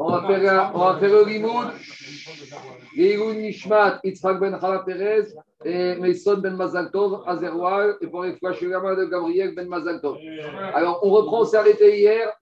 On 0.00 0.10
va 0.12 0.22
faire, 0.28 0.70
on 0.74 0.78
va 0.78 0.96
faire 0.98 1.10
le 1.10 1.24
limoud. 1.24 1.66
Yegoun 2.94 3.38
Nishmat, 3.38 3.98
Yitzhak 4.04 4.38
ben 4.38 4.56
Chala 4.60 4.84
Perez 4.86 5.26
et 5.64 5.96
Mason 5.96 6.36
ben 6.36 6.54
Mazaltov, 6.54 7.24
Azerwal, 7.26 7.96
et 8.00 8.06
pour 8.06 8.22
les 8.22 8.36
Flashugama 8.36 8.94
de 8.94 9.06
Gabriel 9.06 9.56
ben 9.56 9.68
Mazaltov. 9.68 10.16
Alors, 10.72 11.00
on 11.02 11.10
reprend, 11.10 11.40
on 11.40 11.44
s'est 11.44 11.56
arrêté 11.56 11.98
hier. 11.98 12.32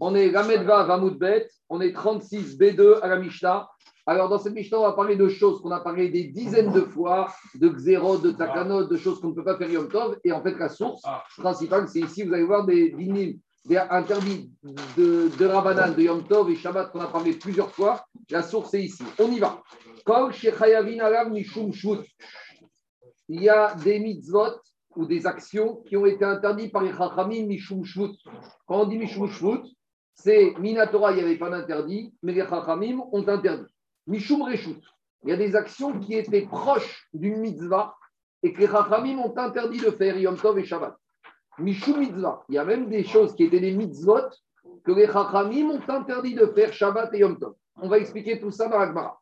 On 0.00 0.14
est 0.14 0.30
Gamedva 0.30 0.84
Vamoudbet, 0.84 1.48
on 1.68 1.80
est 1.80 1.92
36 1.92 2.56
B2 2.56 3.00
à 3.02 3.08
la 3.08 3.16
Mishnah. 3.16 3.68
Alors, 4.06 4.28
dans 4.28 4.38
cette 4.38 4.54
Mishnah, 4.54 4.78
on 4.78 4.82
va 4.82 4.92
parler 4.92 5.16
de 5.16 5.28
choses 5.28 5.60
qu'on 5.62 5.72
a 5.72 5.80
parlé 5.80 6.10
des 6.10 6.24
dizaines 6.28 6.72
de 6.72 6.82
fois, 6.82 7.26
de 7.56 7.68
Xéro, 7.68 8.18
de 8.18 8.30
Takanot, 8.30 8.84
de 8.84 8.96
choses 8.96 9.20
qu'on 9.20 9.28
ne 9.28 9.34
peut 9.34 9.44
pas 9.44 9.56
faire 9.56 9.70
Yom 9.70 9.88
Tov. 9.88 10.16
Et 10.22 10.30
en 10.30 10.42
fait, 10.42 10.56
la 10.56 10.68
source 10.68 11.02
principale, 11.38 11.88
c'est 11.88 12.00
ici, 12.00 12.22
vous 12.22 12.32
allez 12.32 12.44
voir 12.44 12.64
des 12.64 12.90
dinim 12.90 13.34
des 13.64 13.76
interdits 13.76 14.50
de, 14.96 15.30
de 15.38 15.46
Rabbanan, 15.46 15.94
de 15.94 16.02
Yom 16.02 16.26
Tov 16.26 16.50
et 16.50 16.56
Shabbat 16.56 16.90
qu'on 16.90 17.00
a 17.00 17.06
parlé 17.06 17.34
plusieurs 17.34 17.70
fois. 17.70 18.04
La 18.30 18.42
source 18.42 18.74
est 18.74 18.82
ici. 18.82 19.04
On 19.18 19.30
y 19.30 19.38
va. 19.38 19.62
Il 23.28 23.42
y 23.42 23.48
a 23.48 23.74
des 23.76 23.98
mitzvot 24.00 24.60
ou 24.96 25.06
des 25.06 25.26
actions 25.26 25.76
qui 25.86 25.96
ont 25.96 26.06
été 26.06 26.24
interdites 26.24 26.72
par 26.72 26.82
les 26.82 26.92
Chachamim 26.92 27.46
Mishum 27.46 27.84
Shvut. 27.84 28.16
Quand 28.66 28.82
on 28.82 28.86
dit 28.86 28.98
Mishum 28.98 29.28
Shvut, 29.28 29.62
c'est 30.14 30.54
Minatora, 30.58 31.12
il 31.12 31.16
n'y 31.16 31.22
avait 31.22 31.38
pas 31.38 31.48
d'interdit, 31.48 32.12
mais 32.22 32.32
les 32.32 32.46
Chachamim 32.46 33.00
ont 33.12 33.26
interdit. 33.28 33.72
Mishum 34.06 34.42
Reshut, 34.42 34.82
il 35.22 35.30
y 35.30 35.32
a 35.32 35.36
des 35.36 35.54
actions 35.54 35.98
qui 36.00 36.14
étaient 36.14 36.42
proches 36.42 37.08
d'une 37.14 37.38
mitzvah 37.38 37.94
et 38.42 38.52
que 38.52 38.60
les 38.60 38.66
Chachamim 38.66 39.18
ont 39.18 39.36
interdit 39.38 39.78
de 39.78 39.90
faire 39.92 40.18
Yom 40.18 40.36
Tov 40.36 40.58
et 40.58 40.64
Shabbat. 40.64 40.96
Mishum 41.58 41.98
mitzvah. 41.98 42.44
Il 42.48 42.54
y 42.54 42.58
a 42.58 42.64
même 42.64 42.88
des 42.88 43.04
choses 43.04 43.34
qui 43.34 43.44
étaient 43.44 43.60
des 43.60 43.72
mitzvot 43.72 44.30
que 44.84 44.92
les 44.92 45.06
Chachamim 45.06 45.70
ont 45.70 45.82
interdit 45.88 46.34
de 46.34 46.46
faire 46.46 46.72
Shabbat 46.72 47.12
et 47.14 47.18
Yom 47.18 47.38
Tov. 47.38 47.54
On 47.76 47.88
va 47.88 47.98
expliquer 47.98 48.40
tout 48.40 48.50
ça 48.50 48.68
dans 48.68 48.78
la 48.78 49.16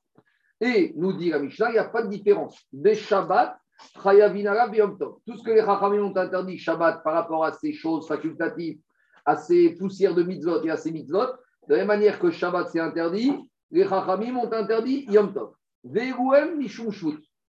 Et 0.61 0.93
nous 0.97 1.13
dit 1.13 1.31
la 1.31 1.39
Mishnah, 1.39 1.71
il 1.71 1.73
n'y 1.73 1.79
a 1.79 1.85
pas 1.85 2.03
de 2.03 2.09
différence. 2.09 2.59
Des 2.73 2.95
Shabbat, 2.95 3.59
Chayavinara, 4.03 4.69
Yom 4.75 4.99
Tov. 4.99 5.17
Tout 5.27 5.37
ce 5.37 5.43
que 5.43 5.51
les 5.51 5.61
Chachamim 5.61 6.03
ont 6.03 6.17
interdit 6.17 6.59
Shabbat 6.59 7.03
par 7.03 7.15
rapport 7.15 7.45
à 7.45 7.53
ces 7.53 7.73
choses 7.73 8.07
facultatives, 8.07 8.79
à 9.25 9.37
ces 9.37 9.75
poussières 9.77 10.15
de 10.15 10.23
mitzvot 10.23 10.63
et 10.63 10.71
à 10.71 10.77
ces 10.77 10.93
mitzvot, 10.93 11.27
de 11.69 11.75
la 11.75 11.79
même 11.79 11.89
manière 11.89 12.19
que 12.19 12.31
Shabbat 12.31 12.69
c'est 12.71 12.81
interdit, 12.81 13.33
les 13.71 13.87
Chachamim 13.87 14.37
ont 14.37 14.53
interdit 14.53 15.05
Yom 15.09 15.33
Tov. 15.33 15.53
Veruem 15.85 16.59
Mishum. 16.59 16.93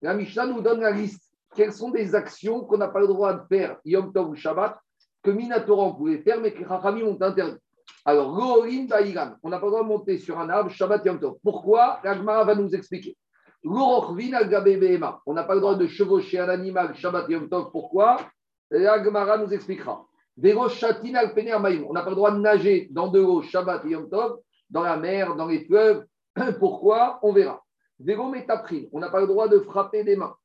La 0.01 0.13
Mishnah 0.13 0.47
nous 0.47 0.61
donne 0.61 0.81
la 0.81 0.91
liste 0.91 1.32
quelles 1.55 1.73
sont 1.73 1.91
des 1.91 2.15
actions 2.15 2.61
qu'on 2.61 2.77
n'a 2.77 2.87
pas 2.87 2.99
le 2.99 3.07
droit 3.07 3.33
de 3.33 3.43
faire 3.47 3.77
Yom 3.85 4.11
Tov 4.11 4.29
ou 4.29 4.35
Shabbat, 4.35 4.77
que 5.23 5.31
Minatora 5.31 5.95
pouvait 5.95 6.19
faire, 6.19 6.39
mais 6.39 6.51
que 6.51 6.59
les 6.59 6.67
Chachamim 6.67 7.05
ont 7.05 7.21
interdit. 7.21 7.57
Alors, 8.05 8.33
Gorin 8.33 8.85
Baïgan, 8.85 9.35
on 9.43 9.49
n'a 9.49 9.59
pas 9.59 9.65
le 9.65 9.71
droit 9.71 9.83
de 9.83 9.87
monter 9.87 10.17
sur 10.17 10.39
un 10.39 10.49
arbre 10.49 10.69
Shabbat 10.69 11.05
Yom 11.05 11.19
Tov. 11.19 11.37
Pourquoi 11.43 11.99
L'Agmara 12.03 12.43
va 12.43 12.55
nous 12.55 12.73
expliquer. 12.75 13.17
L'Orochvin 13.63 14.33
al 14.33 14.49
on 15.25 15.33
n'a 15.33 15.43
pas 15.43 15.55
le 15.55 15.61
droit 15.61 15.75
de 15.75 15.87
chevaucher 15.87 16.39
un 16.39 16.49
animal 16.49 16.95
Shabbat 16.95 17.29
Yom 17.29 17.47
Tov. 17.49 17.71
Pourquoi 17.71 18.17
L'Agmara 18.69 19.37
nous 19.37 19.53
expliquera. 19.53 20.05
Veroshatin 20.35 21.15
al 21.15 21.33
on 21.87 21.93
n'a 21.93 22.01
pas 22.01 22.09
le 22.09 22.15
droit 22.15 22.31
de 22.31 22.39
nager 22.39 22.89
dans 22.91 23.07
de 23.07 23.19
l'eau 23.19 23.41
Shabbat 23.41 23.85
Yom 23.85 24.09
Tov, 24.09 24.39
dans 24.69 24.83
la 24.83 24.97
mer, 24.97 25.35
dans 25.35 25.47
les 25.47 25.63
fleuves. 25.63 26.05
Pourquoi 26.59 27.19
On 27.21 27.31
verra. 27.31 27.63
On 27.99 28.99
n'a 28.99 29.09
pas 29.09 29.21
le 29.21 29.27
droit 29.27 29.47
de 29.47 29.59
frapper 29.59 30.03
des 30.03 30.15
mains. 30.15 30.35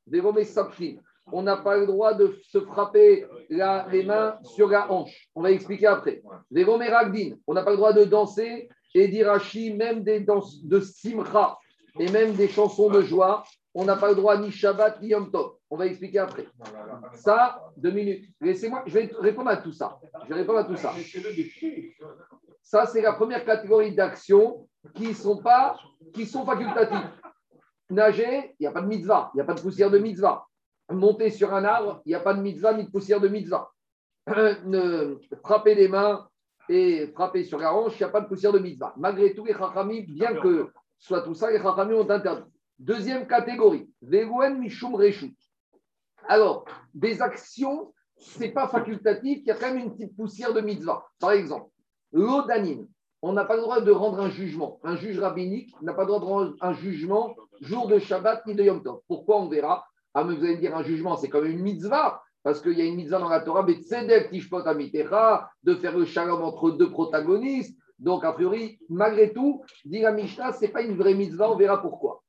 On 1.31 1.41
n'a 1.43 1.57
pas 1.57 1.77
le 1.77 1.85
droit 1.85 2.13
de 2.13 2.39
se 2.43 2.59
frapper 2.59 3.25
les 3.49 4.03
mains 4.03 4.37
sur 4.43 4.69
la 4.69 4.91
hanche. 4.91 5.29
On 5.35 5.41
va 5.41 5.51
expliquer 5.51 5.87
après. 5.87 6.21
On 6.55 7.53
n'a 7.53 7.63
pas 7.63 7.71
le 7.71 7.77
droit 7.77 7.93
de 7.93 8.03
danser 8.05 8.69
et 8.95 9.07
d'irachi, 9.07 9.73
même 9.73 10.03
des 10.03 10.21
danses 10.21 10.63
de 10.63 10.79
simcha 10.79 11.57
et 11.99 12.09
même 12.11 12.33
des 12.33 12.47
chansons 12.47 12.89
de 12.89 13.01
joie. 13.01 13.43
On 13.75 13.85
n'a 13.85 13.95
pas 13.95 14.09
le 14.09 14.15
droit 14.15 14.37
ni 14.37 14.51
Shabbat 14.51 15.01
ni 15.01 15.09
Yom 15.09 15.29
Tov. 15.31 15.51
On 15.69 15.77
va 15.77 15.85
expliquer 15.85 16.19
après. 16.19 16.47
Ça, 17.13 17.61
deux 17.77 17.91
minutes. 17.91 18.25
Laissez-moi, 18.41 18.83
je 18.87 18.93
vais 18.93 19.11
répondre 19.19 19.49
à 19.49 19.57
tout 19.57 19.71
ça. 19.71 19.99
Je 20.23 20.29
vais 20.29 20.41
répondre 20.41 20.59
à 20.59 20.63
tout 20.63 20.75
ça. 20.75 20.93
Ça, 22.63 22.87
c'est 22.87 23.01
la 23.01 23.13
première 23.13 23.45
catégorie 23.45 23.93
d'actions 23.93 24.67
qui 24.95 25.13
sont 25.13 25.41
qui 26.13 26.25
sont 26.25 26.45
facultatives. 26.45 27.09
Nager, 27.89 28.55
il 28.59 28.63
n'y 28.63 28.67
a 28.67 28.71
pas 28.71 28.81
de 28.81 28.87
mitzvah, 28.87 29.31
il 29.33 29.37
n'y 29.37 29.41
a 29.41 29.45
pas 29.45 29.55
de 29.55 29.61
poussière 29.61 29.89
de 29.89 29.97
mitzvah. 29.97 30.45
Monter 30.91 31.29
sur 31.29 31.53
un 31.53 31.63
arbre, 31.63 32.01
il 32.05 32.09
n'y 32.09 32.15
a 32.15 32.19
pas 32.19 32.33
de 32.33 32.41
mitzvah 32.41 32.73
ni 32.73 32.85
de 32.85 32.89
poussière 32.89 33.19
de 33.19 33.27
mitzvah. 33.27 33.71
frapper 35.43 35.75
les 35.75 35.87
mains 35.87 36.27
et 36.67 37.07
frapper 37.07 37.43
sur 37.43 37.57
la 37.57 37.73
hanche, 37.73 37.99
il 37.99 38.03
n'y 38.03 38.09
a 38.09 38.09
pas 38.09 38.21
de 38.21 38.27
poussière 38.27 38.51
de 38.51 38.59
mitzvah. 38.59 38.93
Malgré 38.97 39.33
tout, 39.33 39.45
les 39.45 39.53
chachamim, 39.53 40.03
bien 40.07 40.35
que 40.35 40.69
soit 40.97 41.21
tout 41.21 41.33
ça, 41.33 41.49
les 41.51 41.57
chachamim 41.57 41.95
ont 41.95 42.09
interdit. 42.09 42.49
Deuxième 42.77 43.27
catégorie, 43.27 43.89
Vegouen 44.01 44.59
Mishum 44.59 44.95
Reshut. 44.95 45.35
Alors, 46.27 46.65
des 46.93 47.21
actions, 47.21 47.93
ce 48.17 48.39
n'est 48.39 48.51
pas 48.51 48.67
facultatif, 48.67 49.39
il 49.39 49.47
y 49.47 49.51
a 49.51 49.55
quand 49.55 49.73
même 49.73 49.79
une 49.79 49.91
petite 49.93 50.15
poussière 50.15 50.53
de 50.53 50.61
mitzvah. 50.61 51.05
Par 51.19 51.31
exemple, 51.31 51.69
l'odanine. 52.11 52.87
On 53.21 53.33
n'a 53.33 53.43
pas 53.43 53.55
le 53.55 53.61
droit 53.61 53.81
de 53.81 53.91
rendre 53.91 54.19
un 54.21 54.29
jugement. 54.29 54.79
Un 54.83 54.95
juge 54.95 55.19
rabbinique 55.19 55.75
n'a 55.81 55.93
pas 55.93 56.03
le 56.03 56.07
droit 56.07 56.19
de 56.19 56.25
rendre 56.25 56.55
un 56.61 56.71
jugement 56.71 57.35
jour 57.61 57.87
de 57.87 57.99
Shabbat 57.99 58.45
ni 58.45 58.55
de 58.55 58.63
Yom 58.63 58.83
Tov. 58.83 58.99
Pourquoi 59.07 59.41
on 59.41 59.47
verra 59.47 59.85
Ah, 60.13 60.23
mais 60.23 60.35
vous 60.35 60.43
allez 60.43 60.55
me 60.55 60.61
dire 60.61 60.75
un 60.75 60.83
jugement, 60.83 61.15
c'est 61.15 61.29
comme 61.29 61.45
une 61.45 61.61
mitzvah. 61.61 62.21
Parce 62.43 62.61
qu'il 62.61 62.77
y 62.77 62.81
a 62.81 62.85
une 62.85 62.95
mitzvah 62.95 63.19
dans 63.19 63.29
la 63.29 63.41
Torah, 63.41 63.63
mais 63.63 63.75
de 63.75 65.75
faire 65.75 65.97
le 65.97 66.05
shalom 66.05 66.41
entre 66.41 66.71
deux 66.71 66.89
protagonistes. 66.89 67.77
Donc, 67.99 68.23
a 68.23 68.31
priori, 68.31 68.79
malgré 68.89 69.33
tout, 69.33 69.61
dit 69.83 69.99
la 69.99 70.13
Mishnah, 70.13 70.53
ce 70.53 70.61
n'est 70.61 70.71
pas 70.71 70.81
une 70.81 70.95
vraie 70.95 71.13
mitzvah, 71.13 71.51
on 71.51 71.57
verra 71.57 71.81
pourquoi. 71.81 72.23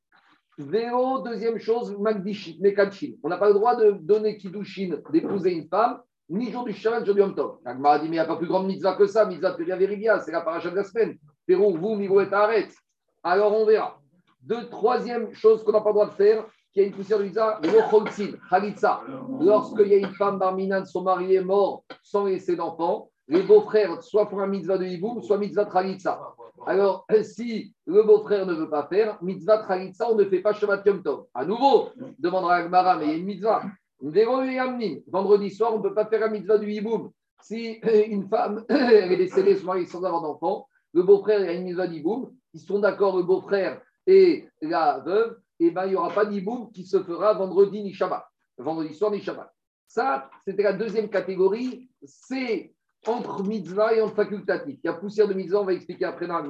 Vélo, 0.59 1.21
deuxième 1.21 1.59
chose, 1.59 1.97
Mekachin. 1.99 3.13
On 3.23 3.29
n'a 3.29 3.39
pas 3.39 3.49
le 3.49 3.55
droit 3.55 3.77
de 3.77 3.93
donner 3.93 4.37
Kiddushin, 4.37 5.01
d'épouser 5.13 5.53
une 5.53 5.69
femme, 5.69 6.01
ni 6.29 6.51
jour 6.51 6.65
du 6.65 6.73
Shabbat, 6.73 7.07
jour 7.07 7.15
du 7.15 7.21
Yom 7.21 7.35
Tov. 7.35 7.59
Agmar 7.65 7.93
a 7.93 7.99
dit, 8.01 8.07
mais 8.07 8.11
il 8.11 8.13
n'y 8.13 8.19
a 8.19 8.25
pas 8.25 8.37
plus 8.37 8.49
grande 8.49 8.67
mitzvah 8.67 8.97
que 8.97 9.07
ça, 9.07 9.27
mitzvah 9.27 9.53
de 9.53 9.63
Véridia, 9.63 10.19
c'est 10.19 10.33
la 10.33 10.41
paracha 10.41 10.71
de 10.71 10.77
la 10.77 10.85
semaine. 10.85 11.17
Pérou, 11.47 11.77
vous, 11.77 11.97
niveau 11.97 12.21
et 12.21 12.33
arrête. 12.33 12.75
Alors, 13.23 13.57
on 13.57 13.65
verra. 13.65 14.00
Deux, 14.43 14.69
troisième 14.69 15.35
chose 15.35 15.63
qu'on 15.63 15.73
n'a 15.73 15.81
pas 15.81 15.91
le 15.91 15.95
droit 15.95 16.07
de 16.07 16.15
faire, 16.15 16.47
qui 16.73 16.81
a 16.81 16.85
une 16.85 16.93
poussière 16.93 17.19
de 17.19 17.25
visa, 17.25 17.61
le. 17.63 19.45
Lorsqu'il 19.45 19.89
y 19.89 19.95
a 19.95 19.99
une 19.99 20.15
femme 20.15 20.39
barminane, 20.39 20.87
son 20.87 21.03
mari 21.03 21.35
est 21.35 21.45
mort 21.45 21.85
sans 22.03 22.27
laisser 22.27 22.57
d'enfant, 22.57 23.11
les 23.29 23.43
beaux-frères, 23.43 24.03
soit 24.03 24.27
font 24.27 24.41
un 24.41 24.47
mitzvah 24.47 24.79
de 24.79 24.85
hiboum, 24.85 25.23
soit 25.23 25.39
mitzvah 25.39 25.65
de 25.65 25.71
Khalitsa. 25.71 26.21
Alors, 26.67 27.07
si 27.23 27.73
le 27.87 28.03
beau-frère 28.03 28.47
ne 28.47 28.55
veut 28.55 28.69
pas 28.69 28.87
faire, 28.87 29.19
mitzvah 29.23 29.63
de 29.63 29.67
Khalitsa, 29.67 30.11
on 30.11 30.17
ne 30.17 30.25
fait 30.25 30.41
pas 30.41 30.53
Shabbat 30.53 30.85
Yom 30.87 31.03
Tov. 31.03 31.27
À 31.35 31.45
nouveau, 31.45 31.91
demandera 32.19 32.57
Agmara, 32.57 32.97
mais 32.97 33.05
il 33.07 33.11
y 33.11 33.15
a 33.15 33.17
une 33.17 33.27
mitzvah. 33.27 33.63
Vendredi 34.03 35.51
soir, 35.51 35.75
on 35.75 35.79
ne 35.79 35.83
peut 35.83 35.95
pas 35.95 36.07
faire 36.07 36.25
un 36.25 36.31
mitzvah 36.31 36.59
du 36.59 36.71
hiboum. 36.71 37.11
Si 37.43 37.81
une 38.09 38.29
femme 38.29 38.65
est 38.69 39.17
décédée, 39.17 39.57
son 39.57 39.67
mari 39.67 39.87
sans 39.87 40.03
avoir 40.05 40.23
d'enfant, 40.23 40.67
le 40.93 41.03
beau-frère 41.03 41.41
a 41.41 41.53
une 41.53 41.65
mitzvah 41.65 41.87
d'hiboum, 41.87 42.33
ils 42.53 42.61
sont 42.61 42.81
d'accord, 42.81 43.17
le 43.17 43.23
beau-frère 43.23 43.81
et 44.11 44.49
la 44.61 44.99
veuve, 44.99 45.39
eh 45.61 45.71
ben, 45.71 45.87
il 45.87 45.91
n'y 45.91 45.97
aura 45.97 46.13
pas 46.13 46.25
d'iboum 46.25 46.73
qui 46.73 46.85
se 46.85 47.01
fera 47.01 47.33
vendredi 47.35 47.81
ni 47.81 47.93
Shabbat. 47.93 48.27
Vendredi 48.59 48.93
soir 48.93 49.13
ni 49.13 49.21
Shabbat. 49.21 49.53
Ça, 49.87 50.29
c'était 50.45 50.65
la 50.65 50.73
deuxième 50.73 51.09
catégorie. 51.09 51.89
C'est 52.03 52.75
entre 53.07 53.45
mitzvah 53.45 53.95
et 53.95 54.03
entre 54.03 54.17
facultatif. 54.17 54.79
Il 54.83 54.87
y 54.87 54.91
a 54.91 54.95
poussière 54.95 55.29
de 55.29 55.35
mitzvah, 55.35 55.61
on 55.61 55.65
va 55.65 55.75
expliquer 55.75 56.07
après 56.07 56.27
dans 56.27 56.43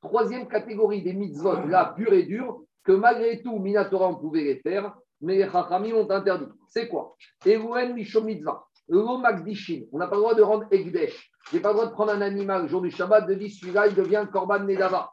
Troisième 0.00 0.46
catégorie 0.46 1.02
des 1.02 1.12
mitzvot, 1.12 1.66
là, 1.66 1.92
pure 1.96 2.12
et 2.12 2.22
dure, 2.22 2.62
que 2.84 2.92
malgré 2.92 3.42
tout, 3.42 3.58
Minatora, 3.58 4.08
on 4.08 4.14
pouvait 4.14 4.44
les 4.44 4.56
faire, 4.60 4.94
mais 5.20 5.36
les 5.36 5.50
Chachamim 5.50 5.94
ont 5.94 6.10
interdit. 6.10 6.46
C'est 6.68 6.88
quoi? 6.88 7.16
Evouen 7.44 7.92
Mishom 7.92 8.24
Mitzvah. 8.24 8.64
On 8.88 9.18
n'a 9.18 10.06
pas 10.06 10.16
le 10.16 10.20
droit 10.20 10.34
de 10.34 10.42
rendre 10.42 10.66
Egdesh. 10.70 11.30
Je 11.50 11.56
n'ai 11.56 11.62
pas 11.62 11.70
le 11.70 11.74
droit 11.74 11.86
de 11.86 11.92
prendre 11.92 12.12
un 12.12 12.20
animal 12.20 12.62
le 12.62 12.68
jour 12.68 12.80
du 12.80 12.90
Shabbat, 12.90 13.26
de 13.26 13.34
dire 13.34 13.50
celui-là, 13.50 13.88
il 13.88 13.94
devient 13.94 14.26
Korban 14.32 14.60
Nedava. 14.60 15.12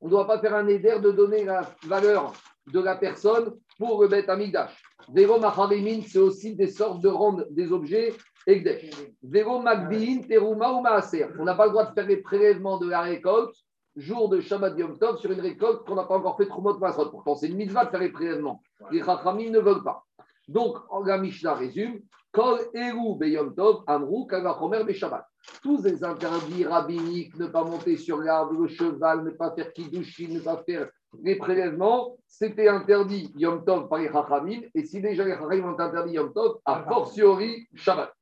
On 0.00 0.06
ne 0.06 0.10
doit 0.10 0.26
pas 0.26 0.38
faire 0.38 0.54
un 0.54 0.66
éder 0.68 0.98
de 1.00 1.10
donner 1.10 1.44
la 1.44 1.62
valeur 1.84 2.32
de 2.72 2.80
la 2.80 2.96
personne 2.96 3.54
pour 3.78 4.02
le 4.02 4.08
Beth 4.08 4.28
Amigdash. 4.28 4.82
c'est 5.14 6.18
aussi 6.18 6.54
des 6.54 6.68
sortes 6.68 7.00
de 7.00 7.08
rendre 7.08 7.46
des 7.50 7.72
objets 7.72 8.14
Egdesh. 8.46 8.90
Teruma 9.30 10.72
ou 10.72 10.80
Maaser. 10.80 11.26
On 11.38 11.44
n'a 11.44 11.54
pas 11.54 11.66
le 11.66 11.72
droit 11.72 11.86
de 11.86 11.92
faire 11.92 12.06
les 12.06 12.18
prélèvements 12.18 12.78
de 12.78 12.88
la 12.88 13.02
récolte 13.02 13.54
jour 13.98 14.28
de 14.28 14.40
Shabbat 14.40 14.78
Yom 14.78 14.98
Tov 14.98 15.18
sur 15.18 15.30
une 15.30 15.40
récolte 15.40 15.84
qu'on 15.84 15.96
n'a 15.96 16.04
pas 16.04 16.16
encore 16.16 16.36
fait 16.36 16.46
Trumot 16.46 16.78
Masrot. 16.78 17.10
Pourtant, 17.10 17.34
c'est 17.34 17.48
une 17.48 17.56
mitzvah 17.56 17.84
de 17.84 17.90
faire 17.90 18.00
les 18.00 18.10
prélèvements. 18.10 18.62
Les 18.90 19.02
Chachamim 19.02 19.50
ne 19.50 19.58
veulent 19.58 19.82
pas. 19.82 20.04
Donc, 20.46 20.76
la 21.04 21.18
Mishnah 21.18 21.54
résume 21.54 22.00
Kol 22.32 22.60
Eru 22.74 23.18
Beyom 23.18 23.54
Tov 23.54 23.82
Amrou 23.86 24.26
Kagachomer 24.26 24.84
Beshabbat 24.84 25.27
tous 25.62 25.82
les 25.84 26.04
interdits 26.04 26.64
rabbiniques, 26.64 27.36
ne 27.36 27.46
pas 27.46 27.64
monter 27.64 27.96
sur 27.96 28.18
l'arbre, 28.18 28.52
le 28.60 28.68
cheval, 28.68 29.24
ne 29.24 29.30
pas 29.30 29.52
faire 29.52 29.72
kiddushin, 29.72 30.28
ne 30.28 30.40
pas 30.40 30.62
faire 30.64 30.88
les 31.22 31.36
prélèvements, 31.36 32.16
c'était 32.26 32.68
interdit 32.68 33.32
Yom 33.36 33.64
Tov 33.64 33.88
par 33.88 33.98
les 33.98 34.08
Chachamim, 34.08 34.60
et 34.74 34.84
si 34.84 35.00
déjà 35.00 35.24
les 35.24 35.32
Chachamim 35.32 35.72
ont 35.72 35.78
interdit 35.78 36.12
Yom 36.12 36.32
Tov, 36.32 36.58
a 36.64 36.84
fortiori 36.84 37.66
Shabbat. 37.74 38.12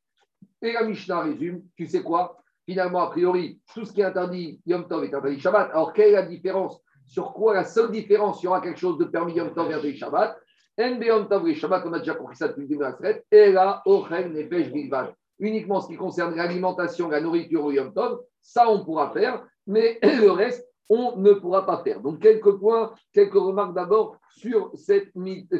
Et 0.62 0.72
la 0.72 0.84
Mishnah 0.84 1.22
résume, 1.22 1.62
tu 1.76 1.86
sais 1.86 2.02
quoi? 2.02 2.38
Finalement, 2.64 3.02
a 3.02 3.10
priori, 3.10 3.60
tout 3.74 3.84
ce 3.84 3.92
qui 3.92 4.00
est 4.00 4.04
interdit 4.04 4.60
Yom 4.66 4.88
Tov 4.88 5.04
est 5.04 5.14
interdit 5.14 5.40
Shabbat. 5.40 5.70
Alors, 5.72 5.92
quelle 5.92 6.10
est 6.10 6.12
la 6.12 6.22
différence? 6.22 6.80
Sur 7.06 7.32
quoi 7.32 7.54
la 7.54 7.64
seule 7.64 7.90
différence 7.90 8.42
Il 8.42 8.46
y 8.46 8.48
aura 8.48 8.60
quelque 8.60 8.80
chose 8.80 8.98
de 8.98 9.04
permis 9.04 9.34
Yom 9.34 9.52
Tov 9.52 9.70
et 9.70 9.74
interdit 9.74 9.96
Shabbat? 9.96 10.38
NB 10.78 11.02
Yom 11.02 11.28
Tov 11.28 11.48
et 11.48 11.54
Shabbat, 11.54 11.84
on 11.86 11.92
a 11.92 11.98
déjà 11.98 12.14
compris 12.14 12.36
ça 12.36 12.48
depuis 12.48 12.62
le 12.62 12.68
début 12.68 12.78
de 12.78 12.84
la 12.84 12.92
traite. 12.92 13.24
Et 13.30 13.52
là, 13.52 13.82
Ochen 13.86 14.32
Nefesh 14.32 14.70
Bilvad. 14.72 15.14
Uniquement 15.38 15.80
ce 15.80 15.88
qui 15.88 15.96
concerne 15.96 16.34
l'alimentation, 16.34 17.08
la 17.08 17.20
nourriture 17.20 17.64
au 17.64 17.72
Yom 17.72 17.92
Tov, 17.92 18.20
ça 18.42 18.70
on 18.70 18.84
pourra 18.84 19.10
faire, 19.10 19.44
mais 19.66 19.98
le 20.02 20.30
reste, 20.30 20.66
on 20.88 21.16
ne 21.16 21.32
pourra 21.32 21.66
pas 21.66 21.82
faire. 21.82 22.00
Donc, 22.00 22.20
quelques 22.20 22.58
points, 22.58 22.92
quelques 23.12 23.34
remarques 23.34 23.74
d'abord 23.74 24.16
sur 24.30 24.70
cette, 24.76 25.12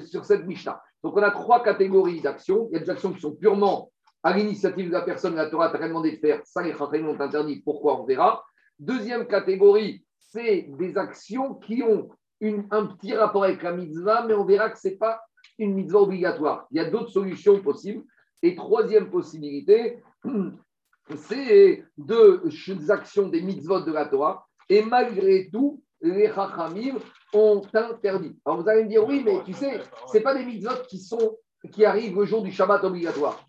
sur 0.06 0.24
cette 0.24 0.46
Mishnah. 0.46 0.80
Donc, 1.02 1.16
on 1.16 1.22
a 1.22 1.30
trois 1.30 1.62
catégories 1.62 2.20
d'actions. 2.20 2.68
Il 2.70 2.74
y 2.74 2.76
a 2.76 2.84
des 2.84 2.90
actions 2.90 3.12
qui 3.12 3.20
sont 3.20 3.34
purement 3.34 3.90
à 4.22 4.36
l'initiative 4.36 4.88
de 4.88 4.92
la 4.92 5.02
personne, 5.02 5.36
la 5.36 5.48
Torah 5.48 5.70
t'a 5.70 5.78
demandé 5.86 6.12
de 6.12 6.16
faire. 6.16 6.40
Ça, 6.44 6.62
les 6.62 6.72
Chachamim 6.72 7.08
ont 7.08 7.20
interdit. 7.20 7.60
Pourquoi? 7.60 8.00
On 8.00 8.04
verra. 8.04 8.44
Deuxième 8.78 9.26
catégorie, 9.26 10.04
c'est 10.18 10.66
des 10.68 10.98
actions 10.98 11.54
qui 11.54 11.82
ont 11.82 12.08
un 12.42 12.86
petit 12.86 13.14
rapport 13.14 13.44
avec 13.44 13.62
la 13.62 13.72
mitzvah, 13.72 14.26
mais 14.26 14.34
on 14.34 14.44
verra 14.44 14.70
que 14.70 14.78
ce 14.78 14.88
n'est 14.88 14.96
pas 14.96 15.20
une 15.58 15.74
mitzvah 15.74 16.00
obligatoire. 16.00 16.66
Il 16.70 16.76
y 16.76 16.80
a 16.80 16.90
d'autres 16.90 17.10
solutions 17.10 17.60
possibles. 17.60 18.04
Et 18.42 18.54
troisième 18.54 19.10
possibilité, 19.10 20.02
c'est 21.16 21.84
des 21.96 22.90
actions 22.90 23.28
des 23.28 23.42
mitzvot 23.42 23.80
de 23.80 23.92
la 23.92 24.06
Torah. 24.06 24.46
Et 24.68 24.82
malgré 24.82 25.48
tout, 25.50 25.82
les 26.00 26.28
Chachamim 26.28 26.98
ont 27.32 27.62
interdit. 27.72 28.38
Alors 28.44 28.62
vous 28.62 28.68
allez 28.68 28.84
me 28.84 28.88
dire, 28.88 29.06
oui, 29.06 29.22
mais 29.24 29.42
tu 29.44 29.52
sais, 29.52 29.80
ce 30.12 30.18
pas 30.18 30.34
des 30.34 30.44
mitzvot 30.44 30.82
qui, 30.88 30.98
sont, 30.98 31.36
qui 31.72 31.84
arrivent 31.84 32.16
le 32.16 32.24
jour 32.24 32.42
du 32.42 32.52
Shabbat 32.52 32.84
obligatoire. 32.84 33.44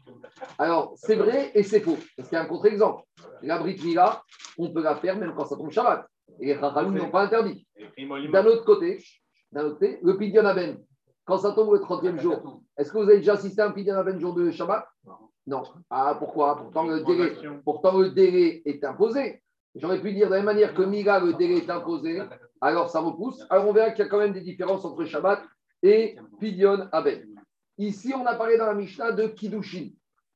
Alors, 0.58 0.94
c'est 0.96 1.16
vrai 1.16 1.52
et 1.56 1.64
c'est 1.64 1.80
faux. 1.80 1.98
Parce 2.16 2.30
qu'il 2.30 2.38
y 2.38 2.40
a 2.40 2.44
un 2.44 2.48
contre-exemple. 2.48 3.04
La 3.42 3.58
Brit 3.58 3.80
Mila, 3.84 4.24
on 4.58 4.72
peut 4.72 4.84
la 4.84 4.96
faire 4.96 5.18
même 5.18 5.34
quand 5.36 5.46
ça 5.46 5.56
tombe 5.56 5.72
Shabbat. 5.72 6.06
Et 6.40 6.48
les 6.48 6.56
Chachamim 6.56 6.92
n'ont 6.92 7.10
pas 7.10 7.24
interdit. 7.24 7.68
D'un 8.32 8.46
autre 8.46 8.66
côté, 8.66 9.04
d'un 9.52 9.66
autre 9.66 9.80
côté, 9.80 10.00
le 10.04 10.18
Pidyon 10.18 10.46
Aben, 10.46 10.78
quand 11.28 11.38
ça 11.38 11.52
tombe 11.52 11.74
le 11.74 11.80
30e 11.80 12.20
jour, 12.20 12.62
est-ce 12.78 12.92
que 12.92 12.98
vous 12.98 13.04
avez 13.04 13.18
déjà 13.18 13.34
assisté 13.34 13.62
à 13.62 13.68
un 13.68 13.72
Pidyon 13.72 13.96
Aben 13.96 14.18
jour 14.18 14.34
de 14.34 14.50
Shabbat? 14.50 14.88
Non. 15.46 15.62
Ah, 15.90 16.16
pourquoi? 16.18 16.56
Pourtant 16.56 16.88
le, 16.88 17.02
délai, 17.02 17.34
pourtant 17.66 17.98
le 17.98 18.10
délai 18.12 18.62
est 18.66 18.84
imposé. 18.86 19.42
J'aurais 19.76 20.02
pu 20.02 20.14
dire 20.14 20.28
de 20.28 20.32
la 20.32 20.38
même 20.38 20.46
manière 20.46 20.74
que 20.74 20.82
Mila, 20.82 21.20
le 21.20 21.34
délai 21.34 21.58
est 21.58 21.70
imposé, 21.70 22.22
alors 22.62 22.90
ça 22.90 23.02
repousse. 23.02 23.46
Alors 23.50 23.68
on 23.68 23.74
verra 23.74 23.92
qu'il 23.92 24.06
y 24.06 24.08
a 24.08 24.10
quand 24.10 24.20
même 24.20 24.32
des 24.32 24.42
différences 24.42 24.86
entre 24.86 25.04
Shabbat 25.04 25.44
et 25.84 26.16
Pidyon 26.40 26.88
Aben. 26.94 27.26
Ici, 27.78 28.14
on 28.16 28.26
a 28.26 28.36
parlé 28.36 28.58
dans 28.58 28.66
la 28.66 28.74
Mishnah 28.74 29.12
de 29.12 29.28
Kiddushin. 29.28 29.90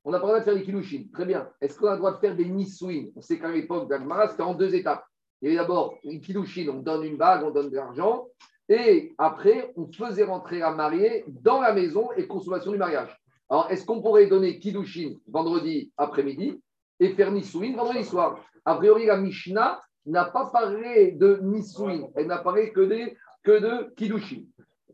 On 0.04 0.14
a 0.14 0.20
parlé 0.20 0.40
de 0.40 0.44
faire 0.44 0.56
des 0.56 0.64
Kiddushin. 0.64 1.06
Très 1.14 1.26
bien. 1.26 1.50
Est-ce 1.62 1.80
qu'on 1.80 1.88
a 1.88 1.94
le 1.94 2.00
droit 2.00 2.12
de 2.12 2.20
faire 2.20 2.36
des 2.36 2.46
Nisouin? 2.46 3.06
On 3.16 3.22
sait 3.22 3.40
qu'à 3.40 3.50
l'époque 3.50 3.90
d'Agmara, 3.90 4.28
c'était 4.28 4.44
en 4.44 4.54
deux 4.54 4.76
étapes. 4.76 5.06
Il 5.42 5.46
y 5.46 5.48
avait 5.52 5.62
d'abord 5.62 5.96
une 6.04 6.20
Kiddushin, 6.20 6.68
on 6.70 6.82
donne 6.82 7.04
une 7.04 7.18
bague, 7.18 7.44
on 7.46 7.52
donne 7.52 7.70
de 7.70 7.76
l'argent. 7.78 8.28
Et 8.72 9.14
après, 9.18 9.74
on 9.76 9.92
faisait 9.92 10.24
rentrer 10.24 10.60
la 10.60 10.72
mariée 10.72 11.26
dans 11.28 11.60
la 11.60 11.74
maison 11.74 12.10
et 12.16 12.26
consommation 12.26 12.72
du 12.72 12.78
mariage. 12.78 13.14
Alors, 13.50 13.70
est-ce 13.70 13.86
qu'on 13.86 14.02
pourrait 14.02 14.28
donner 14.28 14.60
Kiddushin 14.60 15.16
vendredi 15.28 15.92
après-midi 15.98 16.58
et 16.98 17.10
faire 17.10 17.34
Nisouin 17.34 17.76
vendredi 17.76 18.06
soir? 18.06 18.40
A 18.64 18.76
priori, 18.76 19.08
la 19.08 19.18
Mishnah 19.18 19.82
n'a 20.06 20.24
pas 20.24 20.46
parlé 20.46 21.12
de 21.12 21.40
Nisouin, 21.42 22.08
elle 22.16 22.28
n'a 22.28 22.38
parlé 22.38 22.72
que, 22.72 22.80
de 22.80 23.94
Kiddushin. 23.98 24.44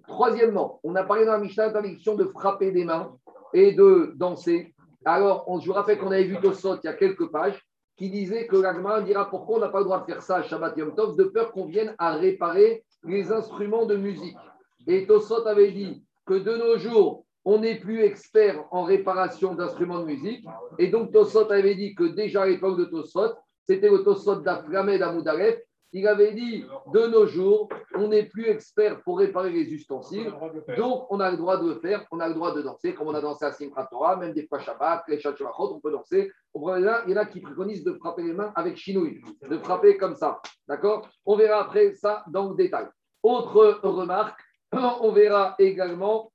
Troisièmement, 0.08 0.80
on 0.84 0.96
a 0.96 1.04
parlé 1.04 1.26
dans 1.26 1.34
la 1.34 1.38
Mishnah 1.38 1.68
d'interdiction 1.68 2.16
de 2.16 2.26
frapper 2.26 2.72
des 2.72 2.84
mains 2.84 3.16
et 3.54 3.74
de 3.74 4.14
danser. 4.16 4.74
Alors, 5.06 5.44
on, 5.46 5.60
je 5.60 5.68
vous 5.68 5.74
rappelle 5.74 6.00
qu'on 6.00 6.10
avait 6.10 6.24
vu 6.24 6.40
Tosot 6.42 6.78
il 6.78 6.88
y 6.88 6.90
a 6.90 6.94
quelques 6.94 7.30
pages 7.30 7.62
qui 7.96 8.10
disait 8.10 8.48
que 8.48 8.56
l'Agma 8.56 9.02
dira 9.02 9.30
pourquoi 9.30 9.58
on 9.58 9.60
n'a 9.60 9.70
pas 9.70 9.80
le 9.80 9.86
droit 9.86 10.00
de 10.00 10.06
faire 10.06 10.24
ça 10.24 10.38
à 10.38 10.42
Shabbat 10.42 10.76
Yom 10.78 10.96
Tov 10.96 11.16
de 11.16 11.26
peur 11.26 11.52
qu'on 11.52 11.66
vienne 11.66 11.94
à 12.00 12.16
réparer 12.16 12.84
les 13.04 13.32
instruments 13.32 13.86
de 13.86 13.96
musique. 13.96 14.38
Et 14.88 15.06
Tosot 15.06 15.46
avait 15.48 15.72
dit 15.72 16.04
que 16.26 16.34
de 16.36 16.56
nos 16.56 16.78
jours, 16.78 17.26
on 17.46 17.60
n'est 17.60 17.80
plus 17.80 18.02
expert 18.02 18.66
en 18.72 18.84
réparation 18.84 19.56
d'instruments 19.56 20.00
de 20.00 20.06
musique. 20.06 20.46
Et 20.78 20.88
donc 20.88 21.12
Tosot 21.12 21.52
avait 21.52 21.76
dit 21.76 21.96
que 21.96 22.04
déjà 22.04 22.44
à 22.44 22.48
l'époque 22.48 22.78
de 22.78 22.86
Tosot, 22.86 23.34
c'était 23.68 23.90
le 23.90 24.04
Tosot 24.04 24.42
d'Aframed 24.42 25.02
Amoudaref, 25.02 25.58
il 25.94 26.08
avait 26.08 26.34
dit 26.34 26.66
de 26.94 27.08
nos 27.08 27.28
jours, 27.28 27.70
on 27.96 28.10
n'est 28.10 28.26
plus 28.26 28.48
expert 28.48 29.02
pour 29.04 29.20
réparer 29.20 29.52
les 29.52 29.74
ustensiles, 29.74 30.34
donc 30.78 31.08
on 31.10 31.20
a 31.20 31.32
le 31.32 31.38
droit 31.38 31.58
de 31.58 31.70
le 31.70 31.80
faire, 31.80 32.06
on 32.12 32.20
a 32.20 32.28
le 32.28 32.34
droit 32.34 32.54
de 32.54 32.62
danser, 32.62 32.94
comme 32.94 33.08
on 33.08 33.14
a 33.14 33.22
dansé 33.22 33.46
à 33.46 33.52
Simchat 33.52 33.88
Torah, 33.90 34.18
même 34.18 34.34
des 34.34 34.46
fois 34.48 34.60
Shabbat, 34.60 35.04
les 35.08 35.20
Shabbat, 35.20 35.54
on 35.58 35.80
peut 35.80 35.92
danser. 35.92 36.32
Il 36.56 37.12
y 37.12 37.14
en 37.14 37.18
a 37.18 37.26
qui 37.26 37.40
préconisent 37.40 37.84
de 37.84 37.94
frapper 37.94 38.24
les 38.24 38.34
mains 38.34 38.52
avec 38.56 38.76
chinouille, 38.78 39.22
de 39.48 39.58
frapper 39.60 39.98
comme 39.98 40.16
ça. 40.16 40.42
D'accord? 40.68 41.08
On 41.26 41.38
verra 41.38 41.62
après 41.62 41.94
ça 41.94 42.24
dans 42.28 42.50
le 42.50 42.56
détail. 42.56 42.88
Autre 43.24 43.80
remarque, 43.84 44.40
on 45.02 45.12
verra 45.12 45.56
également 45.60 46.32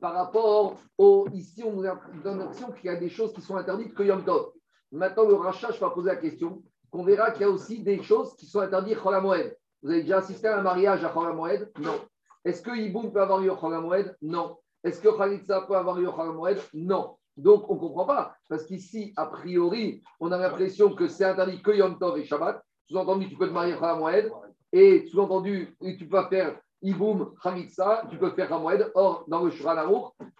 par 0.00 0.14
rapport 0.14 0.76
au. 0.98 1.26
Ici, 1.32 1.62
on 1.64 1.72
nous 1.72 1.82
donne 2.22 2.38
l'impression 2.38 2.72
qu'il 2.72 2.86
y 2.86 2.94
a 2.94 2.96
des 2.96 3.08
choses 3.08 3.32
qui 3.32 3.40
sont 3.40 3.56
interdites 3.56 3.94
que 3.94 4.02
Yom 4.02 4.24
Tov. 4.24 4.52
Maintenant, 4.92 5.26
le 5.26 5.34
rachat, 5.34 5.70
je 5.70 5.80
vais 5.80 5.90
poser 5.92 6.08
la 6.08 6.16
question 6.16 6.62
qu'on 6.90 7.04
verra 7.04 7.30
qu'il 7.30 7.42
y 7.42 7.44
a 7.44 7.50
aussi 7.50 7.82
des 7.82 8.02
choses 8.02 8.34
qui 8.36 8.46
sont 8.46 8.60
interdites 8.60 9.02
Moed. 9.04 9.56
Vous 9.82 9.90
avez 9.90 10.02
déjà 10.02 10.18
assisté 10.18 10.48
à 10.48 10.58
un 10.58 10.62
mariage 10.62 11.04
à 11.04 11.12
Moed 11.12 11.70
Non. 11.78 12.00
Est-ce 12.44 12.62
que 12.62 12.70
Iboum 12.70 13.12
peut 13.12 13.20
avoir 13.20 13.40
lieu 13.40 13.52
Moed 13.52 14.16
Non. 14.22 14.56
Est-ce 14.82 15.00
que 15.00 15.08
Khalitsa 15.08 15.62
peut 15.62 15.76
avoir 15.76 15.96
lieu 15.96 16.10
Moed 16.10 16.60
Non. 16.74 17.16
Donc, 17.36 17.70
on 17.70 17.74
ne 17.74 17.80
comprend 17.80 18.04
pas. 18.04 18.34
Parce 18.48 18.64
qu'ici, 18.64 19.12
a 19.16 19.26
priori, 19.26 20.02
on 20.18 20.32
a 20.32 20.38
l'impression 20.38 20.94
que 20.94 21.06
c'est 21.06 21.24
interdit 21.24 21.62
que 21.62 21.70
Yom 21.70 21.98
Tov 21.98 22.18
et 22.18 22.24
Shabbat. 22.24 22.60
Sous-entendu, 22.88 23.28
tu 23.28 23.36
peux 23.36 23.48
te 23.48 23.52
marier 23.52 23.76
Moed. 23.76 24.32
Et 24.72 25.06
sous-entendu, 25.06 25.76
tu 25.98 26.08
peux 26.08 26.24
faire 26.28 26.58
Iboum, 26.82 27.34
Khalitsa, 27.42 28.04
tu 28.10 28.18
peux 28.18 28.30
faire 28.30 28.58
Moed. 28.58 28.90
Or, 28.94 29.24
dans 29.28 29.44
le 29.44 29.50
Shura 29.50 29.74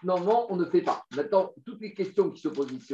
normalement, 0.03 0.47
on 0.49 0.55
ne 0.55 0.65
fait 0.65 0.81
pas. 0.81 1.03
Maintenant, 1.15 1.51
toutes 1.65 1.81
les 1.81 1.93
questions 1.93 2.29
qui 2.31 2.41
se 2.41 2.49
posent 2.49 2.71
ici 2.71 2.93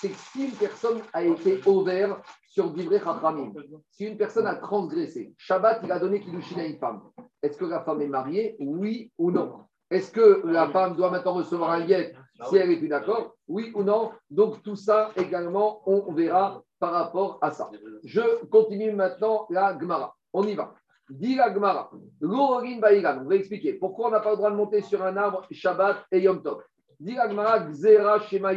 c'est 0.00 0.10
que 0.10 0.16
si 0.16 0.44
une 0.44 0.52
personne 0.52 1.00
a 1.12 1.24
été 1.24 1.60
ouverte 1.66 2.20
sur 2.46 2.70
Divrei 2.70 3.00
Chachamim, 3.00 3.52
si 3.90 4.06
une 4.06 4.16
personne 4.16 4.46
a 4.46 4.54
transgressé, 4.54 5.34
Shabbat, 5.36 5.80
il 5.84 5.92
a 5.92 5.98
donné 5.98 6.20
Kiddushin 6.20 6.60
à 6.60 6.64
une 6.64 6.78
femme, 6.78 7.02
est-ce 7.42 7.58
que 7.58 7.64
la 7.64 7.80
femme 7.82 8.00
est 8.02 8.08
mariée, 8.08 8.56
oui 8.60 9.10
ou 9.18 9.30
non? 9.30 9.60
Est-ce 9.90 10.12
que 10.12 10.42
la 10.46 10.68
femme 10.68 10.96
doit 10.96 11.10
maintenant 11.10 11.34
recevoir 11.34 11.70
un 11.70 11.80
yet 11.80 12.14
si 12.48 12.56
elle 12.56 12.70
est 12.70 12.76
plus 12.76 12.88
d'accord 12.88 13.34
Oui 13.48 13.72
ou 13.74 13.82
non? 13.82 14.12
Donc 14.30 14.62
tout 14.62 14.76
ça 14.76 15.10
également, 15.16 15.82
on 15.86 16.12
verra 16.12 16.62
par 16.78 16.92
rapport 16.92 17.38
à 17.40 17.50
ça. 17.50 17.70
Je 18.04 18.44
continue 18.46 18.92
maintenant 18.92 19.46
la 19.50 19.76
Gemara. 19.78 20.14
On 20.32 20.44
y 20.44 20.54
va. 20.54 20.74
Dit 21.08 21.36
la 21.36 21.52
Gemara, 21.52 21.90
on 22.20 23.24
va 23.24 23.34
expliquer 23.34 23.72
pourquoi 23.74 24.08
on 24.08 24.10
n'a 24.10 24.20
pas 24.20 24.30
le 24.30 24.36
droit 24.36 24.50
de 24.50 24.56
monter 24.56 24.82
sur 24.82 25.02
un 25.02 25.16
arbre 25.16 25.46
Shabbat 25.50 26.04
et 26.12 26.20
Yom 26.20 26.42
Tov. 26.42 26.62
Dit 27.00 27.14
la 27.14 27.28
Gemara, 27.28 27.70
Gzera 27.70 28.20
Shema 28.20 28.52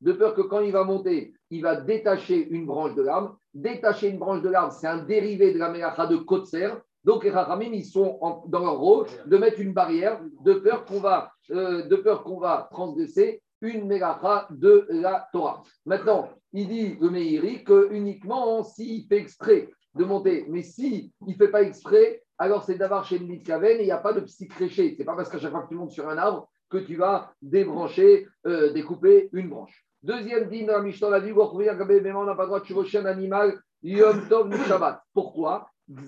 de 0.00 0.12
peur 0.12 0.34
que 0.34 0.42
quand 0.42 0.60
il 0.60 0.72
va 0.72 0.84
monter, 0.84 1.34
il 1.50 1.62
va 1.62 1.76
détacher 1.76 2.48
une 2.48 2.66
branche 2.66 2.94
de 2.94 3.02
l'arbre. 3.02 3.38
Détacher 3.52 4.08
une 4.08 4.18
branche 4.18 4.42
de 4.42 4.48
l'arbre, 4.48 4.72
c'est 4.72 4.86
un 4.86 4.98
dérivé 4.98 5.52
de 5.52 5.58
la 5.58 5.70
mélacha 5.70 6.06
de 6.06 6.16
Kotser. 6.16 6.70
Donc 7.04 7.24
les 7.24 7.30
Rachamim, 7.30 7.72
ils 7.72 7.84
sont 7.84 8.18
dans 8.46 8.60
leur 8.60 8.78
rôle 8.78 9.06
de 9.26 9.36
mettre 9.36 9.60
une 9.60 9.72
barrière 9.72 10.20
de 10.44 10.54
peur 10.54 10.84
qu'on 10.84 11.00
va, 11.00 11.32
euh, 11.50 11.86
de 11.86 11.96
va 11.96 12.68
transgresser 12.70 13.42
une 13.62 13.86
mélacha 13.86 14.46
de 14.50 14.86
la 14.90 15.28
Torah. 15.32 15.62
Maintenant, 15.84 16.28
il 16.52 16.68
dit 16.68 16.96
le 17.00 17.10
Meiri 17.10 17.64
que 17.64 17.92
uniquement 17.92 18.62
s'il 18.62 19.06
fait 19.06 19.18
exprès 19.18 19.70
de 19.94 20.04
monter, 20.04 20.46
mais 20.48 20.62
s'il 20.62 21.10
ne 21.26 21.34
fait 21.34 21.48
pas 21.48 21.62
exprès, 21.62 22.22
alors 22.38 22.64
c'est 22.64 22.76
d'avoir 22.76 23.04
chez 23.04 23.18
le 23.18 23.36
Kaven 23.36 23.78
et 23.78 23.82
il 23.82 23.86
n'y 23.86 23.90
a 23.90 23.98
pas 23.98 24.12
de 24.12 24.20
psychréché. 24.20 24.94
Ce 24.94 24.98
n'est 24.98 25.04
pas 25.04 25.14
parce 25.14 25.28
qu'à 25.28 25.38
chaque 25.38 25.50
fois 25.50 25.62
que 25.62 25.68
tu 25.68 25.74
montes 25.74 25.90
sur 25.90 26.08
un 26.08 26.16
arbre 26.16 26.48
que 26.70 26.78
tu 26.78 26.96
vas 26.96 27.32
débrancher, 27.42 28.26
euh, 28.46 28.72
découper 28.72 29.28
une 29.32 29.50
branche. 29.50 29.84
Deuxième 30.02 30.48
din 30.48 30.64
dans 30.64 30.78
la 30.78 30.82
Mishnah, 30.82 31.08
on 31.08 31.12
a 31.12 31.20
dit, 31.20 31.32
on 31.32 32.24
n'a 32.24 32.34
pas 32.34 32.42
le 32.42 32.46
droit 32.46 32.60
de 32.60 32.64
chevaucher 32.64 32.96
un 32.98 33.04
animal 33.04 33.60
Yom 33.82 34.28
Tov 34.28 34.50
Shabbat. 34.66 35.02
Pourquoi? 35.12 35.68
De 35.88 36.00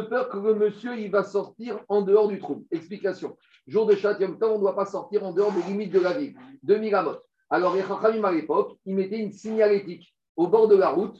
peur 0.00 0.28
que 0.28 0.38
le 0.38 0.54
monsieur 0.54 0.96
il 0.96 1.10
va 1.10 1.24
sortir 1.24 1.80
en 1.88 2.02
dehors 2.02 2.28
du 2.28 2.38
trou. 2.38 2.64
Explication. 2.70 3.36
Jour 3.66 3.86
de 3.86 3.96
Shabbat 3.96 4.20
Yom 4.20 4.38
Tov, 4.38 4.52
on 4.52 4.56
ne 4.56 4.60
doit 4.60 4.76
pas 4.76 4.86
sortir 4.86 5.24
en 5.24 5.32
dehors 5.32 5.50
des 5.52 5.62
limites 5.62 5.92
de 5.92 5.98
la 5.98 6.12
ville, 6.12 6.36
de 6.62 6.76
Miramot. 6.76 7.16
Alors, 7.50 7.74
à 7.74 8.32
l'époque, 8.32 8.78
ils 8.84 8.94
mettaient 8.94 9.18
une 9.18 9.32
signalétique 9.32 10.14
au 10.36 10.46
bord 10.46 10.68
de 10.68 10.76
la 10.76 10.90
route. 10.90 11.18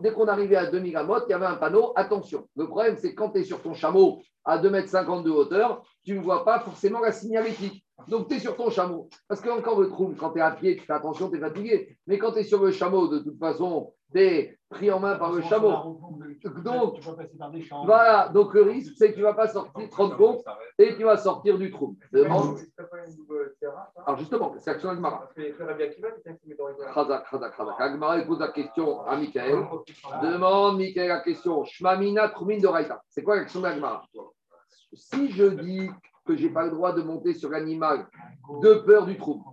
Dès 0.00 0.12
qu'on 0.12 0.28
arrivait 0.28 0.56
à 0.56 0.70
2 0.70 0.80
Miramot, 0.80 1.26
il 1.26 1.30
y 1.30 1.34
avait 1.34 1.46
un 1.46 1.56
panneau, 1.56 1.92
attention. 1.96 2.46
Le 2.56 2.66
problème, 2.66 2.96
c'est 2.98 3.14
quand 3.14 3.30
tu 3.30 3.40
es 3.40 3.44
sur 3.44 3.62
ton 3.62 3.74
chameau 3.74 4.22
à 4.44 4.58
2,50 4.58 5.18
m 5.18 5.24
de 5.24 5.30
hauteur, 5.30 5.82
tu 6.04 6.14
ne 6.14 6.20
vois 6.20 6.44
pas 6.44 6.60
forcément 6.60 7.00
la 7.00 7.12
signalétique. 7.12 7.84
Donc, 8.08 8.28
tu 8.28 8.34
es 8.36 8.38
sur 8.38 8.56
ton 8.56 8.70
chameau. 8.70 9.08
Parce 9.26 9.40
que, 9.40 9.48
encore 9.48 9.80
le 9.80 9.88
trou, 9.88 10.14
quand 10.18 10.30
tu 10.30 10.38
es 10.38 10.42
à 10.42 10.50
pied, 10.50 10.76
tu 10.76 10.84
fais 10.84 10.92
attention, 10.92 11.30
tu 11.30 11.36
es 11.36 11.40
fatigué. 11.40 11.96
Mais 12.06 12.18
quand 12.18 12.32
tu 12.32 12.38
es 12.38 12.44
sur 12.44 12.62
le 12.62 12.70
chameau, 12.70 13.08
de 13.08 13.18
toute 13.18 13.38
façon, 13.38 13.94
tu 14.12 14.20
es 14.20 14.58
pris 14.68 14.90
en 14.90 15.00
main 15.00 15.16
par 15.16 15.32
le 15.32 15.40
chameau. 15.42 15.98
Donc, 16.62 17.00
voilà. 17.84 18.28
Donc, 18.28 18.54
le 18.54 18.62
risque, 18.62 18.92
c'est 18.96 19.10
que 19.10 19.14
tu 19.14 19.20
ne 19.20 19.24
vas 19.24 19.34
pas 19.34 19.48
sortir, 19.48 19.88
te 19.88 19.94
rendre 19.94 20.16
compte, 20.16 20.44
et 20.78 20.94
tu 20.94 21.04
vas 21.04 21.16
sortir 21.16 21.58
du 21.58 21.70
trou. 21.70 21.96
Alors, 24.04 24.18
justement, 24.18 24.54
c'est 24.58 24.70
action 24.70 24.90
Agmara. 24.90 25.28
Khazak, 26.94 27.30
Khazak, 27.30 27.56
Khazak. 27.56 27.80
Agmara, 27.80 28.20
pose 28.22 28.40
la 28.40 28.48
question 28.48 29.00
à 29.02 29.16
Michael. 29.16 29.66
Demande, 30.22 30.76
Michael, 30.78 31.08
la 31.08 31.20
question. 31.20 31.64
Shmamina, 31.64 32.28
Trumin 32.28 32.58
de. 32.58 32.68
C'est 33.08 33.22
quoi 33.22 33.36
l'action 33.36 33.60
d'Agmara? 33.60 34.04
Si 34.92 35.30
je 35.32 35.46
dis 35.46 35.90
que 36.26 36.36
je 36.36 36.46
n'ai 36.46 36.52
pas 36.52 36.64
le 36.64 36.70
droit 36.70 36.92
de 36.92 37.02
monter 37.02 37.34
sur 37.34 37.50
l'animal 37.50 38.06
de 38.62 38.74
peur 38.74 39.06
du 39.06 39.16
trouble. 39.16 39.44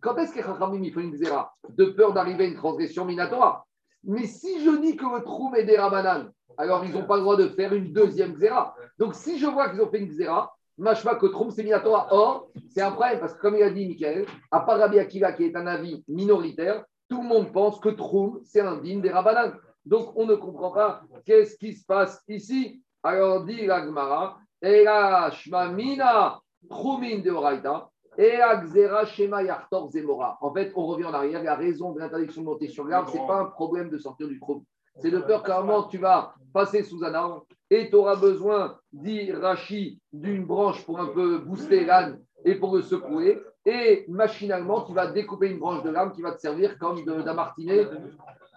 Quand 0.00 0.16
est-ce 0.16 0.32
que 0.32 0.42
Chachamim 0.42 0.82
il 0.82 0.92
faut 0.92 1.00
une 1.00 1.12
xéra 1.12 1.54
De 1.70 1.86
peur 1.86 2.12
d'arriver 2.12 2.44
à 2.44 2.48
une 2.48 2.56
transgression 2.56 3.04
minatoire? 3.04 3.66
Mais 4.04 4.26
si 4.26 4.64
je 4.64 4.80
dis 4.80 4.96
que 4.96 5.04
le 5.04 5.22
trouble 5.22 5.58
est 5.58 5.64
des 5.64 5.76
rabanan, 5.76 6.30
alors 6.56 6.84
ils 6.84 6.92
n'ont 6.92 7.06
pas 7.06 7.16
le 7.16 7.22
droit 7.22 7.36
de 7.36 7.48
faire 7.48 7.72
une 7.72 7.92
deuxième 7.92 8.34
xéra. 8.34 8.74
Donc 8.98 9.14
si 9.14 9.38
je 9.38 9.46
vois 9.46 9.70
qu'ils 9.70 9.80
ont 9.80 9.88
fait 9.88 10.00
une 10.00 10.08
xéra, 10.08 10.52
machma 10.76 11.14
que 11.14 11.26
trouble 11.26 11.52
c'est 11.52 11.62
minatoire. 11.62 12.08
Or, 12.10 12.48
c'est 12.70 12.82
un 12.82 12.90
problème 12.90 13.20
parce 13.20 13.34
que 13.34 13.40
comme 13.40 13.56
il 13.56 13.62
a 13.62 13.70
dit 13.70 13.86
Michael, 13.86 14.26
à 14.50 14.60
part 14.60 14.78
Rabbi 14.78 14.98
Akiva 14.98 15.32
qui 15.32 15.44
est 15.44 15.56
un 15.56 15.66
avis 15.66 16.04
minoritaire, 16.08 16.84
tout 17.08 17.22
le 17.22 17.28
monde 17.28 17.52
pense 17.52 17.78
que 17.80 17.88
trouble 17.88 18.40
c'est 18.44 18.60
un 18.60 18.76
digne 18.76 19.00
des 19.00 19.10
rabanan. 19.10 19.52
Donc 19.84 20.12
on 20.16 20.26
ne 20.26 20.34
comprend 20.34 20.72
pas 20.72 21.02
qu'est-ce 21.24 21.56
qui 21.56 21.72
se 21.74 21.84
passe 21.86 22.22
ici. 22.28 22.82
Alors 23.02 23.44
dit 23.44 23.66
la 23.66 23.86
Gemara, 24.62 24.78
et 24.78 24.84
la 24.84 25.30
Shmamina, 25.30 26.40
Trumin 26.68 27.18
de 27.18 27.30
Oraita, 27.30 27.90
et 28.16 28.36
la 28.36 28.56
Xera 28.56 29.04
Shema 29.06 29.42
Yartor 29.42 29.90
Zemora. 29.90 30.38
En 30.40 30.52
fait, 30.52 30.72
on 30.74 30.86
revient 30.86 31.04
en 31.04 31.14
arrière. 31.14 31.42
La 31.42 31.54
raison 31.54 31.92
de 31.92 32.00
l'interdiction 32.00 32.42
de 32.42 32.46
monter 32.46 32.68
sur 32.68 32.84
l'arbre, 32.84 33.10
ce 33.10 33.16
n'est 33.16 33.26
pas 33.26 33.40
un 33.40 33.46
problème 33.46 33.90
de 33.90 33.98
sortir 33.98 34.26
du 34.28 34.40
trou. 34.40 34.64
C'est 35.00 35.10
de 35.10 35.20
peur 35.20 35.44
qu'à 35.44 35.58
un 35.58 35.60
moment, 35.60 35.84
tu 35.84 35.98
vas 35.98 36.34
passer 36.52 36.82
sous 36.82 37.04
un 37.04 37.14
arbre 37.14 37.46
et 37.70 37.88
tu 37.88 37.94
auras 37.94 38.16
besoin, 38.16 38.76
dit 38.92 39.30
Rachi, 39.30 40.00
d'une 40.12 40.44
branche 40.44 40.84
pour 40.84 40.98
un 40.98 41.06
peu 41.06 41.38
booster 41.38 41.84
l'âne 41.84 42.20
et 42.44 42.56
pour 42.56 42.74
le 42.74 42.82
secouer. 42.82 43.40
Et 43.64 44.06
machinalement, 44.08 44.80
tu 44.82 44.94
vas 44.94 45.06
découper 45.06 45.50
une 45.50 45.58
branche 45.58 45.84
de 45.84 45.90
l'arbre 45.90 46.12
qui 46.12 46.22
va 46.22 46.32
te 46.32 46.40
servir 46.40 46.78
comme 46.78 47.04
d'un 47.04 47.34
martinet 47.34 47.86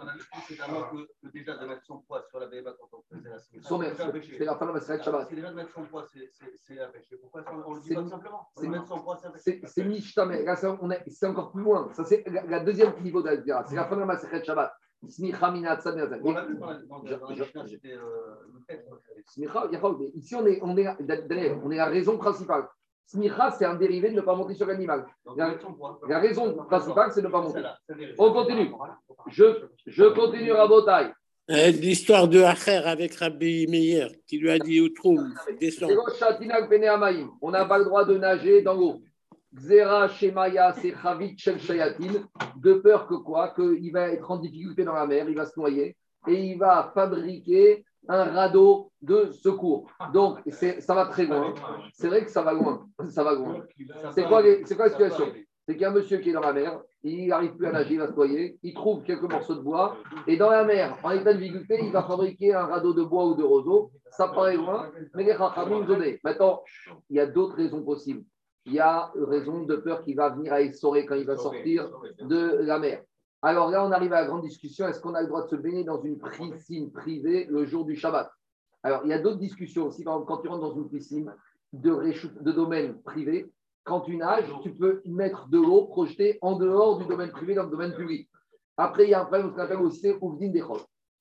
on 0.02 0.08
a 0.08 0.14
vu 0.14 1.06
que 1.22 1.28
déjà 1.32 1.58
de 1.58 1.66
mettre 1.66 1.86
son 1.86 2.00
poids 2.00 2.24
sur 2.30 2.40
la 2.40 2.48
béba 2.48 2.74
quand 2.80 2.98
on 2.98 3.02
faisait 3.04 3.30
la 3.30 3.38
C'est 3.40 4.46
la 4.46 4.56
fin 4.56 4.66
de 4.66 4.72
la 4.74 5.04
Shabbat. 5.04 5.28
C'est 5.30 5.36
déjà 5.36 5.50
de 5.50 5.56
mettre 5.56 5.72
son 5.72 5.84
poids, 5.84 6.06
c'est 6.12 6.80
un 6.80 6.88
péché. 6.90 7.18
Pourquoi 7.18 7.44
on 7.66 7.74
le 7.76 7.82
dit 7.82 7.94
pas 7.94 8.08
simplement 8.08 8.50
C'est 8.56 8.68
mettre 8.68 8.88
son 8.88 9.02
poids, 9.02 9.18
c'est 9.38 9.68
C'est 9.68 9.84
Mishtame. 9.84 10.32
Là, 10.44 10.56
c'est 10.56 11.26
encore 11.28 11.52
plus 11.52 11.64
loin. 11.64 11.90
Ça, 11.94 12.04
c'est 12.04 12.24
la 12.28 12.60
deuxième 12.60 12.94
niveau 13.02 13.22
de 13.22 13.30
la 13.30 13.66
C'est 13.66 13.76
la 13.76 13.86
fin 13.86 13.98
de 13.98 14.02
la 14.02 14.44
Shabbat. 14.44 14.74
Smicha 15.10 15.52
On 15.52 16.36
a 16.36 16.46
vu 16.46 16.58
dans 16.58 16.70
la 16.70 17.68
c'était 17.68 17.96
le 17.96 18.60
fait. 18.68 18.86
Smicha, 19.26 19.68
ici, 20.14 20.36
on 20.36 20.46
est, 20.46 20.60
on 20.62 20.78
est, 20.78 20.88
on 21.64 21.72
est 21.72 21.78
la 21.78 21.86
raison 21.88 22.18
principale. 22.18 22.68
Smicha, 23.12 23.52
c'est 23.52 23.66
un 23.66 23.76
dérivé 23.76 24.10
de 24.10 24.16
ne 24.16 24.22
pas 24.22 24.36
monter 24.36 24.54
sur 24.54 24.66
l'animal. 24.66 25.06
La, 25.36 26.20
raison 26.20 26.54
principale, 26.66 27.12
c'est 27.14 27.22
de 27.22 27.28
ne 27.28 27.32
pas 27.32 27.42
monter. 27.42 27.62
On 28.18 28.32
continue. 28.32 28.72
Je, 29.28 29.44
je 29.86 30.06
continue 30.06 30.54
à 30.54 30.66
Botaï. 30.66 31.12
Euh, 31.50 31.72
l'histoire 31.72 32.30
de 32.30 32.42
Acher 32.42 32.82
avec 32.86 33.16
Rabbi 33.16 33.68
Meir, 33.68 34.10
qui 34.26 34.38
lui 34.38 34.50
a 34.50 34.60
dit 34.60 34.80
au 34.80 34.88
trou, 34.88 35.20
descend. 35.60 35.92
On 37.42 37.52
n'a 37.52 37.66
pas 37.66 37.78
le 37.78 37.84
droit 37.84 38.06
de 38.06 38.18
nager 38.18 38.62
dans 38.62 38.76
l'eau. 38.76 39.02
Xera 39.54 40.08
Shemaya, 40.08 40.74
c'est 40.82 40.94
Chavit 41.02 41.38
Shel 41.38 41.60
Shayatin, 41.60 42.30
de 42.56 42.74
peur 42.76 43.06
que 43.08 43.16
quoi? 43.16 43.50
Qu'il 43.50 43.92
va 43.92 44.08
être 44.08 44.32
en 44.32 44.38
difficulté 44.38 44.86
dans 44.86 44.94
la 44.94 45.06
mer, 45.06 45.28
il 45.28 45.36
va 45.36 45.46
se 45.46 45.60
noyer, 45.60 45.98
et 46.30 46.34
il 46.34 46.58
va 46.58 46.90
fabriquer 46.94 47.84
un 48.08 48.24
radeau 48.26 48.92
de 49.02 49.32
secours. 49.32 49.90
Donc, 50.14 50.40
ça 50.50 50.94
va 50.94 51.06
très 51.06 51.26
loin. 51.26 51.54
C'est 51.94 52.08
vrai 52.08 52.26
que 52.26 52.32
ça 52.32 52.42
va 52.42 52.54
loin. 52.54 52.86
Ça 53.10 53.24
va 53.24 53.34
loin. 53.34 53.64
C'est 54.12 54.24
quoi, 54.24 54.42
quoi 54.42 54.86
la 54.86 54.90
situation? 54.90 55.26
C'est 55.68 55.74
qu'il 55.74 55.84
y 55.84 55.86
a 55.86 55.90
un 55.90 55.94
monsieur 55.94 56.18
qui 56.18 56.32
est 56.32 56.34
dans 56.34 56.42
la 56.42 56.54
mer, 56.54 56.82
il 57.04 57.28
n'arrive 57.28 57.56
plus 57.56 57.68
à 57.68 57.72
nager, 57.72 57.94
il 57.94 58.00
va 58.00 58.08
se 58.08 58.14
noyer, 58.14 58.58
il 58.64 58.74
trouve 58.74 59.04
quelques 59.04 59.32
morceaux 59.32 59.54
de 59.54 59.62
bois, 59.62 59.96
et 60.26 60.36
dans 60.36 60.50
la 60.50 60.64
mer, 60.64 60.98
en 61.04 61.12
état 61.12 61.34
de 61.34 61.40
difficulté, 61.40 61.80
il 61.84 61.92
va 61.92 62.02
fabriquer 62.04 62.56
un 62.56 62.66
radeau 62.66 62.94
de 62.94 63.04
bois 63.04 63.26
ou 63.28 63.36
de 63.36 63.44
roseau. 63.44 63.92
Ça 64.10 64.28
paraît 64.28 64.58
loin, 64.58 64.92
mais 65.14 65.24
les 65.24 65.34
rachamim 65.34 65.86
donné. 65.86 66.20
Maintenant, 66.24 66.64
il 67.10 67.18
y 67.18 67.20
a 67.20 67.28
d'autres 67.28 67.56
raisons 67.56 67.84
possibles. 67.84 68.24
Il 68.66 68.74
y 68.74 68.80
a 68.80 69.12
raison 69.16 69.64
de 69.64 69.76
peur 69.76 70.04
qu'il 70.04 70.16
va 70.16 70.30
venir 70.30 70.52
à 70.52 70.62
essorer 70.62 71.06
quand 71.06 71.16
il 71.16 71.26
va 71.26 71.38
sortir 71.38 71.90
de 72.20 72.58
la 72.62 72.80
mer. 72.80 73.04
Alors 73.42 73.70
là, 73.70 73.84
on 73.86 73.92
arrive 73.92 74.14
à 74.14 74.22
la 74.22 74.28
grande 74.28 74.44
discussion. 74.44 74.88
Est-ce 74.88 75.00
qu'on 75.00 75.16
a 75.16 75.22
le 75.22 75.28
droit 75.28 75.44
de 75.44 75.50
se 75.50 75.56
baigner 75.56 75.84
dans 75.84 76.02
une 76.02 76.20
piscine 76.20 76.92
privée 76.92 77.48
le 77.50 77.66
jour 77.66 77.86
du 77.86 77.96
Shabbat? 77.96 78.32
Alors, 78.84 79.02
il 79.04 79.10
y 79.10 79.14
a 79.14 79.20
d'autres 79.20 79.40
discussions 79.40 79.88
aussi. 79.88 80.04
Par 80.04 80.16
exemple, 80.16 80.28
quand 80.28 80.42
tu 80.42 80.48
rentres 80.48 80.62
dans 80.62 80.76
une 80.76 80.90
piscine 80.90 81.34
de, 81.74 82.52
domaine 82.52 83.02
privé, 83.02 83.52
quand 83.84 84.02
tu 84.02 84.16
nages, 84.16 84.52
tu 84.62 84.74
peux 84.74 85.02
mettre 85.06 85.48
de 85.50 85.58
l'eau 85.58 85.86
projetée 85.86 86.38
en 86.42 86.56
dehors 86.56 87.00
du 87.00 87.06
domaine 87.06 87.32
privé 87.32 87.56
dans 87.56 87.64
le 87.64 87.72
domaine 87.72 87.96
public. 87.96 88.30
Après, 88.78 89.06
il 89.06 89.10
y 89.10 89.14
a 89.14 89.22
un 89.22 89.26
problème 89.26 89.54
qu'on 89.54 89.62
appelle 89.62 89.82
aussi 89.82 90.12
Ouvdin 90.22 90.50
des 90.50 90.64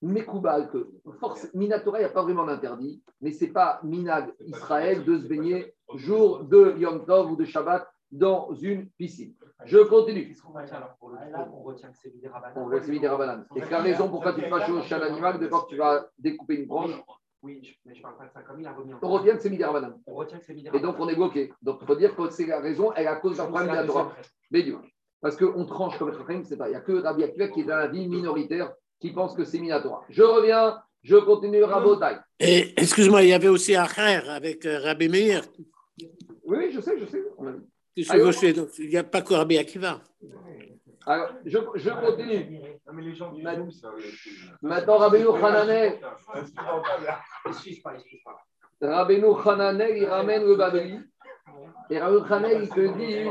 Mekoubal, 0.03 0.71
que 0.71 0.91
force, 1.21 1.53
Minatora, 1.53 1.99
il 1.99 2.03
n'y 2.03 2.07
a 2.07 2.11
pas 2.11 2.23
vraiment 2.23 2.47
d'interdit, 2.47 3.03
mais 3.21 3.33
ce 3.33 3.45
n'est 3.45 3.51
pas 3.51 3.81
Minag 3.83 4.33
Israël 4.47 5.05
de 5.05 5.19
se 5.19 5.27
baigner 5.27 5.75
jour 5.95 6.45
de 6.45 6.75
Yom 6.79 7.05
Tov 7.05 7.33
ou 7.33 7.37
de 7.37 7.45
Shabbat 7.45 7.87
dans 8.11 8.55
une 8.55 8.89
piscine. 8.91 9.35
Je 9.65 9.79
continue. 9.79 10.37
On 10.45 11.65
retient 11.65 11.91
que 11.91 11.99
c'est 11.99 12.13
Midera 12.91 13.45
Et 13.57 13.61
quelle 13.61 13.83
raison 13.83 14.09
pourquoi 14.09 14.33
tu 14.33 14.43
vas 14.43 14.83
chez 14.83 14.95
un 14.95 15.01
animal 15.03 15.39
de 15.39 15.47
quand 15.47 15.67
tu 15.69 15.77
vas 15.77 16.09
découper 16.19 16.57
une 16.57 16.67
branche 16.67 16.93
oui, 17.43 17.79
mais 17.87 17.95
je 17.95 18.01
ne 18.01 18.03
parle 18.03 18.19
pas 18.19 18.27
de 18.27 18.33
ça 18.33 18.43
comme 18.43 18.61
il 18.61 18.67
a 18.67 18.75
remis 18.75 18.93
On 19.01 19.09
retient 19.09 19.35
que 19.35 19.41
c'est 19.43 19.49
Midera 19.49 19.81
On 20.07 20.15
retient 20.15 20.39
que 20.39 20.45
c'est 20.45 20.53
Midera 20.53 20.77
Et 20.77 20.81
donc 20.81 20.97
on 20.99 21.09
est 21.09 21.15
bloqué. 21.15 21.51
Donc 21.63 21.79
il 21.81 21.87
faut 21.87 21.97
dire 21.97 22.15
que 22.15 22.29
c'est 22.29 22.45
la 22.45 22.61
raison, 22.61 22.93
elle 22.93 23.05
est 23.05 23.09
à 23.09 23.17
cause 23.17 23.39
d'un 23.39 23.47
problème 23.47 23.71
de 23.71 23.77
la 23.77 23.87
Torah. 23.87 24.15
Mais 24.51 24.63
du 24.63 24.75
Parce 25.23 25.37
qu'on 25.37 25.65
tranche 25.65 25.99
comme 25.99 26.11
le 26.11 26.45
c'est 26.45 26.59
pas. 26.59 26.69
Il 26.69 26.73
n'y 26.73 26.77
a 26.77 26.81
que 26.81 26.93
Rabbi 26.93 27.25
Akiva 27.25 27.49
qui 27.49 27.61
est 27.61 27.65
dans 27.65 27.77
la 27.77 27.87
vie 27.87 28.07
minoritaire 28.09 28.75
qui 29.01 29.13
pense 29.13 29.35
que 29.35 29.45
c'est 29.45 29.59
Minatora. 29.59 30.05
Je 30.11 30.23
reviens, 30.23 30.83
je 31.03 31.17
continue 31.17 31.65
Rabotai. 31.65 32.19
Et 32.39 32.79
excuse-moi, 32.79 33.23
il 33.23 33.31
y 33.31 33.33
avait 33.33 33.49
aussi 33.49 33.75
Acher 33.75 34.29
avec 34.29 34.67
euh, 34.67 34.79
Rabbi 34.81 35.09
Meir. 35.09 35.43
Oui, 36.45 36.71
je 36.73 36.81
sais, 36.81 36.99
je 36.99 37.07
sais. 37.07 37.25
Il 37.97 38.89
n'y 38.89 38.97
a 38.97 39.05
pas 39.05 39.23
que 39.23 39.35
Rabbi 39.35 39.59
Akiva. 39.59 40.01
Alors, 41.07 41.31
je, 41.45 41.59
je 41.75 41.91
continue. 41.91 42.61
mais 42.93 43.03
les 43.03 43.15
gens 43.15 43.33
Maintenant, 44.63 44.99
Rabbi 44.99 45.19
Hananel. 45.19 45.99
Rabbi 48.81 49.23
Hananel, 49.45 49.97
il 49.97 50.05
ramène 50.05 50.45
le 50.45 50.57
Babeli. 50.57 51.01
Et 51.89 51.99
Rabbi 51.99 52.33
Hananel, 52.33 52.63
il 52.63 52.69
te 52.69 52.99
dit. 52.99 53.29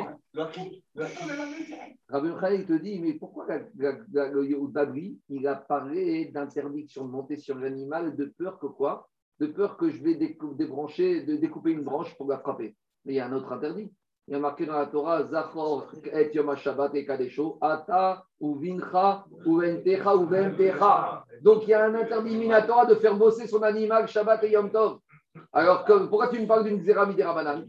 Rabbi 2.09 2.29
Hananel, 2.29 2.59
il 2.59 2.65
te 2.65 2.73
dit, 2.73 2.99
mais 2.99 3.13
pourquoi 3.13 3.45
le 3.47 4.67
Babli, 4.67 5.19
il 5.29 5.47
a 5.47 5.55
parlé 5.55 6.25
d'interdiction 6.25 7.05
de 7.05 7.11
monter 7.11 7.37
sur 7.37 7.57
l'animal 7.57 8.15
de 8.15 8.25
peur 8.25 8.59
que 8.59 8.67
quoi? 8.67 9.09
De 9.39 9.45
peur 9.47 9.77
que 9.77 9.89
je 9.89 10.03
vais 10.03 10.15
débrancher, 10.15 11.21
de 11.21 11.37
découper 11.37 11.71
une 11.71 11.83
branche 11.83 12.13
pour 12.17 12.27
la 12.27 12.39
frapper. 12.39 12.75
Mais 13.05 13.13
il 13.13 13.15
y 13.15 13.19
a 13.19 13.27
un 13.27 13.31
autre 13.31 13.53
interdit 13.53 13.89
il 14.29 14.33
y 14.33 14.35
a 14.35 14.39
marqué 14.39 14.67
dans 14.67 14.77
la 14.77 14.85
Torah, 14.85 15.23
Zachor 15.23 15.87
et 16.13 16.29
Yom 16.35 16.55
Shabbat 16.55 16.93
et 16.93 17.03
Kadesho, 17.03 17.57
Ata 17.61 18.23
ou 18.39 18.53
Vincha 18.59 19.25
ou 19.43 19.57
Ventecha 19.57 20.15
ou 20.15 20.27
Ventecha. 20.27 21.25
Donc 21.41 21.63
il 21.63 21.69
y 21.69 21.73
a 21.73 21.85
un 21.85 21.95
interdit 21.95 22.37
minatoire 22.37 22.85
de 22.85 22.93
faire 22.93 23.15
bosser 23.15 23.47
son 23.47 23.63
animal 23.63 24.07
Shabbat 24.07 24.43
et 24.43 24.51
Yom 24.51 24.69
Tov. 24.69 24.99
Alors 25.51 25.83
pourquoi 25.83 26.27
tu 26.27 26.39
me 26.39 26.45
parles 26.45 26.63
d'une 26.63 26.79
Zerami 26.83 27.19
Rabanan 27.19 27.65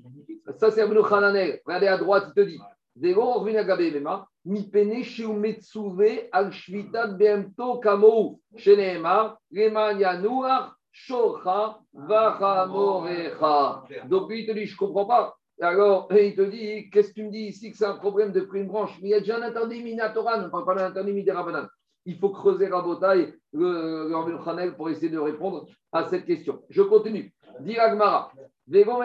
Ça 0.59 0.71
c'est 0.71 0.83
Abnou 0.83 1.02
Hananel. 1.02 1.61
Regardez 1.64 1.87
à 1.87 1.97
droite, 1.97 2.25
il 2.29 2.35
te 2.35 2.47
dit 2.47 2.61
Zego 2.95 3.23
Orvina 3.23 3.64
Gabelema, 3.64 4.26
Mi 4.45 4.69
Pene 4.69 5.02
Sheu 5.02 5.33
Metsuve 5.33 6.29
al 6.31 6.52
Shvitat 6.52 7.17
Beemto 7.17 7.79
Kamou, 7.79 8.38
Sheneemar, 8.55 9.38
Leman 9.50 9.99
Yanuach, 9.99 10.75
Shocha, 10.93 11.79
Vacha 11.95 12.67
Morecha. 12.67 13.83
Donc 14.05 14.29
lui, 14.29 14.43
il 14.43 14.47
te 14.47 14.52
dit 14.52 14.67
Je 14.67 14.76
comprends 14.76 15.07
pas. 15.07 15.39
Alors, 15.62 16.09
il 16.12 16.35
te 16.35 16.40
dit, 16.40 16.88
qu'est-ce 16.90 17.11
que 17.11 17.14
tu 17.14 17.25
me 17.25 17.31
dis 17.31 17.49
ici 17.49 17.71
que 17.71 17.76
c'est 17.76 17.85
un 17.85 17.97
problème 17.97 18.33
de 18.33 18.40
prime 18.40 18.67
branche? 18.67 18.99
Mais 19.02 19.09
il 19.09 19.11
y 19.11 19.14
a 19.14 19.21
déjà 19.21 19.37
un 19.37 19.43
interdit 19.43 19.83
minatora, 19.83 20.38
on 20.38 20.45
ne 20.45 20.49
parle 20.49 20.64
pas 20.64 20.75
d'un 20.75 20.87
interdit 20.87 21.12
midirabanan. 21.12 21.69
Il 22.07 22.17
faut 22.19 22.31
creuser 22.31 22.69
Rabotaï, 22.69 23.35
le, 23.52 24.09
le 24.09 24.75
pour 24.75 24.88
essayer 24.88 25.11
de 25.11 25.19
répondre 25.19 25.67
à 25.93 26.09
cette 26.09 26.25
question. 26.25 26.62
Je 26.71 26.81
continue. 26.81 27.35
Dit 27.61 27.79
Agmara. 27.79 28.33
on 28.73 29.00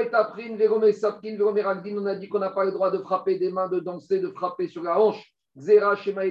a 2.06 2.16
dit 2.16 2.30
qu'on 2.30 2.40
n'a 2.40 2.52
pas 2.52 2.64
le 2.64 2.72
droit 2.72 2.90
de 2.90 3.00
frapper 3.00 3.38
des 3.38 3.52
mains, 3.52 3.68
de 3.68 3.82
danser, 3.82 4.20
de 4.20 4.30
frapper 4.30 4.70
sur 4.70 4.82
la 4.82 4.98
hanche. 4.98 5.22
Zera, 5.58 5.98
Shema 5.98 6.22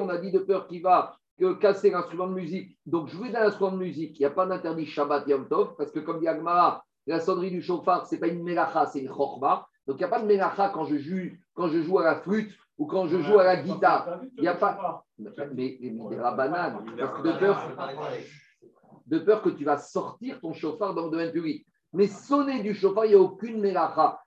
on 0.00 0.08
a 0.08 0.16
dit 0.18 0.32
de 0.32 0.38
peur 0.38 0.66
qu'il 0.68 0.80
va 0.80 1.16
casser 1.60 1.90
l'instrument 1.90 2.28
de 2.28 2.34
musique. 2.34 2.78
Donc, 2.86 3.08
jouer 3.08 3.28
dans 3.30 3.40
l'instrument 3.40 3.72
de 3.72 3.78
musique, 3.78 4.18
il 4.18 4.22
n'y 4.22 4.26
a 4.26 4.30
pas 4.30 4.46
d'interdit 4.46 4.86
Shabbat 4.86 5.28
Yom 5.28 5.48
Tov, 5.48 5.74
parce 5.76 5.90
que 5.90 6.00
comme 6.00 6.20
dit 6.20 6.28
Agmara, 6.28 6.82
la 7.06 7.20
sonnerie 7.20 7.50
du 7.50 7.62
chauffard, 7.62 8.06
ce 8.06 8.14
n'est 8.14 8.20
pas 8.20 8.28
une 8.28 8.42
mélacha, 8.42 8.86
c'est 8.86 9.00
une 9.00 9.08
chorba. 9.10 9.66
Donc 9.86 9.96
il 9.96 10.00
n'y 10.00 10.04
a 10.04 10.08
pas 10.08 10.20
de 10.20 10.26
mélacha 10.26 10.70
quand 10.70 10.84
je, 10.84 10.96
joue, 10.96 11.30
quand 11.54 11.68
je 11.68 11.82
joue 11.82 11.98
à 11.98 12.04
la 12.04 12.16
flûte 12.16 12.52
ou 12.78 12.86
quand 12.86 13.06
je 13.06 13.20
joue 13.20 13.38
à 13.38 13.44
la 13.44 13.56
guitare. 13.56 14.20
Il 14.36 14.40
n'y 14.42 14.48
a 14.48 14.54
pas. 14.54 15.04
Mais, 15.54 15.78
mais, 15.80 15.92
mais 16.10 16.16
la 16.16 16.32
banane, 16.32 16.84
parce 16.96 17.18
que 17.18 17.22
de 17.28 17.32
peur, 17.38 17.56
de 19.06 19.18
peur 19.18 19.42
que 19.42 19.50
tu 19.50 19.64
vas 19.64 19.78
sortir 19.78 20.40
ton 20.40 20.52
chauffard 20.54 20.94
dans 20.94 21.04
le 21.04 21.10
domaine 21.10 21.32
public. 21.32 21.66
Mais 21.92 22.06
sonner 22.06 22.62
du 22.62 22.74
chauffard, 22.74 23.04
il 23.04 23.10
n'y 23.10 23.14
a 23.14 23.20
aucune 23.20 23.60
mélacha. 23.60 24.18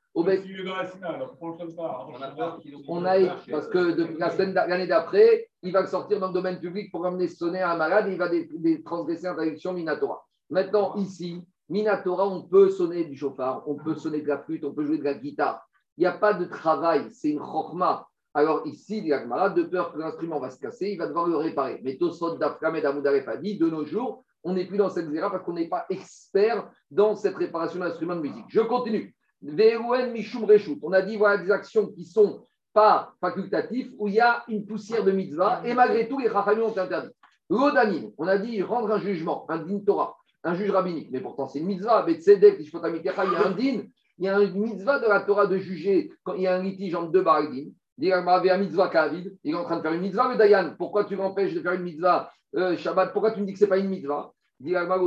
Pas. 1.76 2.06
On 2.10 2.22
a 2.22 2.32
pas- 2.32 2.58
on 2.88 3.06
a, 3.06 3.18
parce 3.52 3.68
que 3.68 3.92
depuis 3.92 4.18
la 4.18 4.30
semaine 4.32 4.54
l'année 4.54 4.88
d'après, 4.88 5.48
il 5.62 5.72
va 5.74 5.82
le 5.82 5.88
sortir 5.88 6.20
dans 6.20 6.28
le 6.30 6.34
domaine 6.34 6.60
public 6.60 6.92
pour 6.92 7.06
emmener 7.06 7.28
sonner 7.28 7.62
à 7.62 7.72
un 7.72 7.78
malade 7.78 8.08
et 8.08 8.14
il 8.14 8.18
va 8.18 8.28
dé- 8.30 8.50
dé- 8.52 8.82
transgresser 8.84 9.28
l'interdiction 9.28 9.74
Minatora. 9.74 10.26
Maintenant, 10.50 10.96
ici, 10.96 11.44
Minatora, 11.70 12.28
on 12.28 12.44
peut 12.44 12.70
sonner 12.70 13.06
du 13.06 13.18
chauffard, 13.18 13.64
on 13.68 13.76
peut 13.76 13.96
sonner 13.96 14.22
de 14.22 14.28
la 14.28 14.40
flûte, 14.40 14.64
on 14.64 14.74
peut 14.74 14.86
jouer 14.86 14.98
de 14.98 15.04
la 15.04 15.14
guitare. 15.14 15.68
Il 15.98 16.02
n'y 16.02 16.08
a 16.08 16.14
pas 16.14 16.34
de 16.34 16.46
travail, 16.46 17.08
c'est 17.12 17.30
une 17.30 17.40
chorma. 17.40 18.08
Alors 18.34 18.66
ici, 18.68 19.02
dit 19.02 19.12
Agmara, 19.12 19.50
de 19.50 19.64
peur 19.64 19.94
que 19.94 20.00
l'instrument 20.00 20.40
va 20.40 20.50
se 20.50 20.60
casser, 20.60 20.92
il 20.92 20.98
va 20.98 21.08
devoir 21.08 21.28
le 21.28 21.38
réparer. 21.38 21.82
Mais 21.84 21.98
Tosfot 21.98 22.38
d'Afram 22.38 22.76
et 22.76 22.82
d'Amoudaref 22.82 23.28
a 23.28 23.38
dit, 23.38 23.58
de 23.58 23.70
nos 23.70 23.86
jours, 23.86 24.24
on 24.44 24.54
n'est 24.54 24.66
plus 24.66 24.78
dans 24.78 24.90
cette 24.90 25.10
zéra 25.10 25.32
parce 25.32 25.44
qu'on 25.44 25.54
n'est 25.54 25.68
pas 25.68 25.86
expert 25.90 26.70
dans 26.92 27.16
cette 27.16 27.36
réparation 27.36 27.80
d'instruments 27.80 28.16
de 28.16 28.22
musique. 28.22 28.46
Je 28.50 28.62
continue. 28.62 29.16
Ve'erouen 29.42 30.12
Mishum 30.12 30.46
Reshut. 30.46 30.80
On 30.84 30.94
a 30.94 31.02
dit, 31.02 31.18
voilà 31.18 31.38
des 31.44 31.52
actions 31.52 31.88
qui 31.88 32.06
sont 32.06 32.44
pas 32.74 33.14
facultatifs, 33.20 33.92
où 33.98 34.08
il 34.08 34.16
y 34.16 34.20
a 34.20 34.44
une 34.48 34.66
poussière 34.66 35.04
de 35.04 35.12
mitzvah, 35.12 35.64
et 35.66 35.74
malgré 35.74 36.08
tout, 36.08 36.20
les 36.20 36.28
rachamim 36.28 36.62
ont 36.62 36.78
interdit. 36.78 37.10
L'odanim, 37.50 38.12
on 38.18 38.28
a 38.28 38.38
dit 38.38 38.62
rendre 38.62 38.92
un 38.92 39.00
jugement, 39.00 39.46
un 39.50 39.58
din 39.58 39.80
Torah, 39.80 40.17
un 40.44 40.56
juge 40.56 40.72
rabbinique, 40.72 41.10
mais 41.12 41.22
pourtant 41.22 41.48
c'est 41.48 41.60
une 41.60 41.67
mitzvah, 41.67 42.03
mais 42.06 42.15
tzedek, 42.15 42.58
Tishpotamitecha, 42.58 43.25
il 43.25 43.34
y 43.34 43.36
a 43.36 43.48
un 43.48 43.51
din, 43.51 43.84
il 44.17 44.25
y 44.25 44.29
a 44.29 44.39
une 44.39 44.62
mitzvah 44.62 45.00
de 45.00 45.08
la 45.08 45.22
Torah 45.22 45.48
de 45.48 45.58
juger 45.58 46.12
quand 46.24 46.34
il 46.34 46.44
y 46.44 46.48
a 46.48 46.56
un 46.56 46.63
litige 46.63 46.96
entre 46.96 47.12
deux 47.12 47.22
baragdim. 47.22 47.72
Il 48.00 48.08
y 48.08 48.13
a 48.13 48.20
un 48.20 48.58
mitzvah 48.58 48.89
Kavid, 48.89 49.36
il 49.44 49.53
est 49.53 49.56
en 49.56 49.63
train 49.63 49.77
de 49.77 49.82
faire 49.82 49.94
une 49.94 50.01
mitzvah, 50.01 50.29
mais 50.29 50.38
Dayan, 50.38 50.75
pourquoi 50.77 51.06
tu 51.06 51.15
m'empêches 51.15 51.56
de 51.56 51.62
faire 51.62 51.74
une 51.74 51.82
mitzvah 51.82 52.32
euh, 52.56 52.77
Shabbat? 52.77 53.12
Pourquoi 53.12 53.32
tu 53.32 53.41
me 53.41 53.48
dis 53.48 53.53
que 53.53 53.60
ce 53.60 53.63
n'est 53.63 53.70
pas 53.70 53.79
une 53.79 53.89
mitzvah? 53.89 54.32
Dit 54.60 54.75
Agmara, 54.75 55.00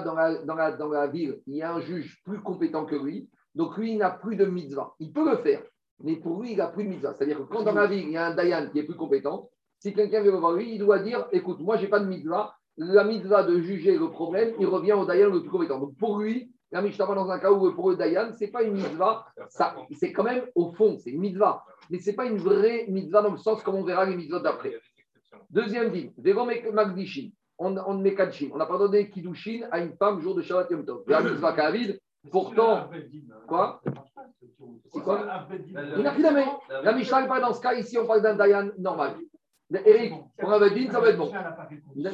dans 0.00 0.14
la, 0.14 0.42
dans, 0.44 0.54
la, 0.54 0.72
dans 0.72 0.88
la 0.88 1.06
ville, 1.08 1.42
il 1.46 1.56
y 1.56 1.62
a 1.62 1.74
un 1.74 1.80
juge 1.80 2.22
plus 2.24 2.40
compétent 2.40 2.86
que 2.86 2.96
lui, 2.96 3.28
donc 3.54 3.76
lui, 3.76 3.92
il 3.92 3.98
n'a 3.98 4.08
plus 4.10 4.36
de 4.36 4.46
mitzvah. 4.46 4.94
Il 4.98 5.12
peut 5.12 5.30
le 5.30 5.36
faire, 5.38 5.62
mais 6.02 6.16
pour 6.16 6.40
lui, 6.40 6.52
il 6.52 6.56
n'a 6.56 6.68
plus 6.68 6.84
de 6.84 6.88
mitzvah. 6.88 7.12
C'est-à-dire 7.12 7.36
que 7.36 7.42
quand 7.42 7.64
dans 7.64 7.74
la 7.74 7.86
ville, 7.86 8.04
il 8.04 8.12
y 8.12 8.16
a 8.16 8.28
un 8.28 8.34
Dayan 8.34 8.70
qui 8.70 8.78
est 8.78 8.84
plus 8.84 8.96
compétent, 8.96 9.50
si 9.78 9.92
quelqu'un 9.92 10.22
vient 10.22 10.32
voir 10.32 10.52
lui, 10.52 10.74
il 10.74 10.78
doit 10.78 11.00
dire 11.00 11.28
écoute, 11.32 11.60
moi, 11.60 11.76
je 11.76 11.82
n'ai 11.82 11.88
pas 11.88 12.00
de 12.00 12.06
mitzvah. 12.06 12.54
La 12.78 13.04
mitzvah 13.04 13.42
de 13.42 13.60
juger 13.60 13.98
le 13.98 14.08
problème, 14.08 14.54
il 14.58 14.66
revient 14.66 14.94
au 14.94 15.04
Dayan 15.04 15.28
le 15.28 15.40
plus 15.40 15.50
compétent. 15.50 15.78
Donc 15.78 15.96
pour 15.98 16.18
lui, 16.18 16.50
la 16.70 16.80
Mishnah, 16.80 17.04
dans 17.04 17.30
un 17.30 17.38
cas 17.38 17.52
où 17.52 17.70
pour 17.72 17.90
le 17.90 17.96
Dayan, 17.96 18.32
ce 18.32 18.44
n'est 18.44 18.50
pas 18.50 18.62
une 18.62 18.72
mitzvah, 18.72 19.26
ça, 19.48 19.76
c'est 19.92 20.10
quand 20.10 20.22
même 20.22 20.46
au 20.54 20.72
fond, 20.72 20.96
c'est 20.98 21.10
une 21.10 21.20
mitzvah. 21.20 21.64
Mais 21.90 21.98
ce 21.98 22.10
n'est 22.10 22.16
pas 22.16 22.24
une 22.24 22.38
vraie 22.38 22.86
mitzvah 22.88 23.20
dans 23.20 23.32
le 23.32 23.36
sens 23.36 23.62
comme 23.62 23.74
on 23.74 23.84
verra 23.84 24.06
les 24.06 24.16
mitzvahs 24.16 24.40
d'après. 24.40 24.74
Deuxième 25.50 25.90
dit, 25.90 26.12
Devo 26.16 26.46
Magdishin, 26.72 27.28
on, 27.58 27.76
on 27.76 28.02
on 28.02 28.56
n'a 28.56 28.66
pas 28.66 28.78
donné 28.78 29.10
Kiddushin 29.10 29.68
à 29.70 29.80
une 29.80 29.92
femme 29.98 30.20
jour 30.20 30.34
de 30.34 30.40
Shabbat 30.40 30.70
Yom 30.70 30.86
Tov. 30.86 31.02
La 31.08 31.20
mitzvah 31.20 31.52
Kavid, 31.52 32.00
pourtant, 32.30 32.88
quoi? 33.46 33.82
C'est 34.92 35.02
quoi? 35.02 35.46
Il 35.76 36.02
n'a 36.02 36.12
plus. 36.12 36.22
La 36.22 36.92
Mishnah 36.94 37.20
elle 37.20 37.28
parle 37.28 37.42
dans 37.42 37.52
ce 37.52 37.60
cas, 37.60 37.74
ici, 37.74 37.98
on 37.98 38.06
parle 38.06 38.22
d'un 38.22 38.34
Dayan 38.34 38.70
normal. 38.78 39.16
Eric, 39.84 40.12
pour 40.38 40.52
un 40.52 40.58
Bedin, 40.58 40.90
ça 40.90 41.00
va 41.00 41.08
être 41.08 41.18
bon. 41.18 41.32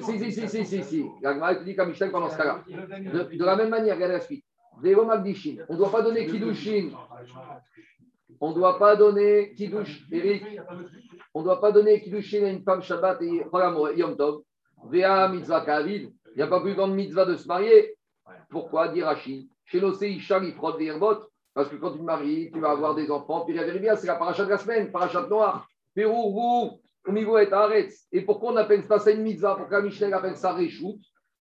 Si, 0.02 0.18
si, 0.18 0.32
si, 0.32 0.48
si, 0.48 0.64
si, 0.64 0.84
si. 0.84 1.04
La 1.22 1.34
Gemara 1.34 1.56
te 1.56 1.64
dit 1.64 1.74
qu'à 1.74 1.86
Michel 1.86 2.10
pendant 2.10 2.28
ce 2.28 2.36
cas-là. 2.36 2.62
De, 2.68 3.36
de 3.36 3.44
la 3.44 3.56
même 3.56 3.70
manière, 3.70 3.94
regardez 3.94 4.14
la 4.14 4.20
suite. 4.20 4.44
Devo 4.82 5.04
Magdishin, 5.04 5.56
on 5.68 5.72
ne 5.72 5.78
doit 5.78 5.90
pas 5.90 6.02
donner 6.02 6.26
Kiddushin. 6.26 6.90
On 8.40 8.50
ne 8.50 8.54
doit 8.54 8.78
pas 8.78 8.94
donner 8.94 9.52
Kiddush, 9.54 10.06
Eric. 10.12 10.44
On 11.34 11.40
ne 11.40 11.44
doit 11.44 11.60
pas 11.60 11.72
donner 11.72 12.00
Kiddushin 12.00 12.44
à 12.44 12.50
une 12.50 12.62
femme 12.62 12.82
Shabbat 12.82 13.20
et 13.22 13.42
Yom 13.96 14.16
Tov. 14.16 14.42
Vea 14.84 15.28
mitzvah 15.28 15.62
Kavid. 15.62 16.12
Il 16.32 16.36
n'y 16.36 16.42
a 16.42 16.46
pas 16.46 16.60
plus 16.60 16.74
grande 16.74 16.94
mitzvah 16.94 17.24
de 17.24 17.34
se 17.34 17.48
marier. 17.48 17.96
Pourquoi 18.50 18.88
Dit 18.88 19.02
Rashi? 19.02 19.50
Chez 19.64 19.80
l'Océ 19.80 20.08
Ishar, 20.08 20.44
il 20.44 20.54
frotte 20.54 20.78
des 20.78 20.92
Parce 21.52 21.68
que 21.68 21.76
quand 21.76 21.92
tu 21.92 21.98
te 21.98 22.02
maries, 22.04 22.50
tu 22.52 22.60
vas 22.60 22.70
avoir 22.70 22.94
des 22.94 23.10
enfants. 23.10 23.44
Puis 23.44 23.54
la 23.54 23.64
vérité, 23.64 23.92
c'est 23.96 24.06
la 24.06 24.14
paracha 24.14 24.44
de 24.44 24.50
la 24.50 24.58
semaine, 24.58 24.92
paracha 24.92 25.26
noire. 25.26 25.68
Pérou, 25.94 26.80
Et 28.12 28.22
pourquoi 28.22 28.52
on 28.52 28.56
appelle 28.56 28.84
ça 28.84 29.10
une 29.10 29.22
mitzvah 29.22 29.56
Pourquoi 29.56 29.82
Michel 29.82 30.12
appelle 30.12 30.36
ça 30.36 30.52
Réchout? 30.52 30.98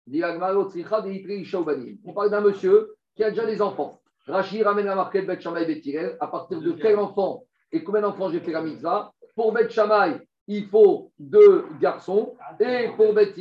Dit 0.07 0.23
Agmara, 0.23 0.57
Otzricha, 0.57 1.01
de 1.01 1.11
Yitri, 1.11 1.41
Isha, 1.41 1.61
Ubanim. 1.61 1.99
On 2.05 2.13
parle 2.13 2.31
d'un 2.31 2.41
monsieur 2.41 2.95
qui 3.17 3.25
a 3.25 3.31
déjà 3.31 3.45
des 3.45 3.61
enfants. 3.61 4.01
Rashi 4.27 4.63
ramène 4.63 4.87
la 4.87 4.95
marquette 4.95 5.27
Bet 5.27 5.41
Shammai 5.41 5.65
Bet. 5.67 6.17
À 6.21 6.29
partir 6.29 6.61
de 6.61 6.73
quel 6.73 6.99
enfant 6.99 7.45
et 7.73 7.83
combien 7.83 8.03
d'enfants 8.03 8.31
j'ai 8.31 8.41
fait 8.41 8.53
la 8.53 8.63
mitzvah? 8.63 9.13
Pour 9.35 9.53
Bet 9.53 9.69
Shammai, 9.71 10.21
il 10.47 10.67
faut 10.67 11.11
deux 11.19 11.65
garçons. 11.81 12.35
Et 12.61 12.89
pour 12.97 13.13
Bet 13.15 13.35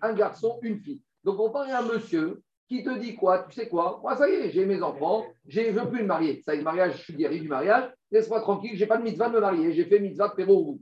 un 0.00 0.12
garçon, 0.12 0.58
une 0.62 0.78
fille. 0.78 1.00
Donc 1.24 1.40
on 1.40 1.50
parle 1.50 1.68
d'un 1.68 1.82
monsieur 1.82 2.42
qui 2.68 2.82
te 2.82 2.98
dit 2.98 3.14
quoi? 3.14 3.46
Tu 3.48 3.54
sais 3.54 3.68
quoi? 3.68 4.00
Moi, 4.02 4.16
ça 4.16 4.28
y 4.28 4.32
est, 4.32 4.50
j'ai 4.50 4.64
mes 4.64 4.82
enfants, 4.82 5.26
je 5.46 5.60
ne 5.60 5.70
veux 5.72 5.88
plus 5.90 6.02
me 6.02 6.08
marier. 6.08 6.42
Ça 6.44 6.54
y 6.54 6.56
est, 6.56 6.58
le 6.58 6.64
mariage, 6.64 6.96
je 6.96 7.02
suis 7.02 7.14
guéri 7.14 7.40
du 7.40 7.48
mariage. 7.48 7.92
Laisse-moi 8.10 8.40
tranquille, 8.40 8.72
je 8.74 8.80
n'ai 8.80 8.86
pas 8.86 8.96
de 8.96 9.02
mitzvah 9.02 9.28
de 9.28 9.34
me 9.34 9.40
marier. 9.40 9.72
J'ai 9.72 9.84
fait 9.84 9.98
mitzvah 9.98 10.28
de 10.28 10.34
Pérou. 10.34 10.80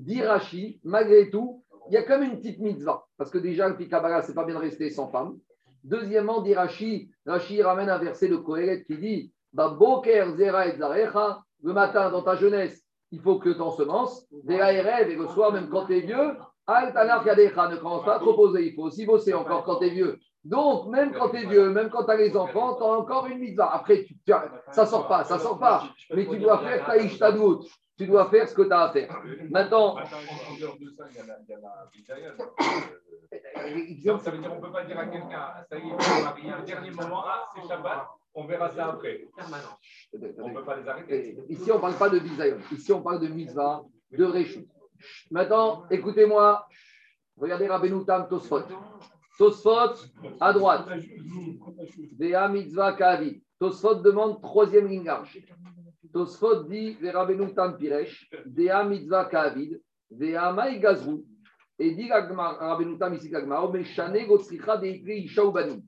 Dit 0.00 0.22
malgré 0.84 1.30
tout, 1.30 1.62
il 1.88 1.94
y 1.94 1.96
a 1.98 2.08
même 2.08 2.30
une 2.30 2.38
petite 2.38 2.58
mitzvah. 2.58 3.04
Parce 3.18 3.30
que 3.30 3.38
déjà, 3.38 3.68
le 3.68 3.76
Pikabara, 3.76 4.22
c'est 4.22 4.34
pas 4.34 4.44
bien 4.44 4.54
de 4.54 4.60
rester 4.60 4.88
sans 4.90 5.08
femme. 5.08 5.38
Deuxièmement, 5.84 6.40
dit 6.40 6.54
Rashi, 6.54 7.10
ramène 7.26 7.90
un 7.90 7.98
verset 7.98 8.28
de 8.28 8.36
Kohelet 8.36 8.84
qui 8.84 8.96
dit 8.96 9.32
Boker 9.52 10.36
zera 10.36 10.68
et 10.68 10.76
zarecha, 10.76 11.42
le 11.62 11.72
matin 11.72 12.10
dans 12.10 12.22
ta 12.22 12.36
jeunesse, 12.36 12.82
il 13.10 13.20
faut 13.20 13.38
que 13.38 13.50
tu 13.50 13.60
ensemences, 13.60 14.26
Vera 14.44 14.72
et 14.72 15.14
le 15.14 15.26
soir, 15.28 15.52
même 15.52 15.68
quand 15.68 15.86
tu 15.86 15.96
es 15.96 16.00
vieux, 16.00 16.36
ne 16.68 17.76
commence 17.76 18.04
pas 18.04 18.16
à 18.16 18.18
trop 18.20 18.34
poser, 18.34 18.68
il 18.68 18.74
faut 18.74 18.84
aussi 18.84 19.04
bosser 19.04 19.34
encore 19.34 19.64
quand 19.64 19.76
tu 19.80 19.86
es 19.86 19.90
vieux. 19.90 20.18
Donc, 20.44 20.88
même 20.88 21.12
quand 21.12 21.30
tu 21.30 21.38
es 21.38 21.46
vieux, 21.46 21.68
même 21.70 21.90
quand 21.90 22.04
tu 22.04 22.12
as 22.12 22.16
les 22.16 22.36
enfants, 22.36 22.76
tu 22.76 22.82
as 22.82 22.86
encore 22.86 23.26
une 23.26 23.38
mitzvah. 23.38 23.74
Après, 23.74 24.04
tu, 24.04 24.14
tu 24.24 24.32
ça 24.70 24.86
sort 24.86 25.08
pas, 25.08 25.24
ça 25.24 25.38
sort 25.38 25.58
pas. 25.58 25.82
Mais 26.14 26.26
tu 26.26 26.38
dois 26.38 26.58
faire 26.58 26.86
ta 26.86 26.96
ishtadout. 26.96 27.64
Tu 28.00 28.06
dois 28.06 28.30
faire 28.30 28.48
ce 28.48 28.54
que 28.54 28.62
tu 28.62 28.72
as 28.72 28.80
à 28.80 28.88
faire. 28.92 29.14
Maintenant, 29.50 29.96
ça, 29.96 30.16
il 30.54 30.58
y 30.58 30.64
a 30.64 30.68
il 30.80 31.16
y 31.16 31.20
a 31.20 31.26
la 31.26 31.90
Bidaya, 31.92 32.30
donc, 32.30 32.48
euh, 32.58 34.06
Donc, 34.06 34.22
ça 34.22 34.30
veut 34.30 34.38
dire 34.38 34.48
qu'on 34.48 34.56
ne 34.56 34.60
peut 34.62 34.72
pas 34.72 34.84
dire 34.86 34.98
à 34.98 35.04
quelqu'un, 35.04 35.52
ça 35.68 35.76
y 35.76 35.80
est, 35.80 35.92
on 35.92 35.98
va 35.98 36.22
marier 36.22 36.50
un 36.50 36.62
dernier 36.62 36.92
moment, 36.92 37.22
ah, 37.26 37.46
c'est 37.54 37.68
Shabbat, 37.68 38.08
on 38.32 38.46
verra 38.46 38.70
ça 38.70 38.86
après. 38.86 39.28
On 40.14 40.48
ne 40.48 40.54
peut 40.54 40.64
pas 40.64 40.76
les 40.78 40.88
arrêter. 40.88 41.36
Ici, 41.50 41.70
on 41.70 41.74
ne 41.74 41.80
parle 41.82 41.96
pas 41.96 42.08
de 42.08 42.20
bisayon. 42.20 42.56
Ici, 42.72 42.90
on 42.90 43.02
parle 43.02 43.20
de 43.20 43.28
mitzvah, 43.28 43.82
de 44.12 44.24
réchou. 44.24 44.66
Maintenant, 45.30 45.84
écoutez-moi. 45.90 46.66
Regardez 47.36 47.68
Rabbeinu 47.68 48.06
Tam 48.06 48.28
Tosfot. 48.28 48.62
Tosfot, 49.36 50.08
à 50.40 50.54
droite. 50.54 50.88
Vea 52.18 52.48
mitzvah 52.48 52.94
kavi. 52.94 53.42
Tosfot 53.58 53.96
demande 53.96 54.40
troisième 54.40 54.88
ligne 54.88 55.04
large. 55.04 55.38
Tosfot 56.12 56.64
dit 56.64 56.96
les 57.00 57.10
Rabbeinu 57.10 57.54
Tam 57.54 57.76
Piresh. 57.76 58.30
Dea 58.46 58.84
mitzvah 58.84 59.26
kavid. 59.26 59.80
Vea 60.10 60.52
maï 60.52 60.80
gazrou. 60.80 61.24
Et 61.78 61.94
dit 61.94 62.10
Rabbeinu 62.10 62.98
Tam 62.98 63.14
ici 63.14 63.28
l'Agmar. 63.30 63.70
Meshane 63.72 64.26
gotzricha 64.26 64.76
deikri 64.76 65.24
isha 65.24 65.44
ubanim. 65.44 65.82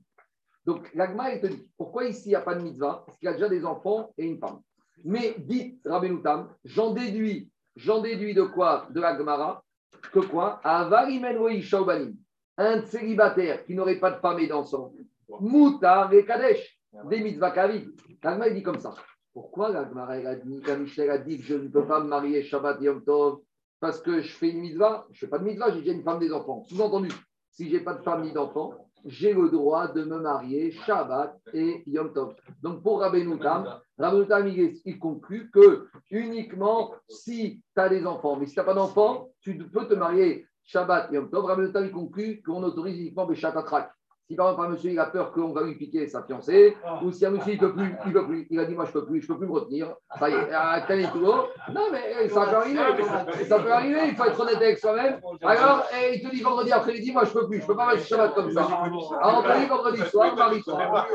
Donc, 0.65 0.89
l'Agma, 0.93 1.33
il 1.33 1.41
te 1.41 1.47
dit, 1.47 1.67
pourquoi 1.75 2.05
ici 2.05 2.27
il 2.27 2.29
n'y 2.29 2.35
a 2.35 2.41
pas 2.41 2.55
de 2.55 2.61
mitzvah? 2.61 3.03
Parce 3.05 3.17
qu'il 3.17 3.25
y 3.25 3.29
a 3.29 3.33
déjà 3.33 3.49
des 3.49 3.65
enfants 3.65 4.13
et 4.17 4.25
une 4.25 4.39
femme. 4.39 4.61
Mais 5.03 5.35
dites, 5.37 5.81
Rabbeinu 5.85 6.21
Tam, 6.21 6.55
j'en 6.63 6.93
déduis, 6.93 7.51
j'en 7.75 8.01
déduis 8.01 8.33
de 8.33 8.43
quoi? 8.43 8.87
De 8.91 9.01
l'Agmara, 9.01 9.61
que 10.13 10.19
quoi? 10.19 10.61
Avarimen 10.63 11.37
wa 11.37 11.51
isha 11.51 11.81
ubanim. 11.81 12.15
Un 12.57 12.81
célibataire 12.85 13.65
qui 13.65 13.75
n'aurait 13.75 13.99
pas 13.99 14.11
de 14.11 14.19
femme 14.21 14.39
et 14.39 14.47
d'enfant. 14.47 14.93
Moutar 15.41 16.13
et 16.13 16.23
Kadesh, 16.23 16.79
des 17.09 17.19
mitzvahs 17.19 17.51
kavid. 17.51 17.91
L'Agma, 18.23 18.47
il 18.47 18.53
dit 18.53 18.63
comme 18.63 18.79
ça. 18.79 18.93
Pourquoi 19.33 19.71
elle 19.71 20.27
a 20.27 20.35
dit, 20.35 20.61
la 20.61 20.75
Michel 20.75 21.09
a 21.09 21.17
dit 21.17 21.39
que 21.39 21.43
je 21.43 21.55
ne 21.55 21.67
peux 21.67 21.85
pas 21.85 21.99
me 21.99 22.07
marier 22.07 22.43
Shabbat 22.43 22.79
Yom 22.81 23.03
Tov 23.03 23.39
parce 23.79 23.99
que 23.99 24.21
je 24.21 24.31
fais 24.31 24.49
une 24.51 24.59
mitzvah 24.59 25.07
Je 25.11 25.17
ne 25.17 25.19
fais 25.19 25.27
pas 25.27 25.39
de 25.39 25.43
mitzvah, 25.43 25.71
j'ai 25.71 25.79
déjà 25.79 25.93
une 25.93 26.03
femme 26.03 26.21
et 26.21 26.27
des 26.27 26.33
enfants. 26.33 26.63
Sous-entendu, 26.69 27.09
si 27.49 27.67
je 27.67 27.77
n'ai 27.77 27.83
pas 27.83 27.95
de 27.95 28.03
femme 28.03 28.21
ni 28.21 28.31
d'enfants, 28.31 28.89
j'ai 29.05 29.33
le 29.33 29.49
droit 29.49 29.87
de 29.87 30.03
me 30.03 30.19
marier 30.19 30.71
Shabbat 30.71 31.35
et 31.53 31.83
Yom 31.87 32.13
Tov. 32.13 32.35
Donc 32.61 32.83
pour 32.83 32.99
Rabbeinu 32.99 33.39
Tam, 33.39 33.79
il, 33.99 34.79
il 34.85 34.99
conclut 34.99 35.49
que 35.51 35.87
uniquement 36.11 36.93
si 37.09 37.61
tu 37.75 37.81
as 37.81 37.89
des 37.89 38.05
enfants, 38.05 38.37
mais 38.37 38.45
si 38.45 38.53
tu 38.53 38.59
n'as 38.59 38.65
pas 38.65 38.73
d'enfants, 38.75 39.29
tu 39.41 39.57
peux 39.57 39.87
te 39.87 39.95
marier 39.95 40.45
Shabbat 40.63 41.11
et 41.11 41.15
Yom 41.15 41.29
Tov. 41.31 41.45
Rabbeinu 41.45 41.71
Tam, 41.73 41.85
il 41.85 41.91
conclut 41.91 42.41
qu'on 42.43 42.61
autorise 42.61 42.99
uniquement 42.99 43.25
Béchat 43.25 43.49
Atrak. 43.49 43.91
Si 44.29 44.35
par 44.35 44.51
exemple 44.51 44.67
un 44.67 44.69
monsieur 44.69 44.91
il 44.91 44.99
a 44.99 45.05
peur 45.07 45.31
qu'on 45.33 45.51
va 45.51 45.63
lui 45.63 45.75
piquer 45.75 46.07
sa 46.07 46.23
fiancée, 46.23 46.77
ou 47.01 47.11
si 47.11 47.25
un 47.25 47.31
monsieur 47.31 47.53
il 47.53 47.61
ne 47.61 47.67
peut 47.67 47.73
plus, 47.75 47.95
il 48.05 48.13
peut 48.13 48.25
plus, 48.25 48.47
il 48.49 48.59
a 48.59 48.65
dit 48.65 48.73
moi 48.73 48.85
je 48.85 48.91
peux 48.91 49.05
plus, 49.05 49.21
je 49.21 49.27
peux 49.27 49.37
plus 49.37 49.47
me 49.47 49.51
retenir, 49.51 49.93
ça 50.17 50.29
y 50.29 50.33
est, 50.33 50.53
à 50.53 50.81
tel 50.87 51.01
et 51.01 51.07
tout. 51.07 51.19
Non 51.19 51.87
mais 51.91 52.29
ça 52.29 52.45
peut 52.45 52.55
arriver, 52.55 52.79
ça 53.47 53.59
peut 53.59 53.71
arriver, 53.71 53.99
il 54.07 54.15
faut 54.15 54.23
être 54.23 54.39
honnête 54.39 54.55
avec 54.55 54.79
soi-même. 54.79 55.19
Alors, 55.41 55.85
eh, 55.93 56.15
il 56.15 56.21
te 56.21 56.33
dit 56.33 56.41
vendredi 56.41 56.71
après-midi, 56.71 57.11
moi 57.11 57.25
je 57.25 57.31
peux 57.33 57.47
plus, 57.47 57.61
je 57.61 57.67
peux 57.67 57.75
pas 57.75 57.93
mettre 57.93 58.07
Shabbat 58.07 58.33
comme 58.33 58.51
ça. 58.51 58.63
Alors 58.63 59.43
on 59.45 59.49
te 59.49 59.59
dit 59.59 59.65
vendredi 59.65 60.01
soir, 60.09 60.35
marie-toi. 60.35 61.07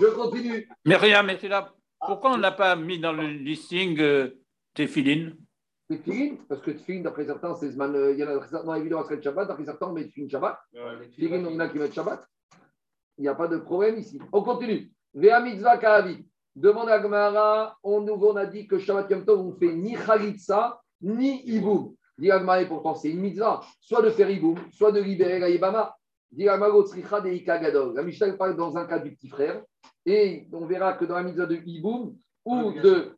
Je 0.00 0.06
continue. 0.06 0.68
Mais 0.84 0.96
rien, 0.96 1.22
mais 1.22 1.36
c'est 1.38 1.48
là. 1.48 1.72
Pourquoi 2.06 2.30
on 2.30 2.38
n'a 2.38 2.52
pas 2.52 2.76
mis 2.76 2.98
dans 2.98 3.12
le 3.12 3.26
listing 3.26 4.00
euh, 4.00 4.40
Tefilin 4.74 5.32
Tefilin, 5.88 6.36
parce 6.48 6.60
que 6.60 6.70
Tefilin, 6.70 7.02
d'après 7.02 7.24
certains, 7.24 7.54
c'est 7.54 7.70
Zman. 7.70 7.94
euh, 7.94 8.12
Il 8.12 8.18
y 8.18 8.24
en 8.24 8.28
a 8.28 8.46
certains, 8.46 8.74
évidemment, 8.74 9.04
c'est 9.08 9.22
Shabbat, 9.22 9.48
d'après 9.48 9.64
certains, 9.64 9.86
on 9.86 9.92
met 9.92 10.04
Tefilin 10.04 10.28
Shabbat. 10.28 10.58
Tefilin, 11.12 11.44
on 11.46 11.58
a 11.58 11.68
qui 11.68 11.78
mettent 11.78 11.94
Shabbat. 11.94 12.26
Il 13.16 13.22
n'y 13.22 13.28
a 13.28 13.34
pas 13.34 13.48
de 13.48 13.56
problème 13.56 13.98
ici. 13.98 14.20
On 14.32 14.42
continue. 14.42 14.92
Vea 15.14 15.40
mitzvah 15.40 15.78
ka'avi. 15.78 16.24
Demande 16.54 16.88
à 16.88 16.98
Gmara, 16.98 17.78
on, 17.82 18.00
nous, 18.00 18.14
on 18.14 18.36
a 18.36 18.46
dit 18.46 18.66
que 18.66 18.78
Shabbat 18.78 19.10
Yom 19.10 19.24
Tov, 19.24 19.40
on 19.40 19.52
fait 19.52 19.72
ni 19.72 19.94
Khalitsa, 19.94 20.80
ni 21.00 21.42
Iboum. 21.46 21.94
Dit 22.18 22.30
et 22.30 22.66
pourtant, 22.66 22.94
c'est 22.94 23.10
une 23.10 23.20
mitzvah, 23.20 23.60
soit 23.80 24.02
de 24.02 24.10
faire 24.10 24.28
Iboum, 24.28 24.58
soit 24.72 24.90
de 24.90 25.00
libérer 25.00 25.38
la 25.38 25.48
Yébama. 25.48 25.94
Dit 26.30 26.44
de 26.44 27.28
Ika 27.30 27.58
Gadol. 27.58 27.94
La 27.94 28.02
Mishnah 28.02 28.32
parle 28.32 28.56
dans 28.56 28.76
un 28.76 28.86
cas 28.86 28.98
du 28.98 29.12
petit 29.14 29.28
frère, 29.28 29.62
et 30.04 30.48
on 30.52 30.66
verra 30.66 30.94
que 30.94 31.04
dans 31.04 31.14
la 31.14 31.22
mitzvah 31.22 31.46
de 31.46 31.56
Iboum 31.64 32.16
ou 32.44 32.72
de, 32.72 33.16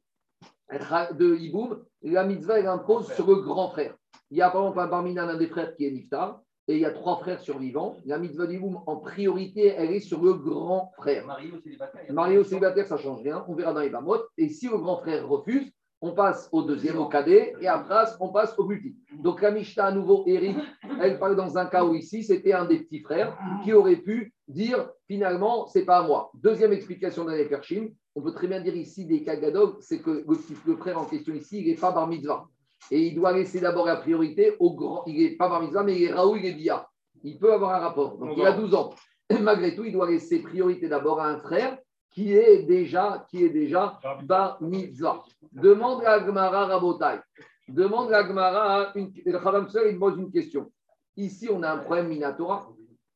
de 0.70 1.36
Iboum, 1.36 1.82
la 2.02 2.24
mitzvah, 2.24 2.58
elle 2.58 2.66
impose 2.66 3.12
sur 3.12 3.26
le 3.26 3.36
grand 3.36 3.70
frère. 3.70 3.94
Il 4.30 4.38
y 4.38 4.42
a 4.42 4.50
par 4.50 4.62
exemple 4.62 4.80
un 4.80 4.86
barminan, 4.86 5.28
un 5.28 5.36
des 5.36 5.48
frères 5.48 5.74
qui 5.74 5.86
est 5.86 5.90
Niftar, 5.90 6.40
et 6.68 6.74
il 6.74 6.80
y 6.80 6.84
a 6.84 6.92
trois 6.92 7.16
frères 7.16 7.40
survivants. 7.40 7.96
La 8.04 8.18
mitzvah 8.18 8.46
d'Iboum, 8.46 8.80
en 8.86 8.96
priorité, 8.96 9.74
elle 9.76 9.90
est 9.90 10.00
sur 10.00 10.22
le 10.22 10.34
grand 10.34 10.92
frère. 10.96 11.26
Marié 11.26 11.50
au 11.52 11.60
célibataire. 11.60 12.12
Marié 12.12 12.38
au 12.38 12.44
célibataire, 12.44 12.86
ça 12.86 12.94
ne 12.94 13.00
change 13.00 13.22
rien. 13.22 13.44
On 13.48 13.54
verra 13.54 13.72
dans 13.72 13.80
les. 13.80 13.90
Et 14.38 14.48
si 14.48 14.68
le 14.68 14.78
grand 14.78 14.98
frère 14.98 15.28
refuse, 15.28 15.72
on 16.02 16.12
passe 16.12 16.48
au 16.52 16.62
deuxième, 16.62 16.98
au 16.98 17.06
cadet, 17.06 17.54
et 17.60 17.68
après, 17.68 18.04
on 18.20 18.28
passe 18.28 18.58
au 18.58 18.64
multi. 18.64 18.96
Donc 19.18 19.42
la 19.42 19.50
Mishnah, 19.50 19.86
à 19.86 19.92
nouveau, 19.92 20.24
Eric, 20.26 20.56
elle 21.02 21.18
parle 21.18 21.36
dans 21.36 21.58
un 21.58 21.66
cas 21.66 21.84
où 21.84 21.94
ici, 21.94 22.22
c'était 22.22 22.52
un 22.52 22.64
des 22.64 22.78
petits 22.78 23.00
frères 23.00 23.36
qui 23.64 23.72
aurait 23.72 23.96
pu 23.96 24.32
dire 24.48 24.90
finalement, 25.06 25.66
c'est 25.66 25.84
pas 25.84 25.98
à 25.98 26.02
moi. 26.02 26.30
Deuxième 26.34 26.72
explication 26.72 27.24
d'un 27.24 27.44
Perchim, 27.44 27.88
on 28.14 28.22
peut 28.22 28.32
très 28.32 28.48
bien 28.48 28.60
dire 28.60 28.74
ici 28.74 29.06
des 29.06 29.22
Kagadog, 29.22 29.76
c'est 29.80 30.00
que 30.00 30.24
le, 30.26 30.76
frère 30.76 30.98
en 30.98 31.04
question 31.04 31.34
ici, 31.34 31.60
il 31.60 31.66
n'est 31.68 31.76
pas 31.76 31.92
bar 31.92 32.08
mitzvah. 32.08 32.46
Et 32.90 33.06
il 33.06 33.14
doit 33.14 33.32
laisser 33.32 33.60
d'abord 33.60 33.86
la 33.86 33.96
priorité 33.96 34.56
au 34.58 34.74
grand. 34.74 35.04
Il 35.06 35.22
n'est 35.22 35.36
pas 35.36 35.48
bar 35.48 35.60
mitzvah, 35.60 35.84
mais 35.84 35.96
il 35.96 36.04
est 36.04 36.12
Raoul, 36.12 36.38
il 36.38 36.46
est 36.46 36.54
Bia. 36.54 36.88
Il 37.22 37.38
peut 37.38 37.52
avoir 37.52 37.74
un 37.74 37.78
rapport. 37.78 38.18
Donc 38.18 38.36
il 38.36 38.44
a 38.44 38.52
12 38.52 38.74
ans. 38.74 38.94
Malgré 39.40 39.76
tout, 39.76 39.84
il 39.84 39.92
doit 39.92 40.10
laisser 40.10 40.40
priorité 40.40 40.88
d'abord 40.88 41.20
à 41.20 41.28
un 41.28 41.38
frère 41.38 41.78
qui 42.10 42.32
est 42.32 42.64
déjà, 42.64 43.24
qui 43.30 43.44
est 43.44 43.50
déjà 43.50 43.98
bar 44.24 44.60
mitzvah. 44.60 45.22
Demande 45.52 46.04
à 46.04 46.18
Gmara 46.20 46.66
Rabotai. 46.66 47.20
Demande 47.68 48.12
à 48.12 48.24
Gmara, 48.24 48.92
une, 48.96 49.12
le 49.24 49.38
Khalam 49.38 49.68
il 49.88 49.98
pose 49.98 50.18
une 50.18 50.32
question. 50.32 50.72
Ici, 51.16 51.48
on 51.52 51.62
a 51.62 51.70
un 51.70 51.78
problème 51.78 52.08
Minatora, 52.08 52.68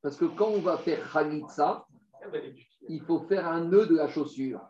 parce 0.02 0.16
que 0.16 0.26
quand 0.26 0.48
on 0.48 0.60
va 0.60 0.76
faire 0.76 1.10
Khalitsa, 1.12 1.86
il 2.88 3.00
faut 3.02 3.20
faire 3.20 3.48
un 3.48 3.64
nœud 3.64 3.86
de 3.86 3.96
la 3.96 4.08
chaussure. 4.08 4.60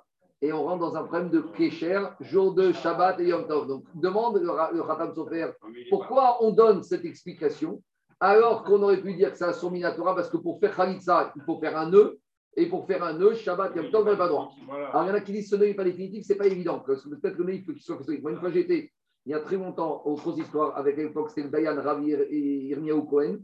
Et 0.43 0.53
on 0.53 0.65
rentre 0.65 0.81
dans 0.81 0.97
un 0.97 1.05
problème 1.05 1.31
de 1.31 1.41
Kécher, 1.41 2.01
jour 2.21 2.55
de 2.55 2.73
Shabbat 2.73 3.21
et 3.21 3.29
Yom 3.29 3.47
Tov. 3.47 3.67
Donc, 3.67 3.85
demande 3.95 4.37
le, 4.37 4.77
le 4.77 4.83
Khatam 4.83 5.15
Sofer, 5.15 5.53
pourquoi 5.89 6.43
on 6.45 6.51
donne 6.51 6.83
cette 6.83 7.05
explication 7.05 7.83
alors 8.21 8.65
qu'on 8.65 8.83
aurait 8.83 9.01
pu 9.01 9.15
dire 9.15 9.33
que 9.33 9.39
c'est 9.39 9.45
un 9.45 9.53
son 9.53 9.71
Minatora, 9.71 10.15
parce 10.15 10.31
que 10.31 10.37
pour 10.37 10.59
faire 10.61 10.75
Khalitsa, 10.75 11.33
il 11.37 11.43
faut 11.43 11.59
faire 11.59 11.77
un 11.77 11.91
nœud, 11.91 12.19
et 12.57 12.67
pour 12.67 12.87
faire 12.87 13.03
un 13.03 13.15
nœud, 13.15 13.35
Shabbat, 13.35 13.75
Yom 13.77 13.91
Tov, 13.91 14.07
on 14.07 14.11
n'a 14.11 14.17
pas 14.17 14.29
droit. 14.29 14.51
Alors, 14.71 15.05
il 15.05 15.09
y 15.09 15.11
en 15.11 15.15
a 15.15 15.21
qui 15.21 15.33
disent 15.33 15.51
que 15.51 15.57
ce 15.57 15.61
nœud 15.61 15.67
n'est 15.67 15.75
pas 15.75 15.85
définitif, 15.85 16.25
ce 16.25 16.33
n'est 16.33 16.39
pas 16.39 16.47
évident. 16.47 16.79
Peut-être 16.79 17.37
que 17.37 17.43
le 17.43 17.45
nœud, 17.45 17.55
il 17.55 17.65
faut 17.65 17.73
qu'il 17.73 17.83
soit. 17.83 17.99
Moi, 18.23 18.31
une 18.31 18.39
fois, 18.39 18.51
j'étais, 18.51 18.93
il 19.27 19.33
y 19.33 19.35
a 19.35 19.41
très 19.41 19.57
longtemps, 19.57 20.03
au 20.05 20.15
Consistoire, 20.15 20.77
avec 20.77 20.99
à 20.99 21.03
l'époque, 21.03 21.31
c'était 21.31 21.43
le 21.43 21.51
Dayan 21.51 21.81
Ravi 21.83 22.13
et 22.13 22.67
Irmiaou 22.69 23.03
Cohen. 23.03 23.39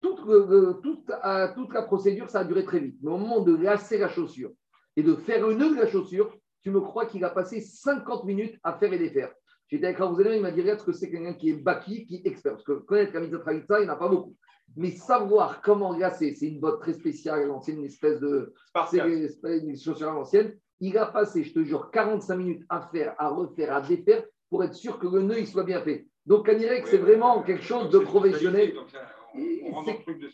Toute, 0.00 0.24
toute, 0.82 1.10
euh, 1.24 1.48
toute 1.54 1.72
la 1.72 1.82
procédure, 1.82 2.30
ça 2.30 2.40
a 2.40 2.44
duré 2.44 2.64
très 2.64 2.80
vite. 2.80 2.96
Mais 3.02 3.10
au 3.10 3.16
moment 3.18 3.40
de 3.40 3.56
lasser 3.56 3.98
la 3.98 4.08
chaussure 4.08 4.50
et 4.96 5.02
de 5.02 5.14
faire 5.14 5.44
un 5.44 5.54
nœud 5.54 5.74
de 5.74 5.80
la 5.80 5.86
chaussure, 5.86 6.34
tu 6.62 6.70
me 6.70 6.80
crois 6.80 7.06
qu'il 7.06 7.24
a 7.24 7.30
passé 7.30 7.60
50 7.60 8.24
minutes 8.24 8.58
à 8.64 8.72
faire 8.74 8.92
et 8.92 8.98
défaire. 8.98 9.32
J'étais 9.68 9.86
avec 9.86 9.98
Raouzélin, 9.98 10.34
il 10.34 10.42
m'a 10.42 10.50
dit 10.50 10.60
Regarde 10.60 10.80
ce 10.80 10.84
que 10.84 10.92
c'est 10.92 11.10
quelqu'un 11.10 11.34
qui 11.34 11.50
est 11.50 11.54
baki, 11.54 12.06
qui 12.06 12.16
est 12.16 12.26
expert. 12.26 12.52
Parce 12.52 12.64
que 12.64 12.72
connaître 12.72 13.12
la 13.14 13.20
mitzvah 13.20 13.80
il 13.80 13.84
n'y 13.84 13.90
en 13.90 13.92
a 13.92 13.96
pas 13.96 14.08
beaucoup. 14.08 14.34
Mais 14.76 14.90
savoir 14.90 15.60
comment 15.62 15.96
lasser, 15.96 16.34
c'est 16.34 16.46
une 16.48 16.60
botte 16.60 16.80
très 16.80 16.92
spéciale, 16.92 17.48
c'est 17.62 17.72
une 17.72 17.84
espèce 17.84 18.20
de. 18.20 18.52
C'est 18.90 18.98
une 19.08 19.68
une 19.68 19.76
chaussure 19.78 20.08
à 20.08 20.12
l'ancienne. 20.12 20.56
Il 20.80 20.98
a 20.98 21.06
passé, 21.06 21.42
je 21.42 21.52
te 21.54 21.62
jure, 21.62 21.90
45 21.90 22.36
minutes 22.36 22.62
à 22.68 22.82
faire, 22.92 23.14
à 23.18 23.28
refaire, 23.28 23.74
à 23.74 23.80
défaire 23.80 24.24
pour 24.50 24.62
être 24.62 24.74
sûr 24.74 24.98
que 24.98 25.06
le 25.06 25.22
nœud 25.22 25.38
il 25.38 25.46
soit 25.46 25.64
bien 25.64 25.80
fait. 25.82 26.06
Donc, 26.26 26.48
on 26.52 26.58
dirait 26.58 26.82
que 26.82 26.88
c'est 26.88 26.98
vraiment 26.98 27.42
quelque 27.42 27.62
chose 27.62 27.88
de 27.90 27.98
professionnel. 28.00 28.74
C'est- 29.34 29.62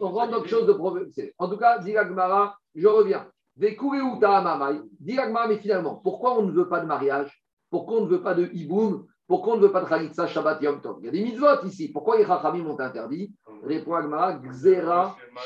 On 0.01 0.13
dans 0.13 0.39
quelque 0.41 0.49
chose 0.49 0.67
de 0.67 0.73
professionnel. 0.73 1.33
En 1.39 1.49
tout 1.49 1.57
cas, 1.59 1.79
dit 1.79 1.97
Agmara, 1.97 2.57
je 2.75 2.87
reviens. 2.89 3.31
Mais 3.57 3.77
finalement, 5.61 5.97
pourquoi 5.97 6.39
on 6.39 6.43
ne 6.43 6.53
veut 6.53 6.69
pas 6.69 6.81
de 6.81 6.87
mariage? 6.87 7.43
Pourquoi 7.71 7.99
on 7.99 8.05
ne 8.05 8.11
veut 8.11 8.23
pas 8.23 8.35
de 8.35 8.49
hiboum? 8.53 9.07
Pourquoi 9.27 9.55
on 9.55 9.57
ne 9.57 9.63
veut 9.63 9.73
pas 9.73 9.83
de 9.83 9.89
Khalitsa 9.89 10.27
Shabbat 10.27 10.61
Yom 10.63 10.81
Tov? 10.81 10.99
Il 11.01 11.07
y 11.07 11.09
a 11.09 11.13
des 11.13 11.23
mitzvot 11.23 11.65
ici. 11.65 11.89
Pourquoi 11.89 12.19
les 12.19 12.27
Chachamim 12.27 12.67
ont 12.67 12.79
interdit? 12.79 13.33
Répond 13.63 13.97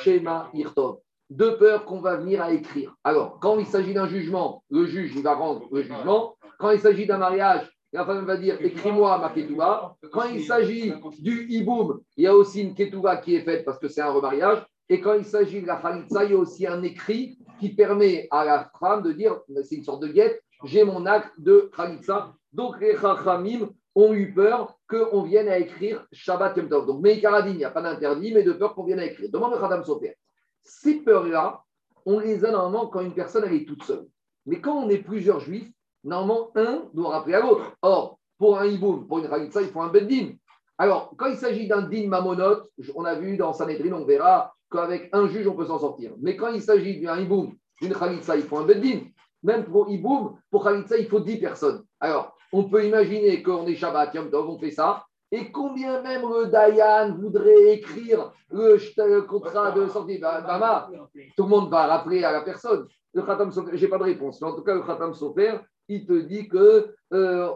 Shema 0.02 0.50
Irtov. 0.54 0.98
De 1.30 1.50
peur 1.50 1.84
qu'on 1.84 2.00
va 2.00 2.16
venir 2.16 2.42
à 2.42 2.52
écrire. 2.52 2.94
Alors, 3.04 3.38
quand 3.40 3.58
il 3.58 3.66
s'agit 3.66 3.94
d'un 3.94 4.06
jugement, 4.06 4.62
le 4.70 4.86
juge, 4.86 5.14
il 5.14 5.22
va 5.22 5.34
rendre 5.34 5.66
le 5.70 5.82
jugement. 5.82 6.36
Quand 6.58 6.70
il 6.70 6.80
s'agit 6.80 7.06
d'un 7.06 7.18
mariage, 7.18 7.70
la 7.92 8.04
femme 8.04 8.24
va 8.24 8.36
dire 8.36 8.56
écris-moi 8.60 9.18
ma 9.18 9.30
ketouba. 9.30 9.96
Quand 10.12 10.24
il 10.24 10.44
s'agit 10.44 10.92
du 11.20 11.46
hiboum, 11.48 12.00
il 12.16 12.24
y 12.24 12.26
a 12.26 12.34
aussi 12.34 12.62
une 12.62 12.74
ketouba 12.74 13.16
qui 13.18 13.36
est 13.36 13.42
faite 13.42 13.64
parce 13.64 13.78
que 13.78 13.88
c'est 13.88 14.00
un 14.00 14.10
remariage. 14.10 14.64
Et 14.88 15.00
quand 15.00 15.14
il 15.14 15.24
s'agit 15.24 15.62
de 15.62 15.66
la 15.66 15.76
khalitsa, 15.76 16.24
il 16.24 16.30
y 16.30 16.34
a 16.34 16.38
aussi 16.38 16.66
un 16.66 16.82
écrit 16.82 17.38
qui 17.58 17.74
permet 17.74 18.28
à 18.30 18.44
la 18.44 18.70
femme 18.78 19.02
de 19.02 19.12
dire 19.12 19.40
c'est 19.64 19.76
une 19.76 19.84
sorte 19.84 20.02
de 20.02 20.08
guette, 20.08 20.42
j'ai 20.64 20.84
mon 20.84 21.06
acte 21.06 21.32
de 21.38 21.70
khalitsa. 21.76 22.34
Donc 22.52 22.80
les 22.80 22.96
chachamim 22.96 23.68
ont 23.96 24.12
eu 24.12 24.32
peur 24.32 24.78
qu'on 24.88 25.22
vienne 25.22 25.48
à 25.48 25.58
écrire 25.58 26.06
Shabbat 26.12 26.56
Yom 26.56 26.68
Tov. 26.68 26.86
Donc, 26.86 27.00
Meikaradin, 27.00 27.50
il 27.50 27.56
n'y 27.56 27.64
a 27.64 27.70
pas 27.70 27.80
d'interdit, 27.80 28.32
mais 28.32 28.42
de 28.42 28.52
peur 28.52 28.74
qu'on 28.74 28.84
vienne 28.84 29.00
à 29.00 29.06
écrire. 29.06 29.30
Demande 29.30 29.54
le 29.54 29.58
Khadam 29.58 29.82
Sofer. 29.82 30.16
Ces 30.62 30.96
peurs-là, 30.96 31.62
on 32.04 32.18
les 32.18 32.44
a 32.44 32.50
normalement 32.50 32.88
quand 32.88 33.00
une 33.00 33.14
personne 33.14 33.44
elle 33.46 33.54
est 33.54 33.64
toute 33.64 33.82
seule. 33.84 34.06
Mais 34.44 34.60
quand 34.60 34.74
on 34.76 34.90
est 34.90 34.98
plusieurs 34.98 35.40
juifs, 35.40 35.72
normalement, 36.04 36.50
un 36.56 36.84
doit 36.92 37.10
rappeler 37.10 37.34
à 37.34 37.40
l'autre. 37.40 37.74
Or, 37.80 38.18
pour 38.38 38.58
un 38.58 38.66
hiboum, 38.66 39.08
pour 39.08 39.18
une 39.18 39.28
khalitsa, 39.28 39.62
il 39.62 39.68
faut 39.68 39.80
un 39.80 39.88
beddin. 39.88 40.34
Alors, 40.76 41.14
quand 41.16 41.26
il 41.26 41.38
s'agit 41.38 41.66
d'un 41.66 41.82
din 41.82 42.06
mamonot, 42.06 42.68
on 42.94 43.04
a 43.06 43.14
vu 43.14 43.38
dans 43.38 43.54
Sanhedrin, 43.54 43.92
on 43.92 44.04
verra 44.04 44.54
qu'avec 44.70 45.08
un 45.12 45.28
juge, 45.28 45.46
on 45.46 45.54
peut 45.54 45.66
s'en 45.66 45.78
sortir. 45.78 46.12
Mais 46.20 46.36
quand 46.36 46.48
il 46.48 46.62
s'agit 46.62 47.00
d'un 47.00 47.18
hiboum, 47.18 47.54
d'une 47.80 47.94
khalitsa, 47.94 48.36
il 48.36 48.42
faut 48.42 48.58
un 48.58 48.64
beddin. 48.64 49.00
Même 49.42 49.64
pour 49.64 49.88
hiboum, 49.90 50.38
pour 50.50 50.64
khalitsa, 50.64 50.96
il 50.98 51.06
faut 51.06 51.20
10 51.20 51.38
personnes. 51.38 51.84
Alors, 52.00 52.36
on 52.52 52.64
peut 52.64 52.84
imaginer 52.84 53.42
qu'on 53.42 53.66
est 53.66 53.74
Shabbat, 53.74 54.14
Yom 54.14 54.30
Tov, 54.30 54.48
on 54.48 54.58
fait 54.58 54.70
ça. 54.70 55.04
Et 55.32 55.50
combien 55.50 56.02
même 56.02 56.22
le 56.22 56.46
Dayan 56.46 57.16
voudrait 57.16 57.74
écrire 57.74 58.32
le, 58.50 59.20
contrat 59.22 59.72
de 59.72 59.86
sortie 59.88 60.18
Bah, 60.18 60.40
Bama, 60.40 60.88
tout 61.36 61.42
le 61.42 61.48
monde 61.48 61.68
va 61.68 61.86
rappeler 61.86 62.22
à 62.22 62.30
la 62.30 62.42
personne. 62.42 62.86
Le 63.12 63.22
Khatam 63.22 63.50
Sofer, 63.50 63.76
j'ai 63.76 63.88
pas 63.88 63.98
de 63.98 64.04
réponse. 64.04 64.40
Mais 64.40 64.48
en 64.48 64.54
tout 64.54 64.62
cas, 64.62 64.74
le 64.74 64.82
Khatam 64.82 65.14
Sofer, 65.14 65.58
il 65.88 66.06
te 66.06 66.12
dit 66.12 66.48
que 66.48 66.94
euh, 67.12 67.48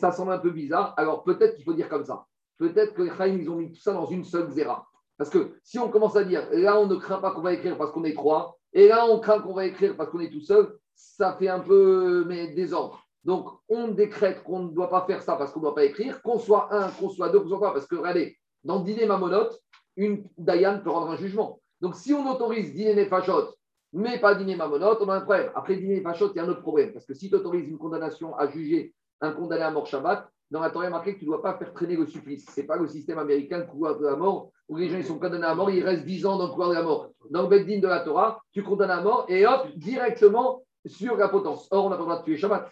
ça 0.00 0.10
semble 0.12 0.32
un 0.32 0.38
peu 0.38 0.50
bizarre. 0.50 0.94
Alors 0.96 1.22
peut-être 1.24 1.54
qu'il 1.54 1.64
faut 1.64 1.74
dire 1.74 1.88
comme 1.88 2.04
ça. 2.04 2.26
Peut-être 2.58 2.94
que 2.94 3.02
les 3.02 3.10
Chaim, 3.10 3.38
ils 3.40 3.50
ont 3.50 3.56
mis 3.56 3.70
tout 3.70 3.80
ça 3.80 3.92
dans 3.92 4.06
une 4.06 4.24
seule 4.24 4.50
zéra. 4.50 4.86
Parce 5.18 5.30
que 5.30 5.58
si 5.62 5.78
on 5.78 5.88
commence 5.88 6.16
à 6.16 6.24
dire, 6.24 6.46
là, 6.52 6.78
on 6.78 6.86
ne 6.86 6.96
craint 6.96 7.18
pas 7.18 7.30
qu'on 7.30 7.40
va 7.40 7.52
écrire 7.52 7.78
parce 7.78 7.90
qu'on 7.90 8.04
est 8.04 8.14
trois, 8.14 8.58
et 8.72 8.88
là, 8.88 9.06
on 9.06 9.18
craint 9.18 9.40
qu'on 9.40 9.54
va 9.54 9.64
écrire 9.64 9.96
parce 9.96 10.10
qu'on 10.10 10.20
est 10.20 10.30
tout 10.30 10.40
seul, 10.40 10.76
ça 10.94 11.36
fait 11.38 11.48
un 11.48 11.60
peu 11.60 12.24
mais, 12.26 12.48
désordre. 12.48 13.02
Donc, 13.24 13.48
on 13.68 13.88
décrète 13.88 14.42
qu'on 14.42 14.60
ne 14.60 14.70
doit 14.70 14.90
pas 14.90 15.04
faire 15.06 15.22
ça 15.22 15.36
parce 15.36 15.52
qu'on 15.52 15.60
ne 15.60 15.64
doit 15.64 15.74
pas 15.74 15.84
écrire, 15.84 16.22
qu'on 16.22 16.38
soit 16.38 16.72
un, 16.72 16.90
qu'on 16.90 17.08
soit 17.08 17.30
deux, 17.30 17.40
qu'on 17.40 17.48
soit 17.48 17.60
pas. 17.60 17.72
Parce 17.72 17.86
que, 17.86 17.96
regardez, 17.96 18.36
dans 18.62 18.80
Dîner 18.80 19.06
Mamonote, 19.06 19.58
une 19.96 20.28
peut 20.28 20.90
rendre 20.90 21.10
un 21.10 21.16
jugement. 21.16 21.60
Donc, 21.80 21.96
si 21.96 22.12
on 22.12 22.30
autorise 22.30 22.74
Dîner 22.74 22.94
Nefashot, 22.94 23.54
mais 23.92 24.20
pas 24.20 24.34
Dîner 24.34 24.56
Mamonote, 24.56 24.98
on 25.00 25.08
a 25.08 25.16
un 25.16 25.20
problème. 25.22 25.50
Après 25.54 25.76
Dîner 25.76 25.96
Nefashot, 25.96 26.32
il 26.32 26.36
y 26.36 26.40
a 26.40 26.44
un 26.44 26.48
autre 26.48 26.62
problème. 26.62 26.92
Parce 26.92 27.06
que 27.06 27.14
si 27.14 27.28
tu 27.28 27.34
autorises 27.34 27.68
une 27.68 27.78
condamnation 27.78 28.36
à 28.36 28.46
juger 28.46 28.94
un 29.20 29.32
condamné 29.32 29.62
à 29.62 29.70
mort 29.70 29.86
Shabbat, 29.86 30.28
dans 30.50 30.60
la 30.60 30.70
Torah, 30.70 30.84
il 30.84 30.90
marqué 30.90 31.14
que 31.14 31.18
tu 31.18 31.24
ne 31.24 31.30
dois 31.30 31.42
pas 31.42 31.58
faire 31.58 31.72
traîner 31.72 31.96
le 31.96 32.06
supplice. 32.06 32.46
Ce 32.54 32.60
n'est 32.60 32.66
pas 32.66 32.76
le 32.76 32.86
système 32.86 33.18
américain, 33.18 33.58
le 33.58 33.64
couloir 33.64 33.98
de 33.98 34.04
la 34.04 34.14
mort, 34.14 34.52
où 34.68 34.76
les 34.76 34.88
gens 34.88 34.98
ils 34.98 35.04
sont 35.04 35.18
condamnés 35.18 35.46
à 35.46 35.54
mort, 35.54 35.70
ils 35.70 35.84
restent 35.84 36.04
10 36.04 36.26
ans 36.26 36.38
dans 36.38 36.46
le 36.46 36.52
couloir 36.52 36.70
de 36.70 36.74
la 36.74 36.82
mort. 36.82 37.10
Dans 37.30 37.42
le 37.42 37.48
Beddin 37.48 37.78
de 37.78 37.88
la 37.88 38.00
Torah, 38.00 38.40
tu 38.52 38.62
condamnes 38.62 38.90
à 38.90 39.00
mort 39.00 39.26
et 39.28 39.46
hop, 39.46 39.68
directement 39.76 40.62
sur 40.84 41.16
la 41.16 41.28
potence. 41.28 41.68
Or, 41.70 41.86
on 41.86 41.90
n'a 41.90 41.96
pas 41.96 42.02
le 42.02 42.06
droit 42.06 42.18
de 42.20 42.24
tuer 42.24 42.36
Shabbat. 42.36 42.70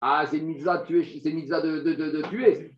Ah, 0.00 0.24
c'est 0.28 0.38
une 0.38 0.46
mitzvah 0.46 0.78
de 0.78 0.86
tuer, 0.86 1.20
c'est 1.22 1.30
une 1.30 1.46
de, 1.46 1.80
de, 1.80 1.94
de, 1.94 2.10
de 2.10 2.22
tuer. 2.28 2.76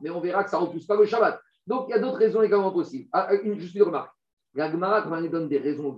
Mais 0.00 0.10
on 0.10 0.20
verra 0.20 0.44
que 0.44 0.50
ça 0.50 0.60
ne 0.60 0.66
repousse 0.66 0.86
pas 0.86 0.96
le 0.96 1.04
Shabbat. 1.04 1.40
Donc, 1.66 1.86
il 1.88 1.90
y 1.90 1.94
a 1.94 1.98
d'autres 1.98 2.18
raisons 2.18 2.42
également 2.42 2.70
possibles. 2.70 3.08
Ah, 3.12 3.32
une, 3.34 3.58
juste 3.58 3.74
une 3.74 3.82
remarque. 3.82 4.12
La 4.54 4.70
Gemara, 4.70 5.02
quand 5.02 5.16
elle 5.16 5.30
donne 5.30 5.48
des 5.48 5.58
raisons 5.58 5.88
aux 5.88 5.96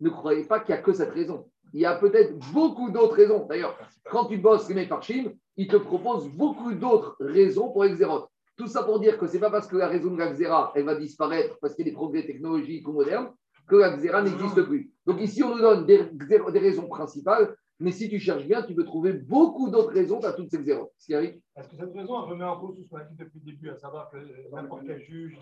ne 0.00 0.10
croyez 0.10 0.44
pas 0.44 0.60
qu'il 0.60 0.74
n'y 0.74 0.80
a 0.80 0.82
que 0.82 0.92
cette 0.92 1.12
raison. 1.12 1.48
Il 1.72 1.80
y 1.80 1.86
a 1.86 1.96
peut-être 1.96 2.36
beaucoup 2.52 2.90
d'autres 2.90 3.16
raisons. 3.16 3.46
D'ailleurs, 3.46 3.78
quand 4.10 4.26
tu 4.26 4.36
bosses 4.36 4.68
les 4.68 4.86
Parchim, 4.86 5.32
ils 5.56 5.68
te 5.68 5.76
proposent 5.76 6.28
beaucoup 6.28 6.72
d'autres 6.74 7.16
raisons 7.20 7.72
pour 7.72 7.84
les. 7.84 7.96
Tout 8.56 8.68
ça 8.68 8.82
pour 8.82 9.00
dire 9.00 9.18
que 9.18 9.26
ce 9.26 9.34
n'est 9.34 9.40
pas 9.40 9.50
parce 9.50 9.66
que 9.66 9.76
la 9.76 9.88
raison 9.88 10.10
de 10.10 10.18
la 10.18 10.32
xéra, 10.32 10.72
elle 10.74 10.84
va 10.84 10.94
disparaître 10.94 11.58
parce 11.60 11.74
qu'il 11.74 11.84
y 11.84 11.88
a 11.88 11.90
des 11.90 11.96
progrès 11.96 12.24
technologiques 12.24 12.88
ou 12.88 12.92
modernes, 12.92 13.30
que 13.68 13.76
la 13.76 13.96
xéra 13.96 14.22
n'existe 14.22 14.62
plus. 14.62 14.90
Donc 15.04 15.20
ici, 15.20 15.42
on 15.42 15.54
nous 15.54 15.60
donne 15.60 15.84
des, 15.86 16.04
des 16.12 16.58
raisons 16.58 16.88
principales, 16.88 17.54
mais 17.78 17.92
si 17.92 18.08
tu 18.08 18.18
cherches 18.18 18.46
bien, 18.46 18.62
tu 18.62 18.74
peux 18.74 18.84
trouver 18.84 19.12
beaucoup 19.12 19.68
d'autres 19.68 19.92
raisons 19.92 20.20
à 20.24 20.32
toutes 20.32 20.50
ces 20.50 20.62
zéros. 20.62 20.90
Est-ce 21.08 21.68
que 21.68 21.76
cette 21.76 21.92
raison 21.94 22.22
remet 22.22 22.44
en 22.44 22.58
cause 22.58 22.76
tout 22.76 22.82
ce 22.82 22.88
qu'on 22.88 22.96
a 22.96 23.04
dit 23.04 23.16
depuis 23.16 23.40
le 23.44 23.52
début, 23.52 23.68
à 23.68 23.76
savoir 23.76 24.10
que 24.10 24.16
n'importe 24.54 24.86
quel 24.86 25.02
juge, 25.02 25.36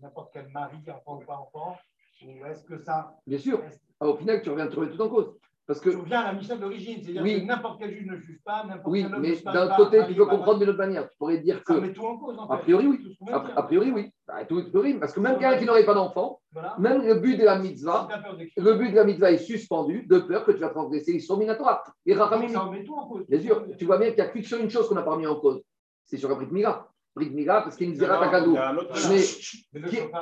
n'importe 0.00 0.30
quel 0.32 0.48
mari, 0.48 0.78
enfant 0.88 1.20
ou 1.20 1.26
pas 1.26 1.36
enfant, 1.36 1.76
ou 2.24 2.46
est-ce 2.46 2.64
que 2.64 2.78
ça. 2.78 3.14
Bien 3.26 3.38
sûr. 3.38 3.60
Ah, 4.00 4.08
au 4.08 4.16
final, 4.16 4.40
tu 4.42 4.48
reviens 4.48 4.66
de 4.66 4.70
trouver 4.70 4.90
tout 4.90 5.00
en 5.02 5.08
cause. 5.10 5.34
Parce 5.66 5.80
que, 5.80 5.88
tu 5.88 5.96
reviens 5.96 6.20
à 6.20 6.24
la 6.24 6.32
mission 6.34 6.56
d'origine, 6.56 7.02
c'est-à-dire 7.02 7.22
que 7.22 7.46
n'importe 7.46 7.78
quel 7.80 7.90
juge 7.94 8.06
ne 8.06 8.16
juge 8.16 8.38
pas, 8.44 8.64
n'importe 8.64 8.86
oui, 8.86 9.06
quel 9.10 9.18
mais 9.18 9.34
d'un 9.50 9.68
côté, 9.74 10.02
tu 10.06 10.14
peux 10.14 10.26
comprendre 10.26 10.58
d'une 10.58 10.68
autre 10.68 10.78
manière. 10.78 11.08
Tu 11.08 11.16
pourrais 11.16 11.38
dire 11.38 11.64
que. 11.64 11.74
Ça 11.74 11.80
met 11.80 11.92
tout 11.94 12.04
en 12.04 12.18
cause, 12.18 12.38
en 12.38 12.46
fait. 12.46 12.52
A 12.52 12.56
priori, 12.58 12.86
oui. 12.86 13.18
A, 13.32 13.62
priori, 13.62 13.90
oui. 13.90 14.12
Bah, 14.26 14.44
tout, 14.44 14.62
tout, 14.62 14.84
parce 15.00 15.14
que 15.14 15.20
même 15.20 15.38
quelqu'un 15.38 15.56
qui 15.56 15.64
n'aurait 15.64 15.86
pas 15.86 15.94
d'enfant, 15.94 16.40
voilà. 16.52 16.74
même 16.78 17.06
le 17.06 17.14
but 17.14 17.38
de 17.38 17.44
la 17.44 17.58
mitzvah, 17.58 18.08
le 18.58 18.74
but 18.74 18.90
de 18.90 18.96
la 18.96 19.04
mitzvah 19.04 19.32
est 19.32 19.38
suspendu 19.38 20.04
de 20.06 20.18
peur 20.18 20.44
que 20.44 20.52
tu 20.52 20.58
vas 20.58 20.68
transgresser 20.68 21.18
sur 21.18 21.38
Minatora. 21.38 21.82
Et 22.04 22.12
Rachamim. 22.12 22.48
Ça 22.48 22.66
met 22.66 22.84
tout 22.84 22.94
en 22.94 23.06
cause. 23.06 23.26
Bien 23.26 23.40
sûr, 23.40 23.64
tu 23.78 23.86
vois 23.86 23.96
bien 23.96 24.08
qu'il 24.08 24.16
n'y 24.16 24.28
a 24.28 24.28
plus 24.28 24.42
sur 24.42 24.58
une 24.58 24.70
chose 24.70 24.86
qu'on 24.86 24.96
n'a 24.96 25.02
pas 25.02 25.16
mis 25.16 25.26
en 25.26 25.36
cause. 25.36 25.62
C'est 26.04 26.18
sur 26.18 26.28
la 26.28 26.34
Brit 26.34 26.48
Mila. 26.50 26.88
Brit 27.16 27.30
Mila, 27.30 27.62
parce 27.62 27.76
qu'il 27.76 27.86
y 27.86 27.90
a 27.90 27.92
une 27.94 27.98
Zera 27.98 28.18
Takadou. 28.18 28.54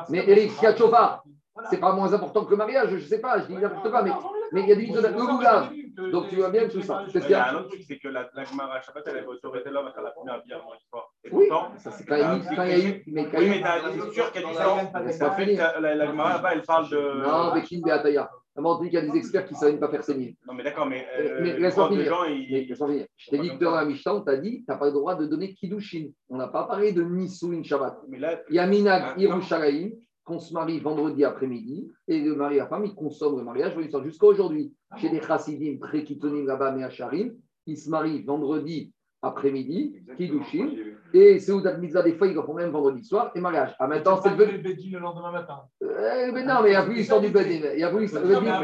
Mais, 0.09 0.25
Eric, 0.29 0.57
qui 0.57 0.67
a 0.67 0.77
chauffard 0.77 1.25
c'est 1.71 1.79
pas 1.79 1.93
moins 1.93 2.13
important 2.13 2.45
que 2.45 2.51
le 2.51 2.57
mariage, 2.57 2.91
je 2.91 2.97
ne 2.97 3.01
sais 3.01 3.21
pas, 3.21 3.41
je 3.41 3.47
dis 3.47 3.55
n'importe 3.55 3.91
quoi, 3.91 4.03
mais, 4.03 4.11
mais 4.53 4.63
il 4.63 4.69
y 4.69 4.73
a 4.73 4.77
des 4.77 4.83
mitzvahs 4.83 5.03
de 5.03 6.11
Donc 6.11 6.29
tu 6.29 6.37
vois 6.37 6.51
bien 6.51 6.69
tout 6.69 6.83
ça. 6.83 7.05
Il 7.15 7.31
y 7.31 7.35
a 7.35 7.51
un 7.51 7.57
autre 7.57 7.69
truc, 7.69 7.83
c'est 7.87 7.99
que 7.99 8.09
la, 8.09 8.29
Gemara 8.45 8.81
Shabbat, 8.81 9.05
elle 9.07 9.19
avait 9.19 9.27
autorité 9.27 9.71
l'homme 9.71 9.87
à 9.87 9.93
faire 9.93 10.03
la 10.03 10.11
première 10.11 10.43
bière 10.43 10.63
dans 10.63 10.73
l'histoire. 10.73 11.13
Oui, 11.31 11.49
ça 11.77 11.91
c'est 11.91 12.05
quand, 12.05 12.17
il 12.17 12.57
y 12.57 12.73
a 12.73 12.79
eu. 12.79 13.03
Mais 13.07 13.27
oui, 13.35 13.49
mais 13.49 13.63
c'est 13.63 14.13
sûr 14.13 14.33
qu'il 14.33 14.43
y 14.43 14.45
a 14.45 14.49
des 14.49 14.55
gens. 14.55 14.79
En 14.79 15.37
fait, 15.37 15.81
la 15.81 16.07
Gemara 16.07 16.29
là-bas, 16.35 16.53
elle 16.55 16.63
parle 16.63 16.91
de. 16.91 17.23
Non, 17.23 17.61
Kim 17.63 17.83
Beataya. 17.83 18.31
On 18.55 18.79
dit 18.81 18.91
qu'il 18.91 18.95
y 18.95 19.03
a 19.03 19.11
des 19.11 19.17
experts 19.17 19.47
qui 19.47 19.55
ne 19.55 19.59
savent 19.59 19.79
pas 19.79 19.89
faire 19.89 20.05
saigner. 20.05 20.37
Non, 20.47 20.53
mais 20.53 20.63
d'accord, 20.63 20.87
mais. 20.87 21.07
mais 21.41 21.59
laisse-moi 21.59 21.89
finir. 21.89 23.07
Je 23.17 23.31
t'ai 23.31 23.39
dit 23.39 23.51
que 23.51 23.65
dans 23.65 23.75
la 23.75 23.87
Mishnah, 23.87 24.15
on 24.15 24.21
t'a 24.21 24.37
dit 24.37 24.59
tu 24.59 24.65
n'as 24.69 24.77
pas 24.77 24.87
le 24.87 24.93
droit 24.93 25.15
de 25.15 25.27
donner 25.27 25.55
Kiddushin. 25.55 26.11
On 26.29 26.37
n'a 26.37 26.49
pas 26.49 26.65
parlé 26.65 26.93
de 26.93 27.03
Nisouin 27.03 27.63
Shabbat. 27.63 27.97
Il 28.11 28.55
y 28.55 28.59
a 28.59 28.67
Minag 28.67 29.19
Yerushalayim 29.19 29.93
qu'on 30.33 30.39
se 30.41 30.55
marie 30.55 30.81
vendredi 30.81 31.25
après-midi 31.25 31.91
et 32.09 32.21
le 32.21 32.35
mari 32.35 32.57
et 32.57 32.59
la 32.59 32.67
femme, 32.67 32.85
ils 32.85 32.95
consomment 32.95 33.39
le 33.39 33.45
mariage 33.45 33.75
jusqu'à 34.03 34.27
aujourd'hui. 34.27 34.73
Chez 34.97 35.09
les 35.11 35.21
chassidim, 35.21 35.79
très 35.79 36.05
là-bas, 36.47 36.73
mais 36.73 36.85
à 36.85 36.91
Charim, 36.91 37.35
ils 37.67 37.77
se 37.77 37.91
marient 37.91 38.23
vendredi 38.23 38.93
après-midi, 39.21 39.97
Kiddushin, 40.17 40.71
et 41.15 41.39
c'est 41.39 41.53
où 41.53 41.63
Mitzvah, 41.79 42.03
des 42.03 42.15
fois, 42.15 42.27
ils 42.27 42.35
font 42.35 42.55
même 42.55 42.71
vendredi 42.71 43.05
soir, 43.05 43.31
et 43.35 43.41
mariage. 43.41 43.75
Ah, 43.79 43.87
maintenant, 43.87 44.21
c'est 44.21 44.31
le 44.31 44.59
Bedin 44.59 44.91
le 44.93 44.99
lendemain 44.99 45.31
matin. 45.31 45.61
Euh, 45.83 46.33
mais 46.33 46.45
non, 46.45 46.63
mais 46.63 46.71
il 46.71 46.73
n'y 46.73 46.77
a 46.77 46.83
plus 46.83 46.95
l'histoire 46.95 47.21
du 47.21 47.29
Bedin. 47.29 47.71
Il 47.75 47.81
y 47.81 47.85
a 47.85 47.91
plus 47.91 48.01
l'histoire 48.01 48.25
du 48.25 48.35
Bedin. 48.35 48.63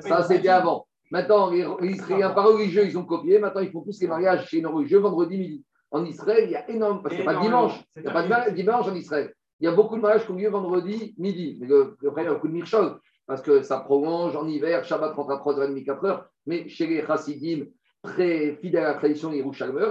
Ça, 0.00 0.22
c'était 0.22 0.48
avant. 0.48 0.86
Maintenant, 1.10 1.50
les 1.50 1.90
Israéliens 1.90 2.30
pas 2.30 2.44
religieux, 2.44 2.86
ils 2.86 2.96
ont 2.98 3.04
copié. 3.04 3.38
Maintenant, 3.38 3.62
ils 3.62 3.70
font 3.70 3.82
tous 3.82 4.00
les 4.00 4.06
mariages 4.06 4.46
chez 4.48 4.60
nos 4.60 4.72
religieux 4.72 4.98
vendredi 4.98 5.38
midi. 5.38 5.64
En 5.96 6.04
Israël, 6.04 6.44
il 6.44 6.50
y 6.50 6.56
a 6.56 6.68
énorme, 6.70 7.02
parce 7.02 7.14
qu'il 7.14 7.24
n'y 7.24 7.30
a 7.30 7.32
pas 7.32 7.38
de 7.38 7.44
dimanche. 7.44 7.72
Il 7.96 8.02
n'y 8.02 8.08
a 8.08 8.12
pas 8.12 8.50
de 8.50 8.54
dimanche 8.54 8.86
en 8.86 8.94
Israël. 8.94 9.32
Il 9.60 9.64
y 9.64 9.68
a 9.68 9.72
beaucoup 9.72 9.96
de 9.96 10.02
mariages 10.02 10.26
qui 10.26 10.30
ont 10.30 10.36
lieu 10.36 10.50
vendredi 10.50 11.14
midi. 11.16 11.58
Mais 11.60 11.68
après, 12.06 12.22
il 12.22 12.26
y 12.26 12.28
a 12.28 12.34
beaucoup 12.34 12.48
de 12.48 12.52
mirchol, 12.52 12.98
parce 13.26 13.40
que 13.40 13.62
ça 13.62 13.80
prolonge 13.80 14.36
en 14.36 14.46
hiver. 14.46 14.84
Shabbat 14.84 15.14
rentre 15.14 15.30
à 15.30 15.36
3h30, 15.38 15.84
4h. 15.86 16.24
Mais 16.44 16.68
chez 16.68 16.86
les 16.86 17.02
chassidim, 17.06 17.64
très 18.02 18.56
fidèles 18.56 18.84
à 18.84 18.88
la 18.88 18.94
tradition 18.94 19.30
des 19.30 19.44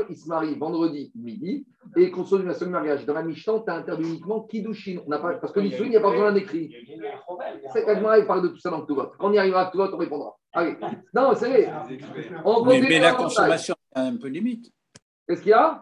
ils 0.09 0.17
se 0.17 0.27
marient 0.27 0.55
vendredi 0.55 1.11
midi 1.15 1.65
et 1.97 2.11
consomment 2.11 2.49
un 2.49 2.53
seul 2.53 2.69
mariage. 2.69 3.05
Dans 3.05 3.13
la 3.13 3.23
Mishnah, 3.23 3.63
tu 3.65 3.71
as 3.71 3.75
interdit 3.75 4.07
uniquement 4.07 4.41
Kiddushin. 4.41 4.99
On 5.05 5.09
n'a 5.09 5.19
pas, 5.19 5.33
parce 5.33 5.51
que 5.51 5.59
l'Issoun, 5.59 5.87
il 5.87 5.89
n'y 5.89 5.97
a 5.97 6.01
pas 6.01 6.11
besoin 6.11 6.31
d'un 6.31 6.37
écrit. 6.37 6.73
C'est 7.73 7.85
il 7.87 8.25
parle 8.25 8.43
de 8.43 8.47
tout 8.49 8.59
ça 8.59 8.69
dans 8.69 8.79
le 8.79 8.85
Quand 8.85 9.29
on 9.29 9.33
y 9.33 9.37
arrivera 9.37 9.67
à 9.67 9.71
Touvot, 9.71 9.89
on 9.91 9.97
répondra. 9.97 10.35
Allez. 10.53 10.77
Non, 11.13 11.33
c'est 11.35 11.49
vrai. 11.49 11.73
Mais, 12.65 12.81
mais 12.81 12.99
la 12.99 13.13
consommation 13.13 13.75
a 13.93 14.01
un 14.03 14.17
peu 14.17 14.27
limite. 14.27 14.71
Qu'est-ce 15.27 15.41
qu'il 15.41 15.49
y 15.49 15.53
a? 15.53 15.81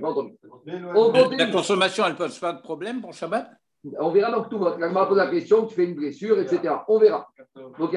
Pas 0.00 0.10
entendu. 0.10 0.36
La 1.36 1.46
consommation, 1.46 2.04
elle 2.04 2.12
ne 2.12 2.18
pose 2.18 2.38
pas 2.38 2.52
de 2.52 2.60
problème 2.60 3.00
pour 3.00 3.12
Shabbat? 3.12 3.50
On 3.98 4.10
verra 4.10 4.32
donc 4.32 4.48
tout 4.48 4.58
votre. 4.58 4.78
L'agma 4.78 5.06
pose 5.06 5.18
la 5.18 5.26
question, 5.28 5.66
tu 5.66 5.74
fais 5.74 5.84
une 5.84 5.94
blessure, 5.94 6.38
etc. 6.38 6.74
On 6.88 6.98
verra. 6.98 7.28
Donc, 7.78 7.94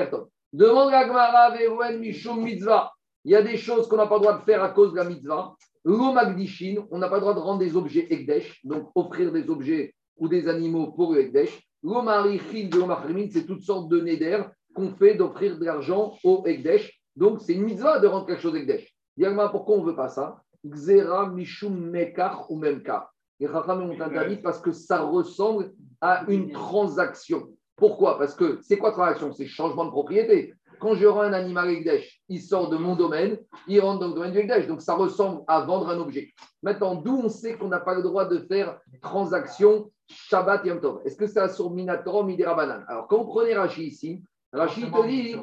Demande 0.54 0.92
l'agmara 0.92 1.52
Verouen 1.52 1.98
Mishum 1.98 2.42
Mitzvah. 2.42 2.92
Il 3.26 3.32
y 3.32 3.36
a 3.36 3.42
des 3.42 3.58
choses 3.58 3.88
qu'on 3.88 3.98
n'a 3.98 4.08
pas 4.08 4.16
le 4.16 4.22
droit 4.22 4.38
de 4.38 4.44
faire 4.44 4.64
à 4.64 4.70
cause 4.70 4.92
de 4.94 4.98
la 4.98 5.04
mitzvah. 5.04 5.54
L'omagdishin, 5.84 6.86
on 6.92 6.98
n'a 6.98 7.10
pas 7.10 7.16
le 7.16 7.22
droit 7.22 7.34
de 7.34 7.40
rendre 7.40 7.60
des 7.60 7.76
objets 7.76 8.08
Ekdesh, 8.10 8.62
donc 8.64 8.90
offrir 8.96 9.32
des 9.32 9.50
objets 9.50 9.94
ou 10.16 10.28
des 10.28 10.48
animaux 10.48 10.94
pour 10.94 11.14
le 11.14 11.22
Ekdesh. 11.22 11.62
L'omarichin 11.84 12.70
de 12.70 13.30
c'est 13.32 13.46
toutes 13.46 13.64
sortes 13.64 13.90
de 13.90 14.00
neder 14.00 14.44
qu'on 14.74 14.92
fait 14.96 15.16
d'offrir 15.16 15.60
de 15.60 15.66
l'argent 15.66 16.18
au 16.24 16.44
Ekdesh. 16.46 17.02
Donc, 17.16 17.42
c'est 17.42 17.54
une 17.54 17.64
mitzvah 17.64 18.00
de 18.00 18.08
rendre 18.08 18.26
quelque 18.26 18.42
chose 18.42 18.56
Ekdesh. 18.56 18.94
Yagma, 19.18 19.50
pourquoi 19.50 19.76
on 19.76 19.82
ne 19.82 19.88
veut 19.88 19.96
pas 19.96 20.10
ça? 20.10 20.42
Xera 20.66 21.30
Mishum 21.30 21.90
Mekar 21.90 22.50
ou 22.50 22.58
Memkar. 22.58 23.14
Les 23.40 23.48
Chachamim 23.48 23.90
ont 23.90 24.02
interdit 24.02 24.38
parce 24.38 24.60
que 24.60 24.72
ça 24.72 25.02
ressemble 25.02 25.72
à 26.02 26.24
une 26.28 26.52
transaction. 26.52 27.50
Pourquoi? 27.76 28.18
Parce 28.18 28.34
que 28.34 28.60
c'est 28.64 28.78
quoi 28.78 28.92
transaction? 28.92 29.32
C'est 29.32 29.46
changement 29.46 29.86
de 29.86 29.92
propriété. 29.92 30.54
Quand 30.80 30.96
je 30.96 31.06
rends 31.06 31.22
un 31.22 31.34
animal 31.34 31.70
Ekdesh, 31.70 32.22
il 32.30 32.42
sort 32.42 32.70
de 32.70 32.78
mon 32.78 32.96
domaine, 32.96 33.38
il 33.68 33.80
rentre 33.80 34.00
dans 34.00 34.08
le 34.10 34.14
domaine 34.14 34.32
du 34.32 34.40
Ekdesh. 34.40 34.68
Donc 34.68 34.82
ça 34.82 34.96
ressemble 34.96 35.44
à 35.48 35.62
vendre 35.62 35.90
un 35.90 36.00
objet. 36.00 36.34
Maintenant, 36.64 36.96
d'où 36.96 37.22
on 37.24 37.30
sait 37.30 37.56
qu'on 37.56 37.68
n'a 37.68 37.80
pas 37.80 37.96
le 37.96 38.04
droit 38.04 38.26
de 38.26 38.40
faire 38.40 38.80
transaction 39.02 39.92
Shabbat 40.08 40.66
Yom 40.66 40.80
Tov? 40.80 41.02
Est-ce 41.06 41.18
que 41.18 41.28
c'est 41.28 41.48
sur 41.50 41.72
Minatora 41.72 42.22
ou 42.22 42.24
Midirabanan 42.24 42.84
Alors, 42.88 43.08
quand 43.08 43.18
on 43.18 43.26
prenait 43.26 43.56
Rashi 43.56 43.86
ici, 43.86 44.24
Rachid 44.54 44.92
te 44.92 45.08
dit. 45.08 45.36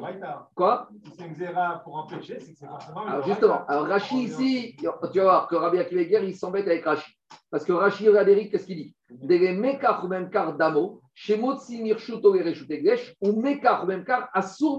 Quoi 0.55 0.89
C'est 1.17 1.25
une 1.25 1.35
pour 1.83 1.95
empêcher, 1.95 2.39
c'est 2.39 2.53
que 2.53 2.57
c'est 2.57 2.65
forcément. 2.65 3.05
Alors 3.05 3.25
justement, 3.25 3.65
alors 3.67 3.85
Rachid 3.87 4.17
ici, 4.17 4.75
tu 4.79 5.19
vas 5.19 5.23
voir 5.23 5.47
que 5.47 5.55
Rabbi 5.55 5.77
Akiva 5.79 6.01
il 6.01 6.35
s'embête 6.35 6.65
avec 6.67 6.83
Rachid. 6.83 7.13
Parce 7.51 7.63
que 7.63 7.71
Rachid, 7.71 8.07
regarde 8.07 8.29
Eric, 8.29 8.51
qu'est-ce 8.51 8.65
qu'il 8.65 8.77
dit? 8.77 8.95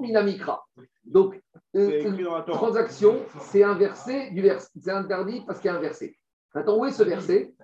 Minamikra. 0.00 0.64
Donc, 1.04 1.40
euh, 1.76 2.42
transaction, 2.46 3.20
c'est 3.40 3.62
inversé 3.62 4.30
du 4.30 4.42
verset. 4.42 4.68
C'est 4.80 4.90
interdit 4.90 5.42
parce 5.46 5.60
qu'il 5.60 5.70
y 5.70 5.74
a 5.74 5.76
un 5.76 5.80
verset. 5.80 6.16
Maintenant, 6.54 6.78
où 6.78 6.84
est 6.86 6.90
ce 6.90 7.02
verset? 7.02 7.54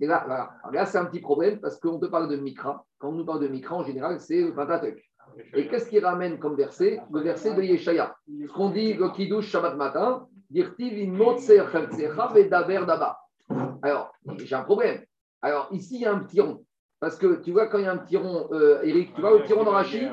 Et 0.00 0.06
là, 0.06 0.22
voilà. 0.26 0.54
là 0.72 0.86
c'est 0.86 0.98
un 0.98 1.06
petit 1.06 1.20
problème 1.20 1.60
parce 1.60 1.80
qu'on 1.80 1.98
te 1.98 2.06
parle 2.06 2.28
de 2.28 2.36
Mikra. 2.36 2.84
Quand 2.98 3.08
on 3.08 3.12
nous 3.12 3.24
parle 3.24 3.40
de 3.40 3.48
Mikra, 3.48 3.76
en 3.76 3.84
général, 3.84 4.20
c'est 4.20 4.40
le 4.40 4.54
Pentateuch. 4.54 5.02
Et 5.54 5.66
qu'est-ce 5.68 5.88
qui 5.88 5.98
ramène 5.98 6.38
comme 6.38 6.56
verset? 6.56 7.00
Le 7.12 7.20
verset 7.20 7.54
de 7.54 7.62
Yeshaya. 7.62 8.16
Ce 8.28 8.52
qu'on 8.52 8.70
dit 8.70 8.94
le 8.94 9.10
Kiddush 9.10 9.48
Shabbat 9.48 9.76
matin, 9.76 10.26
alors, 13.82 14.12
j'ai 14.38 14.54
un 14.54 14.62
problème. 14.62 15.04
Alors, 15.42 15.68
ici, 15.72 15.96
il 15.96 16.00
y 16.02 16.06
a 16.06 16.12
un 16.12 16.20
petit 16.20 16.40
rond. 16.40 16.64
Parce 17.00 17.16
que 17.16 17.42
tu 17.42 17.52
vois, 17.52 17.66
quand 17.66 17.78
il 17.78 17.84
y 17.84 17.86
a 17.88 17.92
un 17.92 17.98
petit 17.98 18.16
rond, 18.16 18.48
euh, 18.52 18.80
Eric, 18.82 19.14
tu 19.14 19.20
vois 19.20 19.32
le 19.32 19.42
petit 19.42 19.52
rond 19.52 19.64
dans 19.64 19.72
Rachid 19.72 20.10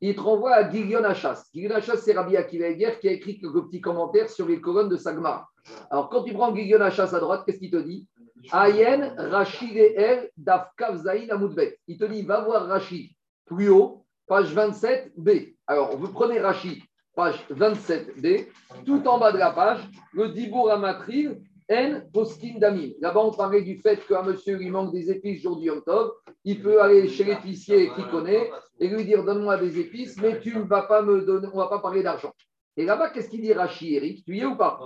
Il 0.00 0.14
te 0.14 0.20
renvoie 0.20 0.54
à 0.54 0.70
Gideon 0.70 1.04
Achas. 1.04 1.44
Gideon 1.54 1.76
Achas, 1.76 1.98
c'est 1.98 2.12
Rabbi 2.12 2.36
Akiva 2.36 2.72
qui 2.72 3.08
a 3.08 3.12
écrit 3.12 3.38
quelques 3.38 3.66
petits 3.66 3.80
commentaires 3.80 4.28
sur 4.28 4.46
les 4.46 4.60
colonnes 4.60 4.88
de 4.88 4.96
Sagmar. 4.96 5.48
Alors, 5.90 6.10
quand 6.10 6.24
tu 6.24 6.32
prends 6.32 6.54
Gideon 6.54 6.80
Achas 6.80 7.14
à 7.14 7.20
droite, 7.20 7.44
qu'est-ce 7.46 7.58
qu'il 7.58 7.70
te 7.70 7.76
dit? 7.76 8.08
Ayen 8.50 9.14
Rachid 9.16 9.76
El 9.76 10.30
Dafkav 10.36 10.96
Zain 10.96 11.28
Amoudbet. 11.30 11.78
Il 11.86 11.98
te 11.98 12.04
dit, 12.04 12.22
va 12.22 12.40
voir 12.40 12.66
Rachid 12.66 13.10
plus 13.46 13.68
haut, 13.68 14.01
page 14.26 14.54
27b. 14.54 15.54
Alors, 15.66 15.96
vous 15.96 16.08
prenez 16.12 16.40
Rachid, 16.40 16.82
page 17.14 17.44
27b, 17.50 18.48
tout 18.84 19.06
en 19.06 19.18
bas 19.18 19.32
de 19.32 19.38
la 19.38 19.50
page, 19.50 19.80
le 20.12 20.28
Dibour 20.28 20.70
Amatril, 20.70 21.40
N 21.68 22.06
Poskin 22.12 22.58
Damim. 22.58 22.92
Là-bas, 23.00 23.20
on 23.20 23.30
parlait 23.30 23.62
du 23.62 23.78
fait 23.78 24.04
qu'un 24.06 24.22
monsieur 24.22 24.56
lui 24.56 24.70
manque 24.70 24.92
des 24.92 25.10
épices 25.10 25.42
jour 25.42 25.56
du 25.58 25.66
Yom 25.66 25.82
Tov. 25.82 26.12
Il 26.44 26.60
peut 26.62 26.82
aller 26.82 27.08
chez 27.08 27.24
l'épicier 27.24 27.90
qui 27.94 28.02
connaît 28.10 28.50
et 28.78 28.88
lui 28.88 29.04
dire 29.04 29.24
Donne-moi 29.24 29.56
des 29.58 29.78
épices, 29.78 30.16
mais 30.20 30.40
tu 30.40 30.56
ne 30.56 30.62
vas 30.62 30.82
pas 30.82 31.02
me 31.02 31.22
donner, 31.22 31.48
on 31.52 31.56
ne 31.56 31.62
va 31.62 31.68
pas 31.68 31.78
parler 31.78 32.02
d'argent. 32.02 32.32
Et 32.76 32.84
là-bas, 32.84 33.10
qu'est-ce 33.10 33.28
qu'il 33.28 33.42
dit 33.42 33.52
Rachid, 33.52 33.92
Eric? 33.92 34.24
Tu 34.24 34.36
y 34.36 34.40
es 34.40 34.46
ou 34.46 34.56
pas? 34.56 34.80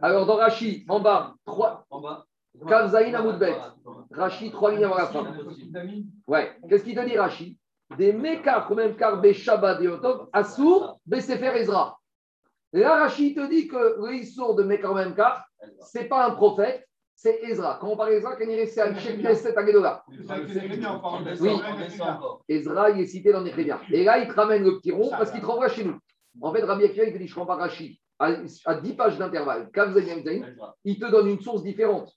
Alors, 0.00 0.26
dans 0.26 0.36
Rachid, 0.36 0.84
en 0.88 1.00
bas, 1.00 1.34
3. 1.44 1.86
En 1.90 2.00
bas. 2.00 2.24
Kavzaïn 2.66 3.14
Amoudbet. 3.14 3.54
Rachid, 4.10 4.52
trois 4.52 4.72
lignes 4.72 4.84
avant 4.84 4.96
la 4.96 5.06
fin. 5.06 5.26
Ouais. 6.26 6.50
Qu'est-ce 6.68 6.84
qu'il 6.84 6.94
te 6.94 7.04
dit, 7.04 7.16
Rachid? 7.16 7.56
Des 7.96 8.12
Mekar, 8.12 8.72
même 8.74 8.96
car 8.96 9.22
Shabbat 9.32 9.80
et 9.80 9.88
Otov, 9.88 10.28
Assour, 10.32 11.00
Besefer 11.06 11.56
Ezra. 11.56 11.98
Là, 12.72 12.98
Rachid 13.00 13.34
te 13.34 13.48
dit 13.48 13.66
que 13.66 13.76
le 13.76 14.56
de 14.56 14.62
Mekar, 14.62 14.94
même 14.94 15.14
car, 15.14 15.44
ce 15.80 15.98
n'est 15.98 16.04
pas 16.04 16.26
un 16.26 16.32
prophète, 16.32 16.86
c'est 17.14 17.40
Ezra. 17.42 17.78
Quand 17.80 17.88
on 17.88 17.96
parle 17.96 18.10
d'Ezra, 18.10 18.36
quand 18.36 18.44
il 18.44 18.50
est 18.50 18.78
à 18.78 18.92
Knesset 18.92 19.58
Agedola. 19.58 20.04
Oui, 21.40 21.50
Ezra, 22.48 22.90
il 22.90 23.00
est 23.00 23.06
cité 23.06 23.32
dans 23.32 23.40
Néhémia. 23.40 23.80
Et 23.90 24.04
là, 24.04 24.18
il 24.18 24.28
te 24.28 24.34
ramène 24.34 24.62
le 24.62 24.78
petit 24.78 24.92
rond 24.92 25.10
parce 25.10 25.32
qu'il 25.32 25.40
te 25.40 25.46
renvoie 25.46 25.68
chez 25.68 25.84
nous. 25.84 25.98
En 26.40 26.52
fait, 26.52 26.62
Rabbi 26.62 26.84
Akiva, 26.84 27.06
il 27.06 27.12
te 27.12 27.18
dit, 27.18 27.26
je 27.26 27.32
ne 27.32 27.40
comprends 27.40 27.56
pas 27.56 27.62
Rachid. 27.62 27.96
À 28.20 28.74
10 28.74 28.94
pages 28.94 29.18
d'intervalle, 29.18 29.68
il 30.84 30.98
te 30.98 31.10
donne 31.10 31.28
une 31.28 31.40
source 31.40 31.62
différente, 31.62 32.12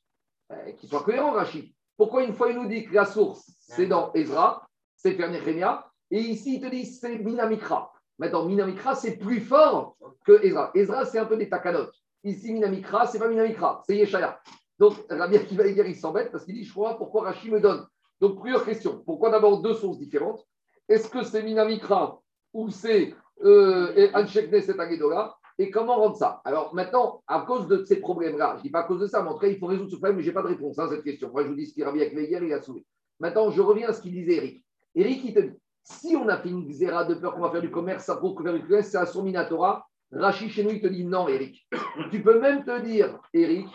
euh, 0.52 0.72
qui 0.74 0.88
soit 0.88 1.02
cohérent, 1.02 1.32
Rachid. 1.32 1.72
Pourquoi 1.98 2.24
une 2.24 2.34
fois 2.34 2.50
il 2.50 2.58
nous 2.58 2.68
dit 2.68 2.86
que 2.86 2.94
la 2.94 3.06
source, 3.06 3.52
c'est 3.60 3.88
dans 3.88 4.12
Ezra, 4.14 4.68
c'est 5.02 5.18
Nehemia, 5.18 5.86
et 6.12 6.20
ici 6.20 6.56
il 6.56 6.62
te 6.62 6.68
dit 6.68 6.86
c'est 6.86 7.18
Minamikra. 7.18 7.92
Maintenant, 8.20 8.46
Minamikra, 8.46 8.94
c'est 8.94 9.18
plus 9.18 9.40
fort 9.40 9.98
que 10.26 10.44
Ezra. 10.46 10.70
Ezra, 10.76 11.06
c'est 11.06 11.18
un 11.18 11.26
peu 11.26 11.38
des 11.38 11.50
takanotes. 11.50 11.94
Ici, 12.24 12.54
Minamikra, 12.54 13.08
c'est 13.08 13.18
pas 13.18 13.28
Minamikra, 13.28 13.82
c'est 13.88 13.96
Yeshaya. 13.96 14.40
Donc, 14.78 14.94
Rabbi 15.10 15.38
Akiva 15.38 15.64
dire, 15.64 15.88
il 15.88 15.96
s'embête 15.96 16.32
parce 16.32 16.46
qu'il 16.46 16.54
dit, 16.54 16.64
je 16.64 16.72
crois, 16.72 16.98
pourquoi 16.98 17.24
Rachid 17.24 17.52
me 17.52 17.60
donne? 17.60 17.86
Donc, 18.20 18.40
plusieurs 18.40 18.64
questions. 18.64 19.02
Pourquoi 19.06 19.32
d'abord 19.32 19.62
deux 19.62 19.74
sources 19.74 19.98
différentes? 19.98 20.46
Est-ce 20.88 21.10
que 21.10 21.24
c'est 21.24 21.42
Minamikra 21.42 22.22
ou 22.54 22.70
c'est 22.70 23.16
euh, 23.44 24.12
Anshekne, 24.14 24.54
Agedola 24.54 25.36
Et 25.58 25.72
comment 25.72 25.96
rendre 25.96 26.16
ça? 26.16 26.42
Alors, 26.46 26.76
maintenant, 26.76 27.24
à 27.26 27.42
cause 27.42 27.68
de 27.68 27.84
ces 27.86 28.00
problèmes-là, 28.00 28.54
je 28.54 28.58
ne 28.60 28.64
dis 28.64 28.70
pas 28.70 28.82
à 28.82 28.84
cause 28.84 29.00
de 29.00 29.08
ça, 29.08 29.24
mais 29.24 29.30
en 29.30 29.34
tout 29.34 29.40
cas, 29.40 29.48
il 29.48 29.58
faut 29.58 29.66
résoudre 29.66 29.90
ce 29.90 29.96
problème, 29.96 30.18
mais 30.18 30.24
je 30.24 30.28
n'ai 30.28 30.34
pas 30.34 30.44
de 30.44 30.48
réponse 30.48 30.78
à 30.78 30.90
cette 30.90 31.04
question. 31.04 31.32
Moi, 31.32 31.44
je 31.44 31.48
vous 31.48 31.56
dis 31.56 31.66
ce 31.66 31.74
qu'il 31.74 31.84
Rabbi 31.84 32.02
Akiva 32.04 32.22
hier, 32.22 32.44
il 32.44 32.54
a 32.54 32.62
soulevé. 32.62 32.86
Maintenant, 33.20 33.50
je 33.50 33.62
reviens 33.62 33.90
à 33.90 33.94
ce 33.94 34.02
qu'il 34.02 34.14
disait 34.14 34.36
Eric. 34.36 34.64
Eric, 34.96 35.22
il 35.24 35.34
te 35.34 35.40
dit, 35.40 35.58
si 35.84 36.16
on 36.16 36.28
a 36.28 36.38
fait 36.38 36.50
une 36.50 36.68
xéra 36.68 37.06
de 37.06 37.16
peur 37.16 37.34
qu'on 37.34 37.42
va 37.42 37.52
faire 37.52 37.62
du 37.62 37.72
commerce, 37.72 38.06
ça 38.06 38.18
prouve 38.18 38.36
que 38.36 38.44
faire 38.44 38.54
du 38.54 38.66
commerce, 38.66 38.88
c'est 38.88 38.98
à 38.98 39.06
Minatora. 39.22 39.86
Rachid 40.14 40.50
chez 40.50 40.64
nous, 40.64 40.72
il 40.72 40.82
te 40.82 40.88
dit 40.88 41.06
non, 41.06 41.30
Eric. 41.30 41.66
Tu 42.12 42.22
peux 42.22 42.40
même 42.40 42.66
te 42.66 42.82
dire, 42.82 43.18
Eric, 43.34 43.68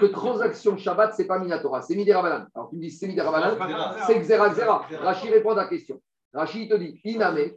que 0.00 0.06
transaction 0.06 0.76
Shabbat, 0.76 1.14
ce 1.14 1.22
n'est 1.22 1.28
pas 1.28 1.38
Minatora, 1.38 1.82
c'est 1.82 1.94
Midirabanan. 1.94 2.48
Alors 2.54 2.68
tu 2.68 2.76
me 2.76 2.80
dis, 2.80 2.90
c'est 2.90 3.06
Midirabanan, 3.06 3.56
c'est 4.06 4.18
Xera 4.18 4.50
Xera. 4.50 4.88
Rachid 5.00 5.30
répond 5.30 5.50
à 5.50 5.56
ta 5.56 5.68
question. 5.68 6.00
Rachid 6.32 6.68
te 6.68 6.74
dit, 6.74 7.00
Iname, 7.04 7.52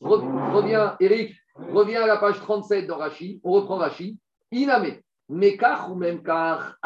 reviens, 0.00 0.96
Eric, 1.00 1.34
reviens 1.56 2.04
à 2.04 2.06
la 2.06 2.18
page 2.18 2.38
37 2.38 2.86
dans 2.86 2.98
Rachid, 2.98 3.40
on 3.42 3.52
reprend 3.52 3.76
Rachid. 3.76 4.16
Iname, 4.52 4.98
Mekach 5.28 5.88
ou 5.88 5.96
même 5.96 6.22
car, 6.22 6.76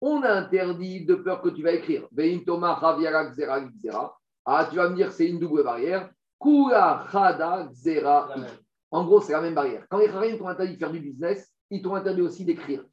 on 0.00 0.22
a 0.22 0.30
interdit 0.30 1.04
de 1.04 1.14
peur 1.14 1.42
que 1.42 1.48
tu 1.48 1.62
vas 1.62 1.72
écrire. 1.72 2.06
Vein 2.12 2.40
Thomas 2.44 2.78
Xera 2.80 3.24
Xera. 3.30 4.16
Ah, 4.44 4.66
tu 4.70 4.76
vas 4.76 4.88
me 4.88 4.96
dire, 4.96 5.12
c'est 5.12 5.28
une 5.28 5.38
double 5.38 5.64
barrière. 5.64 6.10
Kula 6.40 7.06
Chada 7.10 7.68
Xera. 7.72 8.34
En 8.90 9.04
gros, 9.04 9.20
c'est 9.20 9.32
la 9.32 9.40
même 9.40 9.54
barrière. 9.54 9.86
Quand 9.90 9.98
les 9.98 10.08
Kharim 10.08 10.38
t'ont 10.38 10.48
interdit 10.48 10.74
de 10.74 10.78
faire 10.78 10.90
du 10.90 11.00
business, 11.00 11.52
ils 11.70 11.82
t'ont 11.82 11.94
interdit 11.94 12.22
aussi 12.22 12.44
d'écrire. 12.44 12.84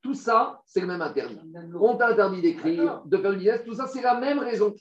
Tout 0.00 0.14
ça, 0.14 0.60
c'est 0.66 0.80
le 0.80 0.86
même 0.86 1.02
interdit. 1.02 1.40
On 1.80 1.96
t'a 1.96 2.08
interdit 2.08 2.42
d'écrire, 2.42 3.02
de 3.06 3.16
faire 3.16 3.30
du 3.32 3.38
business, 3.38 3.64
tout 3.64 3.74
ça, 3.74 3.86
c'est 3.88 4.02
la 4.02 4.20
même 4.20 4.38
raison. 4.38 4.72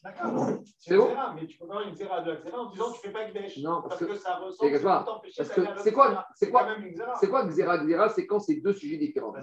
C'est 0.77 0.97
bon 0.97 1.09
Mais 1.33 1.47
tu 1.47 1.57
peux 1.57 1.65
pas 1.65 1.81
une 1.83 1.95
Xera 1.95 2.21
de 2.21 2.37
en 2.53 2.69
disant 2.69 2.91
que 2.91 2.95
tu 2.97 3.07
fais 3.07 3.13
pas 3.13 3.27
Gdesh. 3.29 3.57
Non, 3.59 3.81
parce, 3.81 3.97
parce 3.97 3.99
que, 3.99 4.05
que, 4.05 4.15
ça 4.19 4.35
ressemble 4.35 5.27
c'est 5.31 5.91
quoi 5.91 6.27
C'est 6.35 6.51
quoi 6.51 7.07
C'est 7.15 7.29
quoi 7.29 7.45
Xera 7.47 7.77
Xera 7.79 8.09
C'est 8.09 8.27
quand 8.27 8.39
c'est 8.39 8.55
deux 8.55 8.73
sujets 8.73 8.97
différents. 8.97 9.33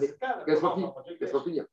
Qu'est-ce 0.46 1.40
finir 1.40 1.64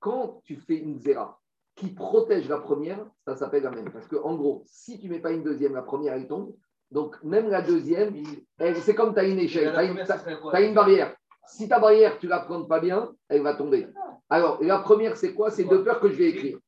Quand 0.00 0.40
tu 0.44 0.56
fais 0.56 0.76
une 0.76 0.98
Xera, 0.98 1.40
qui 1.76 1.90
protège 1.92 2.48
la 2.48 2.58
première, 2.58 3.04
ça 3.26 3.36
s'appelle 3.36 3.62
la 3.62 3.70
même. 3.70 3.90
Parce 3.92 4.08
qu'en 4.08 4.34
gros, 4.34 4.62
si 4.66 4.98
tu 4.98 5.08
ne 5.08 5.12
mets 5.12 5.20
pas 5.20 5.32
une 5.32 5.44
deuxième, 5.44 5.74
la 5.74 5.82
première, 5.82 6.14
elle 6.14 6.26
tombe. 6.26 6.54
Donc, 6.90 7.22
même 7.22 7.50
la 7.50 7.62
deuxième, 7.62 8.14
c'est 8.58 8.94
comme 8.94 9.12
tu 9.12 9.20
as 9.20 9.24
une 9.24 9.38
échelle, 9.38 9.72
tu 9.72 9.78
as, 9.78 10.60
une 10.62 10.74
barrière. 10.74 11.14
Si 11.46 11.68
ta 11.68 11.78
barrière, 11.78 12.18
tu 12.18 12.26
ne 12.26 12.30
la 12.30 12.40
prends 12.40 12.64
pas 12.64 12.80
bien, 12.80 13.12
elle 13.28 13.42
va 13.42 13.54
tomber. 13.54 13.88
Alors, 14.30 14.62
la 14.62 14.78
première, 14.78 15.16
c'est 15.16 15.34
quoi? 15.34 15.50
C'est 15.50 15.64
de 15.64 15.76
peur 15.78 16.00
que 16.00 16.08
je 16.08 16.14
vais 16.14 16.30
écrire. 16.30 16.58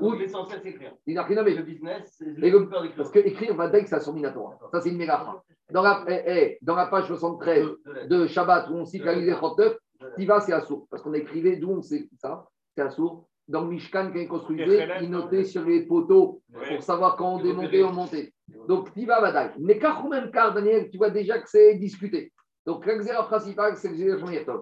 Ou 0.00 0.12
l'essentiel, 0.12 0.60
c'est 0.62 0.70
écrire. 0.70 0.94
Il 1.06 1.14
n'a 1.14 1.24
rien 1.24 1.38
à 1.38 1.42
Le 1.42 1.62
business, 1.62 2.14
c'est 2.18 2.24
le, 2.24 2.96
Parce 2.96 3.10
que 3.10 3.18
écrire 3.18 3.54
va 3.54 3.68
que 3.68 3.86
ça. 3.86 4.00
Ça, 4.00 4.80
c'est 4.80 4.88
une 4.88 4.96
méga 4.96 5.42
dans 5.70 5.82
la, 5.82 6.04
eh, 6.08 6.22
eh, 6.26 6.58
dans 6.62 6.74
la 6.74 6.86
page 6.86 7.06
73 7.06 7.66
de 8.08 8.26
Shabbat, 8.26 8.68
où 8.70 8.74
on 8.74 8.84
cite 8.84 9.04
la 9.04 9.14
39, 9.34 9.76
Tiva, 10.16 10.40
c'est 10.40 10.58
sourd. 10.62 10.86
Parce 10.90 11.02
qu'on 11.02 11.14
écrivait, 11.14 11.56
d'où 11.56 11.70
on 11.70 11.82
sait 11.82 12.08
ça? 12.18 12.46
C'est 12.76 12.90
sourd 12.90 13.28
dans 13.48 13.62
le 13.62 13.68
Mishkan 13.68 14.10
qu'il 14.10 14.26
construisait, 14.26 14.88
il 15.02 15.10
notait 15.10 15.44
sur 15.44 15.64
les 15.64 15.82
poteaux 15.82 16.40
pour 16.52 16.82
savoir 16.82 17.16
quand 17.16 17.34
on 17.34 17.42
démontait, 17.42 17.82
on 17.82 17.92
montait. 17.92 18.32
Donc, 18.68 18.92
Tiva. 18.94 19.20
Mais 19.58 19.78
même 20.10 20.30
car, 20.30 20.54
Daniel, 20.54 20.88
tu 20.90 20.98
vois 20.98 21.10
déjà 21.10 21.38
que 21.38 21.48
c'est 21.48 21.74
discuté. 21.74 22.32
Donc, 22.66 22.86
l'exéra 22.86 23.26
principale, 23.26 23.76
c'est 23.76 23.90
le. 23.90 24.18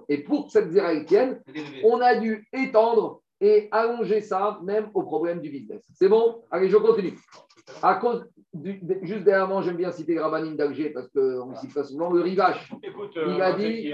Et 0.09 0.25
pour 0.25 0.47
que 0.47 0.51
cette 0.51 0.69
xéra 0.71 0.93
tienne, 1.05 1.41
on 1.85 2.01
a 2.01 2.17
dû 2.17 2.49
étendre 2.53 3.23
et 3.41 3.69
allonger 3.71 4.21
ça 4.21 4.59
même 4.63 4.91
au 4.95 5.03
problème 5.03 5.41
du 5.41 5.51
business. 5.51 5.85
C'est 5.95 6.09
bon? 6.09 6.43
Allez, 6.51 6.69
je 6.69 6.77
continue. 6.77 7.17
À 7.83 7.95
cause 7.97 8.27
juste 9.03 9.25
derrière 9.25 9.49
moi, 9.49 9.63
j'aime 9.63 9.77
bien 9.77 9.91
citer 9.91 10.19
Rabanim 10.19 10.57
d'Alger 10.57 10.91
parce 10.91 11.09
qu'on 11.09 11.55
cite 11.57 11.73
pas 11.75 11.85
souvent 11.85 12.11
le 12.11 12.21
rivage. 12.21 12.71
il 12.83 13.41
a 13.41 13.53
dit, 13.53 13.93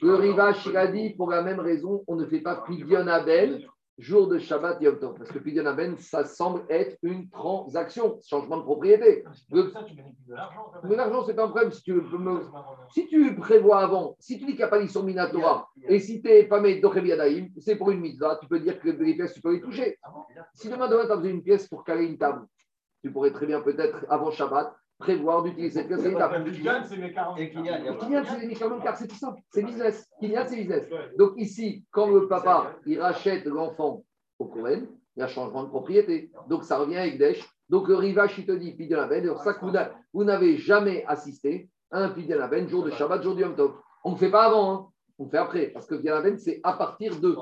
le 0.00 0.14
rivage, 0.14 0.66
il 0.66 0.76
a 0.76 0.86
dit, 0.86 1.10
pour 1.10 1.30
la 1.30 1.42
même 1.42 1.60
raison, 1.60 2.02
on 2.06 2.16
ne 2.16 2.24
fait 2.24 2.40
pas 2.40 2.64
Pidion 2.66 3.06
Abel 3.06 3.66
jour 3.98 4.28
de 4.28 4.38
Shabbat 4.38 4.80
Yom 4.80 4.98
Tov. 4.98 5.14
Parce 5.16 5.30
que 5.30 5.38
Pidyon 5.38 5.66
Aben, 5.66 5.96
ça 5.98 6.24
semble 6.24 6.64
être 6.68 6.96
une 7.02 7.28
transaction, 7.30 8.18
changement 8.26 8.58
de 8.58 8.62
propriété. 8.62 9.24
L'argent. 9.50 10.72
Mais 10.84 10.96
l'argent, 10.96 11.24
c'est 11.24 11.34
pas 11.34 11.44
un 11.44 11.48
problème. 11.48 11.72
Si 11.72 11.82
tu, 11.82 11.92
me... 11.92 12.40
si 12.90 13.06
tu 13.06 13.36
prévois 13.36 13.80
avant, 13.80 14.16
si 14.18 14.38
tu 14.38 14.46
dis 14.46 14.52
qu'il 14.52 14.58
n'y 14.58 14.64
a 14.64 14.68
pas 14.68 14.80
d'issue 14.80 15.02
Minatora, 15.02 15.68
et 15.88 16.00
si 16.00 16.20
tu 16.22 16.28
n'es 16.28 16.44
pas 16.44 16.60
mis 16.60 16.80
c'est 17.60 17.76
pour 17.76 17.90
une 17.90 18.00
mitzvah, 18.00 18.38
tu 18.40 18.48
peux 18.48 18.60
dire 18.60 18.80
que 18.80 18.90
les 18.90 19.14
pièces, 19.14 19.34
tu 19.34 19.40
peux 19.40 19.52
les 19.52 19.60
toucher. 19.60 19.98
Ah 20.02 20.12
si 20.54 20.68
demain, 20.68 20.88
demain, 20.88 21.06
tu 21.06 21.12
as 21.12 21.16
besoin 21.16 21.30
d'une 21.30 21.42
pièce 21.42 21.68
pour 21.68 21.84
caler 21.84 22.06
une 22.06 22.18
table, 22.18 22.46
tu 23.04 23.12
pourrais 23.12 23.32
très 23.32 23.44
bien, 23.44 23.60
peut-être, 23.60 24.06
avant 24.08 24.30
Shabbat, 24.30 24.74
prévoir 24.98 25.42
d'utiliser 25.42 25.78
cette 25.78 25.88
pièce. 25.88 26.00
Kylian, 26.00 26.82
c'est 26.88 26.96
mes 26.96 27.12
40. 27.12 27.36
Kylian, 27.36 28.22
c'est 28.24 28.46
mes 28.46 28.54
40 28.54 28.82
car 28.82 28.96
c'est 28.96 29.06
tout 29.06 29.16
simple. 29.16 29.42
C'est 29.50 29.62
business. 29.62 30.08
Kylian, 30.20 30.44
c'est 30.46 30.56
business. 30.56 30.88
Donc 31.18 31.32
ici, 31.36 31.84
quand 31.90 32.08
le 32.08 32.26
papa, 32.26 32.72
il 32.86 32.98
rachète 32.98 33.44
l'enfant 33.44 34.02
au 34.38 34.46
Cohen, 34.46 34.86
il 35.16 35.20
y 35.20 35.22
a 35.22 35.28
changement 35.28 35.64
de 35.64 35.68
propriété. 35.68 36.30
Donc 36.48 36.64
ça 36.64 36.78
revient 36.78 36.96
avec 36.96 37.18
Desh. 37.18 37.46
Donc 37.68 37.88
le 37.88 37.96
rivage, 37.96 38.38
il 38.38 38.46
te 38.46 38.52
dit, 38.52 38.72
puis 38.72 38.88
de 38.88 38.96
la 38.96 39.06
veine. 39.06 39.30
ça 39.36 39.54
vous 40.14 40.24
n'avez 40.24 40.56
jamais 40.56 41.04
assisté 41.06 41.68
à 41.90 41.98
un 41.98 42.08
pide 42.08 42.30
de 42.30 42.36
la 42.36 42.48
veine, 42.48 42.70
jour 42.70 42.84
de 42.84 42.90
Shabbat, 42.90 43.22
jour 43.22 43.34
du 43.34 43.42
Yom 43.42 43.54
Tov. 43.54 43.74
On 44.02 44.12
ne 44.12 44.16
fait 44.16 44.30
pas 44.30 44.46
avant, 44.46 44.72
hein. 44.72 44.88
on 45.18 45.28
fait 45.28 45.36
après. 45.36 45.66
Parce 45.66 45.86
que 45.86 45.94
la 45.96 46.22
veine, 46.22 46.38
c'est 46.38 46.60
à 46.62 46.72
partir 46.72 47.20
de. 47.20 47.36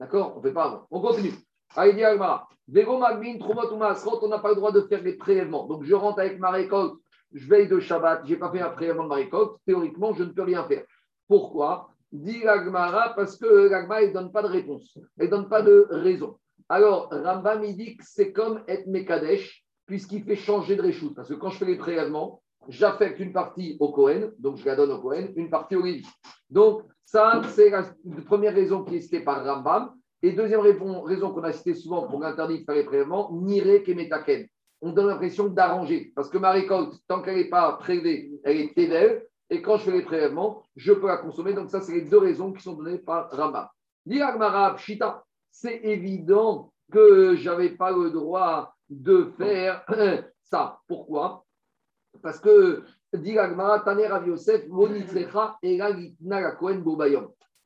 D'accord? 0.00 0.32
On 0.36 0.38
ne 0.38 0.42
fait 0.42 0.54
pas 0.54 0.64
avant. 0.64 0.86
On 0.90 1.02
continue. 1.02 1.34
Aïdi 1.74 2.04
Agmara. 2.04 2.48
On 2.68 4.28
n'a 4.28 4.38
pas 4.38 4.48
le 4.50 4.54
droit 4.54 4.72
de 4.72 4.82
faire 4.82 5.02
des 5.02 5.14
prélèvements. 5.14 5.66
Donc 5.66 5.84
je 5.84 5.94
rentre 5.94 6.20
avec 6.20 6.38
ma 6.38 6.50
récolte, 6.50 6.94
je 7.32 7.48
veille 7.48 7.68
de 7.68 7.80
Shabbat, 7.80 8.22
je 8.24 8.30
n'ai 8.30 8.38
pas 8.38 8.50
fait 8.50 8.60
un 8.60 8.70
prélèvement 8.70 9.04
de 9.04 9.08
ma 9.08 9.14
récolte. 9.16 9.56
Théoriquement, 9.66 10.14
je 10.14 10.24
ne 10.24 10.30
peux 10.30 10.42
rien 10.42 10.64
faire. 10.64 10.84
Pourquoi? 11.28 11.90
Dit 12.12 12.42
l'Agmara 12.42 13.14
parce 13.14 13.36
que 13.36 13.68
l'Agmara 13.68 14.06
ne 14.06 14.12
donne 14.12 14.32
pas 14.32 14.42
de 14.42 14.48
réponse. 14.48 14.98
Elle 15.18 15.26
ne 15.26 15.30
donne 15.30 15.48
pas 15.48 15.62
de 15.62 15.86
raison. 15.90 16.38
Alors, 16.68 17.08
Rambam, 17.10 17.62
il 17.64 17.76
dit 17.76 17.96
que 17.96 18.02
c'est 18.04 18.32
comme 18.32 18.62
être 18.66 18.86
Mekadesh, 18.88 19.64
puisqu'il 19.86 20.24
fait 20.24 20.34
changer 20.34 20.74
de 20.74 20.82
réchoute. 20.82 21.14
Parce 21.14 21.28
que 21.28 21.34
quand 21.34 21.50
je 21.50 21.58
fais 21.58 21.64
les 21.64 21.76
prélèvements, 21.76 22.42
j'affecte 22.68 23.20
une 23.20 23.32
partie 23.32 23.76
au 23.78 23.92
Cohen, 23.92 24.30
donc 24.38 24.56
je 24.56 24.64
la 24.64 24.74
donne 24.74 24.90
au 24.90 25.00
Cohen, 25.00 25.28
une 25.36 25.50
partie 25.50 25.76
au 25.76 25.82
Lévi. 25.82 26.04
Donc, 26.50 26.82
ça, 27.04 27.40
c'est 27.50 27.70
la 27.70 27.84
première 28.24 28.54
raison 28.54 28.82
qui 28.82 28.96
est 28.96 29.00
citée 29.00 29.20
par 29.20 29.44
Rambam. 29.44 29.94
Et 30.26 30.32
deuxième 30.32 30.58
raison 30.58 31.30
qu'on 31.30 31.44
a 31.44 31.52
citée 31.52 31.74
souvent 31.74 32.08
pour 32.08 32.20
l'interdit 32.20 32.58
de 32.58 32.64
faire 32.64 32.74
les 32.74 32.82
prélèvements, 32.82 33.30
nire 33.30 33.84
kemetaken. 33.84 34.48
On 34.80 34.90
donne 34.90 35.06
l'impression 35.06 35.46
d'arranger. 35.46 36.12
Parce 36.16 36.28
que 36.28 36.36
ma 36.36 36.50
récolte, 36.50 36.94
tant 37.06 37.22
qu'elle 37.22 37.36
n'est 37.36 37.48
pas 37.48 37.74
prélevée, 37.74 38.32
elle 38.42 38.56
est 38.56 38.74
ténèbre. 38.74 39.22
Et 39.50 39.62
quand 39.62 39.76
je 39.76 39.84
fais 39.84 39.92
les 39.92 40.02
prélèvements, 40.02 40.64
je 40.74 40.92
peux 40.92 41.06
la 41.06 41.18
consommer. 41.18 41.52
Donc, 41.52 41.70
ça, 41.70 41.80
c'est 41.80 41.92
les 41.92 42.00
deux 42.00 42.18
raisons 42.18 42.52
qui 42.52 42.60
sont 42.60 42.72
données 42.72 42.98
par 42.98 43.30
Rama. 43.30 43.70
Diragmara 44.04 44.74
Pshita, 44.74 45.24
c'est 45.52 45.76
évident 45.84 46.72
que 46.90 47.36
je 47.36 47.48
n'avais 47.48 47.70
pas 47.70 47.92
le 47.92 48.10
droit 48.10 48.74
de 48.90 49.30
faire 49.38 49.86
ça. 50.42 50.80
Pourquoi? 50.88 51.44
Parce 52.20 52.40
que 52.40 52.82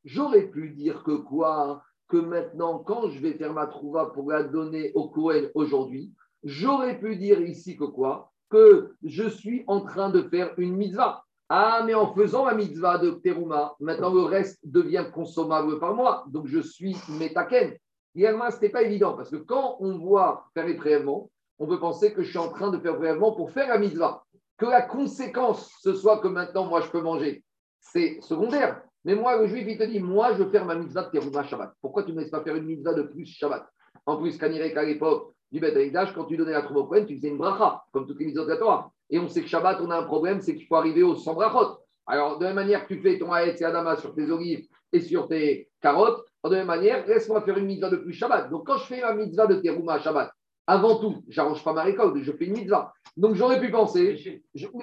J'aurais 0.04 0.46
pu 0.46 0.70
dire 0.70 1.02
que 1.02 1.16
quoi? 1.16 1.82
Que 2.10 2.16
maintenant, 2.16 2.78
quand 2.78 3.08
je 3.08 3.20
vais 3.20 3.34
faire 3.34 3.52
ma 3.52 3.66
trouva 3.66 4.06
pour 4.06 4.30
la 4.30 4.42
donner 4.42 4.92
au 4.94 5.08
Cohen 5.08 5.48
aujourd'hui, 5.54 6.12
j'aurais 6.42 6.98
pu 6.98 7.16
dire 7.16 7.40
ici 7.40 7.76
que 7.76 7.84
quoi? 7.84 8.32
Que 8.50 8.94
je 9.04 9.28
suis 9.28 9.64
en 9.68 9.80
train 9.80 10.10
de 10.10 10.22
faire 10.22 10.52
une 10.58 10.76
mitzvah. 10.76 11.24
Ah, 11.48 11.82
mais 11.86 11.94
en 11.94 12.12
faisant 12.12 12.44
ma 12.44 12.54
mitzvah 12.54 12.98
de 12.98 13.10
Teruma, 13.10 13.74
maintenant 13.80 14.12
le 14.12 14.22
reste 14.22 14.58
devient 14.64 15.06
consommable 15.14 15.78
par 15.78 15.94
moi. 15.94 16.24
Donc 16.28 16.46
je 16.46 16.60
suis 16.60 16.96
métaken. 17.18 17.76
Également, 18.16 18.50
ce 18.50 18.56
n'était 18.56 18.70
pas 18.70 18.82
évident 18.82 19.14
parce 19.14 19.30
que 19.30 19.36
quand 19.36 19.76
on 19.78 19.98
voit 19.98 20.46
faire 20.54 20.66
les 20.66 20.76
prélèvements, 20.76 21.30
on 21.60 21.66
peut 21.66 21.78
penser 21.78 22.12
que 22.12 22.22
je 22.22 22.30
suis 22.30 22.38
en 22.38 22.50
train 22.50 22.70
de 22.70 22.78
faire 22.78 22.96
prélèvement 22.96 23.32
pour 23.32 23.52
faire 23.52 23.68
la 23.68 23.78
mitzvah. 23.78 24.24
Que 24.58 24.66
la 24.66 24.82
conséquence, 24.82 25.70
ce 25.80 25.94
soit 25.94 26.18
que 26.18 26.28
maintenant, 26.28 26.66
moi, 26.66 26.80
je 26.80 26.88
peux 26.88 27.00
manger, 27.00 27.44
c'est 27.80 28.20
secondaire. 28.20 28.82
Mais 29.04 29.14
moi, 29.14 29.38
le 29.38 29.46
juif, 29.46 29.64
il 29.66 29.78
te 29.78 29.84
dit, 29.84 30.00
moi, 30.00 30.34
je 30.34 30.42
veux 30.42 30.50
faire 30.50 30.64
ma 30.64 30.74
mitzvah 30.74 31.04
de 31.04 31.10
Teruma 31.10 31.42
Shabbat. 31.42 31.72
Pourquoi 31.80 32.02
tu 32.02 32.10
ne 32.10 32.16
me 32.16 32.20
laisses 32.20 32.30
pas 32.30 32.42
faire 32.42 32.56
une 32.56 32.66
mitzvah 32.66 32.94
de 32.94 33.02
plus 33.02 33.26
Shabbat? 33.26 33.66
En 34.06 34.18
plus, 34.18 34.36
qu'à 34.36 34.48
l'époque 34.48 35.34
du 35.50 35.58
Beth 35.60 35.76
quand 36.14 36.24
tu 36.24 36.36
donnais 36.36 36.52
la 36.52 36.62
trouva 36.62 36.80
au 36.80 37.04
tu 37.04 37.16
faisais 37.16 37.28
une 37.28 37.38
bracha, 37.38 37.82
comme 37.92 38.06
toutes 38.06 38.20
les 38.20 38.26
mitzvahs 38.26 38.44
de 38.44 38.50
la 38.50 38.56
Torah. 38.56 38.92
Et 39.08 39.18
on 39.18 39.28
sait 39.28 39.42
que 39.42 39.48
Shabbat, 39.48 39.80
on 39.80 39.90
a 39.90 39.98
un 39.98 40.04
problème, 40.04 40.40
c'est 40.40 40.54
qu'il 40.54 40.66
faut 40.66 40.76
arriver 40.76 41.02
au 41.02 41.16
100 41.16 41.34
brachot. 41.34 41.78
Alors, 42.06 42.38
de 42.38 42.44
la 42.44 42.50
même 42.50 42.64
manière 42.64 42.86
que 42.86 42.94
tu 42.94 43.00
fais 43.00 43.18
ton 43.18 43.32
Haetz 43.32 43.60
et 43.60 43.64
Adama 43.64 43.96
sur 43.96 44.14
tes 44.14 44.30
olives 44.30 44.66
et 44.92 45.00
sur 45.00 45.28
tes 45.28 45.68
carottes, 45.80 46.24
de 46.44 46.50
la 46.50 46.58
même 46.58 46.66
manière, 46.66 47.06
laisse-moi 47.06 47.40
faire 47.42 47.58
une 47.58 47.66
mitzvah 47.66 47.90
de 47.90 47.96
plus 47.96 48.12
Shabbat. 48.12 48.50
Donc, 48.50 48.66
quand 48.66 48.78
je 48.78 48.84
fais 48.84 49.00
ma 49.00 49.14
mitzvah 49.14 49.46
de 49.46 49.54
Terouma 49.56 49.94
à 49.94 49.98
Shabbat, 50.00 50.30
avant 50.66 50.98
tout, 50.98 51.24
j'arrange 51.28 51.64
pas 51.64 51.72
ma 51.72 51.82
récolte, 51.82 52.16
je 52.22 52.32
fais 52.32 52.44
une 52.46 52.52
mitzvah. 52.52 52.92
Donc, 53.16 53.34
j'aurais 53.34 53.60
pu 53.60 53.70
penser, 53.70 54.42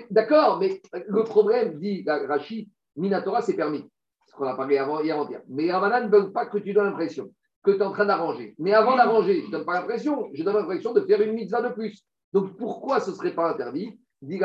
d'accord, 0.09 0.59
mais 0.59 0.81
le 1.07 1.23
problème, 1.23 1.79
dit 1.79 2.03
Rachid, 2.07 2.67
Minatora, 2.97 3.41
c'est 3.41 3.55
permis. 3.55 3.89
Qu'on 4.37 4.45
a 4.45 4.55
parlé 4.55 4.77
avant, 4.77 5.01
hier. 5.01 5.17
Mais 5.49 5.63
les 5.63 5.71
ne 5.71 6.09
veulent 6.09 6.31
pas 6.31 6.45
que 6.45 6.59
tu 6.59 6.73
donnes 6.73 6.85
l'impression 6.85 7.31
que 7.63 7.71
tu 7.71 7.79
es 7.79 7.83
en 7.83 7.91
train 7.91 8.05
d'arranger. 8.05 8.55
Mais 8.59 8.73
avant 8.73 8.95
d'arranger, 8.95 9.41
je 9.41 9.47
ne 9.47 9.51
donne 9.51 9.65
pas 9.65 9.73
l'impression, 9.73 10.29
je 10.33 10.43
donne 10.43 10.55
l'impression 10.55 10.93
de 10.93 11.01
faire 11.01 11.21
une 11.21 11.33
mitzvah 11.33 11.61
de 11.61 11.73
plus. 11.73 12.05
Donc, 12.31 12.55
pourquoi 12.57 12.99
ce 12.99 13.11
ne 13.11 13.15
serait 13.15 13.35
pas 13.35 13.51
interdit? 13.51 13.99
Dit 14.21 14.39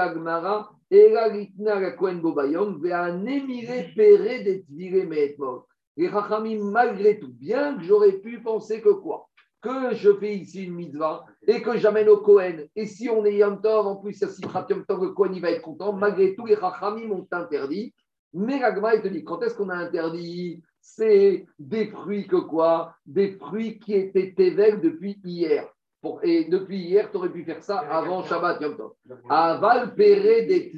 me'etmol. 5.06 5.60
Les 5.96 6.08
Rachamim, 6.08 6.64
malgré 6.64 7.18
tout, 7.18 7.32
bien 7.32 7.76
que 7.76 7.82
j'aurais 7.82 8.12
pu 8.12 8.42
penser 8.42 8.80
que 8.80 8.88
quoi? 8.88 9.28
Que 9.60 9.94
je 9.94 10.12
fais 10.14 10.34
ici 10.34 10.64
une 10.64 10.74
mitzvah 10.74 11.24
et 11.46 11.62
que 11.62 11.76
j'amène 11.76 12.08
au 12.08 12.16
Kohen. 12.16 12.66
Et 12.74 12.86
si 12.86 13.08
on 13.08 13.24
est 13.24 13.36
Yom 13.36 13.60
en 13.64 13.96
plus, 13.96 14.14
si 14.14 14.42
Yom 14.42 14.84
Tov, 14.86 15.04
le 15.04 15.10
Kohen, 15.10 15.34
il 15.34 15.42
va 15.42 15.50
être 15.50 15.62
content. 15.62 15.92
Malgré 15.92 16.34
tout, 16.34 16.46
les 16.46 16.56
Rachamim 16.56 17.10
ont 17.12 17.28
interdit. 17.30 17.94
Mais 18.34 18.58
la 18.58 18.74
Gemara, 18.74 18.94
il 18.94 19.02
te 19.02 19.08
dit, 19.08 19.24
quand 19.24 19.42
est-ce 19.42 19.54
qu'on 19.54 19.68
a 19.68 19.76
interdit 19.76 20.62
C'est 20.80 21.46
des 21.58 21.86
fruits 21.88 22.26
que 22.26 22.36
quoi? 22.36 22.94
Des 23.06 23.32
fruits 23.32 23.78
qui 23.78 23.94
étaient 23.94 24.34
éveillés 24.36 24.78
depuis 24.78 25.20
hier. 25.24 25.68
Pour- 26.00 26.18
et 26.24 26.46
depuis 26.46 26.78
hier, 26.78 27.08
tu 27.10 27.16
aurais 27.18 27.30
pu 27.30 27.44
faire 27.44 27.62
ça 27.62 27.78
avant 27.78 28.24
Shabbat 28.24 28.60
Yom 28.60 28.76
Tov. 28.76 28.92
Aval 29.28 29.94
péré 29.94 30.46
des 30.46 30.72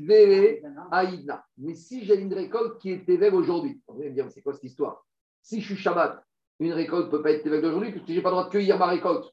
aïdna. 0.90 1.42
Mais 1.57 1.74
si 1.74 2.05
j'ai 2.05 2.16
une 2.20 2.34
récolte 2.34 2.78
qui 2.78 2.90
est 2.90 3.09
éveillée 3.09 3.32
aujourd'hui, 3.32 3.80
on 3.88 3.94
va 3.94 4.05
me 4.05 4.11
dire, 4.11 4.24
mais 4.26 4.30
c'est 4.30 4.42
quoi 4.42 4.52
cette 4.52 4.64
histoire? 4.64 5.02
Si 5.40 5.61
je 5.62 5.66
suis 5.74 5.76
Shabbat, 5.82 6.22
une 6.61 6.72
récolte 6.72 7.07
ne 7.07 7.11
peut 7.11 7.22
pas 7.22 7.30
être 7.30 7.46
éveillée 7.46 7.66
aujourd'hui 7.66 7.92
parce 7.92 8.05
que 8.05 8.12
je 8.12 8.18
n'ai 8.18 8.22
pas 8.22 8.28
le 8.28 8.34
droit 8.34 8.44
de 8.46 8.50
cueillir 8.50 8.78
ma 8.78 8.86
récolte. 8.86 9.24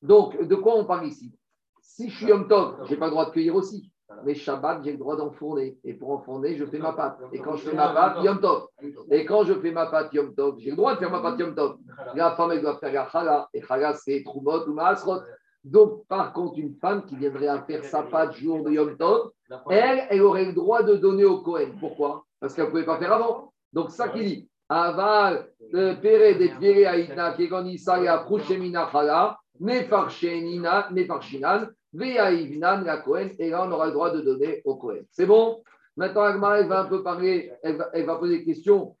Donc, 0.00 0.40
de 0.40 0.54
quoi 0.54 0.76
on 0.76 0.84
parle 0.84 1.06
ici? 1.08 1.34
Si 1.80 2.08
je 2.08 2.16
suis 2.16 2.26
Yom 2.26 2.46
Tov, 2.46 2.84
je 2.86 2.90
n'ai 2.92 2.96
pas 2.96 3.06
le 3.06 3.10
droit 3.10 3.26
de 3.26 3.30
cueillir 3.32 3.56
aussi. 3.56 3.91
Mais 4.24 4.34
Shabbat, 4.34 4.82
j'ai 4.84 4.92
le 4.92 4.98
droit 4.98 5.16
d'enfourner. 5.16 5.78
Et 5.84 5.94
pour 5.94 6.10
enfourner, 6.10 6.56
je 6.56 6.64
fais 6.64 6.78
ma 6.78 6.92
pâte. 6.92 7.18
Et 7.32 7.38
quand 7.38 7.56
je 7.56 7.68
fais 7.68 7.76
ma 7.76 7.88
pâte, 7.92 8.22
Yom 8.22 8.40
Tov. 8.40 8.66
Et 9.10 9.24
quand 9.24 9.44
je 9.44 9.54
fais 9.54 9.70
ma 9.70 9.86
pâte 9.86 10.12
Yom 10.12 10.34
Tov, 10.34 10.58
j'ai 10.58 10.70
le 10.70 10.76
droit 10.76 10.94
de 10.94 10.98
faire 10.98 11.10
ma 11.10 11.20
pâte 11.20 11.38
Yom 11.38 11.54
Tov. 11.54 11.76
La 12.14 12.32
femme, 12.32 12.52
elle 12.52 12.62
doit 12.62 12.78
faire 12.78 12.92
la 12.92 13.08
chala. 13.08 13.48
Et 13.52 13.62
chala, 13.62 13.94
c'est 13.94 14.22
Troumot 14.24 14.66
ou 14.68 14.74
Maasrot. 14.74 15.20
Donc, 15.64 16.06
par 16.08 16.32
contre, 16.32 16.58
une 16.58 16.74
femme 16.74 17.04
qui 17.04 17.16
viendrait 17.16 17.48
à 17.48 17.62
faire 17.62 17.84
sa 17.84 18.02
pâte 18.02 18.34
jour 18.34 18.64
de 18.64 18.70
Yom 18.70 18.96
Tov, 18.96 19.30
elle, 19.70 20.06
elle 20.10 20.22
aurait 20.22 20.46
le 20.46 20.52
droit 20.52 20.82
de 20.82 20.96
donner 20.96 21.24
au 21.24 21.40
Cohen. 21.40 21.72
Pourquoi? 21.78 22.24
Parce 22.40 22.54
qu'elle 22.54 22.66
ne 22.66 22.70
pouvait 22.70 22.84
pas 22.84 22.98
faire 22.98 23.12
avant. 23.12 23.52
Donc, 23.72 23.90
ça 23.90 24.08
qui 24.08 24.24
dit 24.24 24.48
Aval, 24.68 25.48
euh, 25.74 25.94
Pere 25.96 26.38
de 26.38 26.46
Tvere 26.46 26.88
Aïdna, 26.88 27.32
Kegonisa, 27.34 28.02
et 28.02 28.08
Aprushemina 28.08 28.88
Chala, 28.90 29.38
Mefarshenina, 29.60 30.88
Mefarshinan, 30.90 31.66
Veaïvnan, 31.66 31.68
la 31.92 32.96
Cohen. 32.98 33.28
Et 33.38 33.50
là, 33.50 33.66
on 33.66 33.72
aura 33.72 33.86
le 33.86 33.92
droit 33.92 34.10
de 34.10 34.20
donner 34.20 34.62
au 34.64 34.76
Cohen. 34.76 35.02
C'est 35.10 35.26
bon? 35.26 35.62
Maintenant, 35.96 36.22
Agma, 36.22 36.58
elle 36.58 36.68
va 36.68 36.80
un 36.80 36.86
peu 36.86 37.02
parler, 37.02 37.52
elle 37.62 37.76
va, 37.76 38.16
poser 38.16 38.38
des 38.38 38.44
questions. 38.44 38.96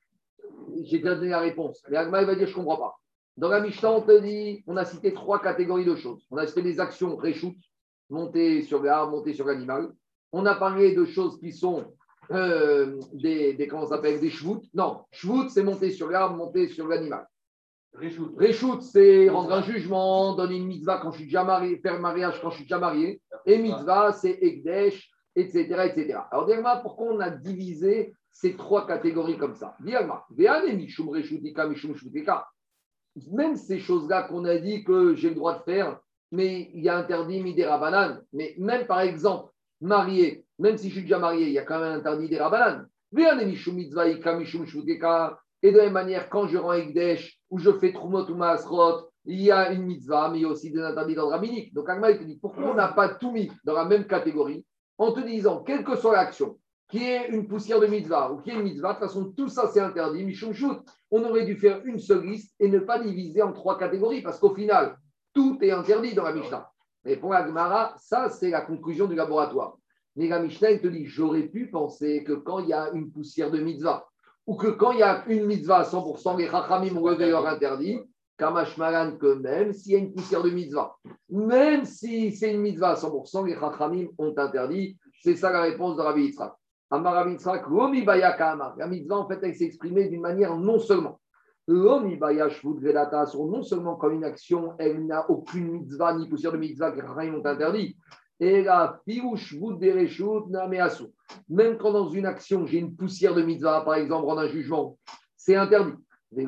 J'ai 0.82 0.98
déjà 0.98 1.14
donné 1.14 1.30
la 1.30 1.40
réponse. 1.40 1.82
Mais 1.88 1.96
Agma, 1.96 2.20
elle 2.20 2.26
va 2.26 2.34
dire 2.34 2.46
Je 2.46 2.52
ne 2.52 2.56
comprends 2.56 2.76
pas. 2.76 2.98
Dans 3.38 3.48
la 3.48 3.60
Mishnah, 3.60 3.90
on 3.90 4.02
te 4.02 4.20
dit, 4.20 4.62
on 4.66 4.76
a 4.76 4.84
cité 4.84 5.14
trois 5.14 5.40
catégories 5.40 5.86
de 5.86 5.94
choses. 5.94 6.26
On 6.30 6.36
a 6.36 6.46
cité 6.46 6.60
des 6.60 6.80
actions 6.80 7.16
réchoutes, 7.16 7.56
monter 8.10 8.62
sur 8.62 8.82
l'arbre, 8.82 9.12
monter 9.12 9.32
sur 9.32 9.46
l'animal. 9.46 9.90
On 10.32 10.44
a 10.44 10.54
parlé 10.54 10.94
de 10.94 11.06
choses 11.06 11.40
qui 11.40 11.52
sont 11.52 11.84
euh, 12.30 13.00
des, 13.14 13.54
des, 13.54 13.66
comment 13.66 13.86
s'appelle, 13.86 14.20
des 14.20 14.28
shvout. 14.28 14.62
Non, 14.74 15.00
shvout, 15.10 15.48
c'est 15.48 15.62
monter 15.62 15.90
sur 15.90 16.10
l'arbre, 16.10 16.36
monter 16.36 16.68
sur 16.68 16.86
l'animal. 16.86 17.26
Réchoute, 17.94 18.82
c'est 18.82 19.28
rendre 19.28 19.52
un 19.52 19.62
jugement, 19.62 20.34
donner 20.34 20.56
une 20.56 20.66
mitzvah 20.66 20.98
quand 20.98 21.10
je 21.12 21.18
suis 21.18 21.26
déjà 21.26 21.44
marié, 21.44 21.76
faire 21.76 22.00
mariage 22.00 22.40
quand 22.40 22.50
je 22.50 22.56
suis 22.56 22.64
déjà 22.64 22.78
marié. 22.78 23.20
Et 23.44 23.58
mitzvah, 23.58 24.12
c'est 24.12 24.38
ekdesh, 24.40 25.10
etc., 25.36 25.90
etc. 25.90 26.20
Alors, 26.30 26.46
Dirma, 26.46 26.76
pourquoi 26.76 27.08
on 27.12 27.20
a 27.20 27.30
divisé 27.30 28.14
ces 28.30 28.56
trois 28.56 28.86
catégories 28.86 29.36
comme 29.36 29.54
ça? 29.54 29.76
Shvutika 31.94 32.46
même 33.30 33.56
ces 33.56 33.78
choses-là 33.78 34.22
qu'on 34.22 34.44
a 34.44 34.56
dit 34.56 34.84
que 34.84 35.14
j'ai 35.14 35.28
le 35.28 35.34
droit 35.34 35.58
de 35.58 35.62
faire, 35.64 36.00
mais 36.30 36.70
il 36.72 36.82
y 36.82 36.88
a 36.88 36.96
interdit 36.96 37.42
midera 37.42 37.78
banane. 37.78 38.22
Mais 38.32 38.54
même 38.58 38.86
par 38.86 39.00
exemple, 39.00 39.52
marié, 39.80 40.44
même 40.58 40.78
si 40.78 40.88
je 40.88 40.94
suis 40.94 41.02
déjà 41.02 41.18
marié, 41.18 41.46
il 41.46 41.52
y 41.52 41.58
a 41.58 41.64
quand 41.64 41.80
même 41.80 41.98
interdit 41.98 42.28
des 42.28 42.38
rabanan. 42.38 42.86
Et 45.62 45.70
de 45.70 45.76
la 45.76 45.84
même 45.84 45.92
manière, 45.92 46.28
quand 46.28 46.46
je 46.48 46.58
rends 46.58 46.72
Ekdesh 46.72 47.38
ou 47.50 47.58
je 47.58 47.70
fais 47.72 47.92
Trumot 47.92 48.28
ou 48.28 48.34
Maasrot, 48.34 49.08
il 49.24 49.40
y 49.40 49.52
a 49.52 49.72
une 49.72 49.84
mitzvah, 49.84 50.28
mais 50.30 50.38
il 50.38 50.42
y 50.42 50.44
a 50.44 50.48
aussi 50.48 50.70
des 50.70 50.80
interdits 50.80 51.14
le 51.14 51.22
rabbinique. 51.22 51.72
Donc 51.72 51.88
Agma, 51.88 52.10
il 52.10 52.18
te 52.18 52.24
dit 52.24 52.38
pourquoi 52.40 52.72
on 52.72 52.74
n'a 52.74 52.88
pas 52.88 53.08
tout 53.08 53.30
mis 53.30 53.50
dans 53.64 53.74
la 53.74 53.84
même 53.84 54.06
catégorie 54.06 54.66
en 54.98 55.12
te 55.12 55.20
disant, 55.20 55.62
quelle 55.62 55.84
que 55.84 55.96
soit 55.96 56.14
l'action, 56.14 56.58
qui 56.88 57.04
est 57.04 57.28
une 57.28 57.46
poussière 57.46 57.80
de 57.80 57.86
mitzvah 57.86 58.32
ou 58.32 58.40
qui 58.40 58.50
est 58.50 58.54
une 58.54 58.62
mitzvah, 58.62 58.94
de 58.94 58.98
toute 58.98 59.08
façon, 59.08 59.32
tout 59.36 59.48
ça 59.48 59.68
c'est 59.68 59.80
interdit. 59.80 60.34
Shoot, 60.34 60.80
on 61.10 61.24
aurait 61.24 61.44
dû 61.44 61.56
faire 61.56 61.80
une 61.84 61.98
seule 61.98 62.26
liste 62.26 62.54
et 62.58 62.68
ne 62.68 62.80
pas 62.80 62.98
diviser 62.98 63.42
en 63.42 63.52
trois 63.52 63.78
catégories 63.78 64.22
parce 64.22 64.38
qu'au 64.38 64.54
final, 64.54 64.96
tout 65.32 65.58
est 65.62 65.70
interdit 65.70 66.14
dans 66.14 66.24
la 66.24 66.34
Mishnah. 66.34 66.68
Mais 67.04 67.16
pour 67.16 67.34
Agmara, 67.34 67.94
ça 67.96 68.28
c'est 68.28 68.50
la 68.50 68.60
conclusion 68.60 69.06
du 69.06 69.14
laboratoire. 69.14 69.76
Mais 70.16 70.28
la 70.28 70.40
Mishnah, 70.40 70.72
il 70.72 70.80
te 70.80 70.88
dit 70.88 71.06
j'aurais 71.06 71.44
pu 71.44 71.70
penser 71.70 72.24
que 72.24 72.32
quand 72.32 72.58
il 72.58 72.68
y 72.68 72.72
a 72.72 72.90
une 72.92 73.10
poussière 73.10 73.50
de 73.50 73.58
mitzvah 73.58 74.06
ou 74.46 74.56
que 74.56 74.68
quand 74.68 74.92
il 74.92 74.98
y 74.98 75.02
a 75.02 75.24
une 75.28 75.46
mitzvah 75.46 75.78
à 75.78 75.82
100%, 75.84 76.38
les 76.38 76.48
Chachamim 76.48 76.96
ont 76.96 77.08
levé 77.08 77.30
leur 77.30 77.46
interdit, 77.46 77.98
Kamashmalan, 78.38 79.18
que 79.18 79.34
même 79.34 79.72
s'il 79.72 79.92
y 79.92 79.96
a 79.96 79.98
une 79.98 80.12
poussière 80.12 80.42
de 80.42 80.50
mitzvah, 80.50 80.96
même 81.30 81.84
si 81.84 82.32
c'est 82.32 82.52
une 82.52 82.60
mitzvah 82.60 82.90
à 82.90 82.94
100%, 82.94 83.46
les 83.46 83.54
Chachamim 83.54 84.08
ont 84.18 84.34
interdit. 84.36 84.96
C'est 85.22 85.36
ça 85.36 85.52
la 85.52 85.62
réponse 85.62 85.96
de 85.96 86.02
Rabbi 86.02 86.24
Yitzhak. 86.24 86.52
Amar 86.90 87.14
Rabbi 87.14 87.32
Yitzhak. 87.32 87.64
La 88.76 88.86
mitzvah, 88.88 89.16
en 89.18 89.28
fait, 89.28 89.38
elle 89.42 89.54
s'est 89.54 89.64
exprimée 89.64 90.08
d'une 90.08 90.20
manière 90.20 90.56
non 90.56 90.78
seulement. 90.80 91.20
Lomi 91.68 92.16
Baya 92.16 92.48
Shvut 92.48 92.80
Velata, 92.80 93.24
non 93.34 93.62
seulement 93.62 93.94
quand 93.94 94.10
une 94.10 94.24
action, 94.24 94.74
elle 94.78 95.06
n'a 95.06 95.30
aucune 95.30 95.70
mitzvah 95.70 96.14
ni 96.14 96.28
poussière 96.28 96.50
de 96.50 96.56
mitzvah 96.58 96.90
que 96.90 97.00
les 97.00 97.30
ont 97.30 97.46
interdit. 97.46 97.96
Et 98.40 98.62
la 98.62 99.00
Nameasu. 100.48 101.04
Même 101.48 101.78
quand 101.78 101.92
dans 101.92 102.08
une 102.08 102.26
action, 102.26 102.66
j'ai 102.66 102.78
une 102.78 102.96
poussière 102.96 103.34
de 103.34 103.42
mitzvah, 103.42 103.82
par 103.82 103.94
exemple, 103.94 104.28
en 104.28 104.38
un 104.38 104.48
jugement, 104.48 104.98
c'est 105.36 105.54
interdit. 105.54 105.94
Et 106.34 106.46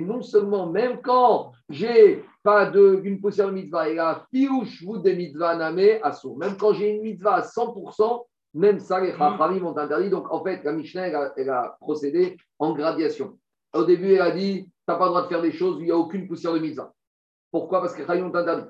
non 0.00 0.22
seulement, 0.22 0.70
même 0.70 1.00
quand 1.02 1.52
j'ai 1.68 2.24
pas 2.44 2.66
de, 2.66 3.00
une 3.02 3.20
poussière 3.20 3.48
de 3.48 3.52
mitzvah, 3.52 3.88
et 3.88 3.94
la 3.94 4.24
de 4.32 5.10
mitzvah 5.12 5.56
name 5.56 5.98
asur. 6.04 6.36
Même 6.36 6.56
quand 6.56 6.72
j'ai 6.74 6.94
une 6.94 7.02
mitzvah 7.02 7.34
à 7.34 7.40
100%, 7.40 8.24
même 8.54 8.78
ça, 8.78 9.00
les 9.00 9.12
chachamim 9.12 9.60
m'ont 9.60 9.76
interdit. 9.76 10.10
Donc, 10.10 10.32
en 10.32 10.44
fait, 10.44 10.62
la 10.62 10.72
Mishnah, 10.72 11.32
elle 11.36 11.50
a, 11.50 11.76
procédé 11.80 12.36
en 12.58 12.72
gradation. 12.72 13.36
Au 13.74 13.84
début, 13.84 14.12
elle 14.14 14.22
a 14.22 14.30
dit, 14.30 14.64
tu 14.64 14.70
n'as 14.86 14.94
pas 14.94 15.04
le 15.06 15.10
droit 15.10 15.22
de 15.22 15.28
faire 15.28 15.42
des 15.42 15.52
choses 15.52 15.76
où 15.76 15.80
il 15.80 15.86
n'y 15.86 15.90
a 15.90 15.96
aucune 15.96 16.28
poussière 16.28 16.52
de 16.52 16.60
mitzvah. 16.60 16.92
Pourquoi? 17.50 17.80
Parce 17.80 17.94
que 17.94 18.00
les 18.00 18.06
chachamim 18.06 18.28
m'ont 18.28 18.34
interdit. 18.34 18.68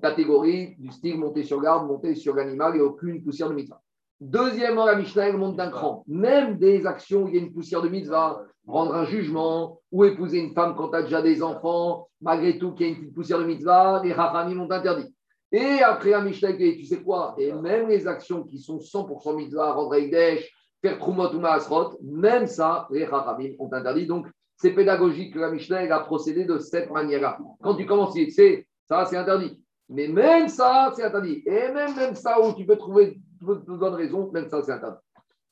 Catégorie 0.00 0.76
du 0.78 0.90
style 0.90 1.18
monter 1.18 1.44
sur 1.44 1.60
l'arbre, 1.60 1.86
monter 1.86 2.14
sur 2.14 2.34
l'animal 2.34 2.76
et 2.76 2.80
aucune 2.80 3.22
poussière 3.22 3.48
de 3.48 3.54
mitzvah. 3.54 3.80
Deuxièmement, 4.20 4.86
la 4.86 4.94
Mishnah 4.94 5.28
elle 5.28 5.36
monte 5.36 5.56
d'un 5.56 5.70
cran. 5.70 6.04
Même 6.06 6.58
des 6.58 6.86
actions 6.86 7.24
où 7.24 7.28
il 7.28 7.34
y 7.34 7.38
a 7.38 7.42
une 7.42 7.52
poussière 7.52 7.82
de 7.82 7.88
mitzvah, 7.88 8.42
rendre 8.66 8.94
un 8.94 9.04
jugement 9.04 9.80
ou 9.92 10.04
épouser 10.04 10.38
une 10.38 10.54
femme 10.54 10.74
quand 10.76 10.88
tu 10.88 10.96
as 10.96 11.02
déjà 11.02 11.20
des 11.20 11.42
enfants, 11.42 12.08
malgré 12.20 12.58
tout 12.58 12.72
qu'il 12.72 12.86
y 12.86 12.88
a 12.88 12.92
une 12.92 13.00
petite 13.00 13.14
poussière 13.14 13.38
de 13.38 13.44
mitzvah, 13.44 14.00
les 14.02 14.12
rachamim 14.12 14.60
ont 14.60 14.70
interdit. 14.70 15.14
Et 15.52 15.82
après 15.82 16.10
la 16.10 16.22
Mishnah, 16.22 16.54
tu 16.54 16.84
sais 16.84 17.02
quoi? 17.02 17.34
Et 17.38 17.52
même 17.52 17.88
les 17.88 18.06
actions 18.06 18.44
qui 18.44 18.58
sont 18.58 18.78
100% 18.78 19.36
mitzvah, 19.36 19.72
rendre 19.72 19.94
Eidesh, 19.94 20.50
faire 20.80 20.98
Trumot 20.98 21.34
ou 21.34 21.40
Maasrot, 21.40 21.98
même 22.02 22.46
ça, 22.46 22.88
les 22.90 23.04
rachamim 23.04 23.54
ont 23.58 23.72
interdit. 23.72 24.06
Donc, 24.06 24.26
c'est 24.56 24.72
pédagogique 24.72 25.34
que 25.34 25.40
la 25.40 25.50
Mishnah 25.50 25.94
a 25.94 26.00
procédé 26.00 26.44
de 26.44 26.58
cette 26.58 26.90
manière-là. 26.90 27.38
Quand 27.60 27.74
tu 27.74 27.84
commences, 27.84 28.14
tu 28.14 28.30
sais, 28.30 28.66
ça, 28.88 29.04
c'est 29.04 29.16
interdit. 29.16 29.60
Mais 29.88 30.08
même 30.08 30.48
ça, 30.48 30.92
c'est 30.94 31.04
interdit. 31.04 31.42
Et 31.46 31.68
même, 31.72 31.94
même 31.96 32.14
ça, 32.14 32.40
où 32.40 32.54
tu 32.54 32.64
peux 32.64 32.76
trouver 32.76 33.18
de 33.40 33.76
bonnes 33.76 33.94
raisons, 33.94 34.30
même 34.32 34.48
ça, 34.48 34.62
c'est 34.62 34.72
interdit. 34.72 34.98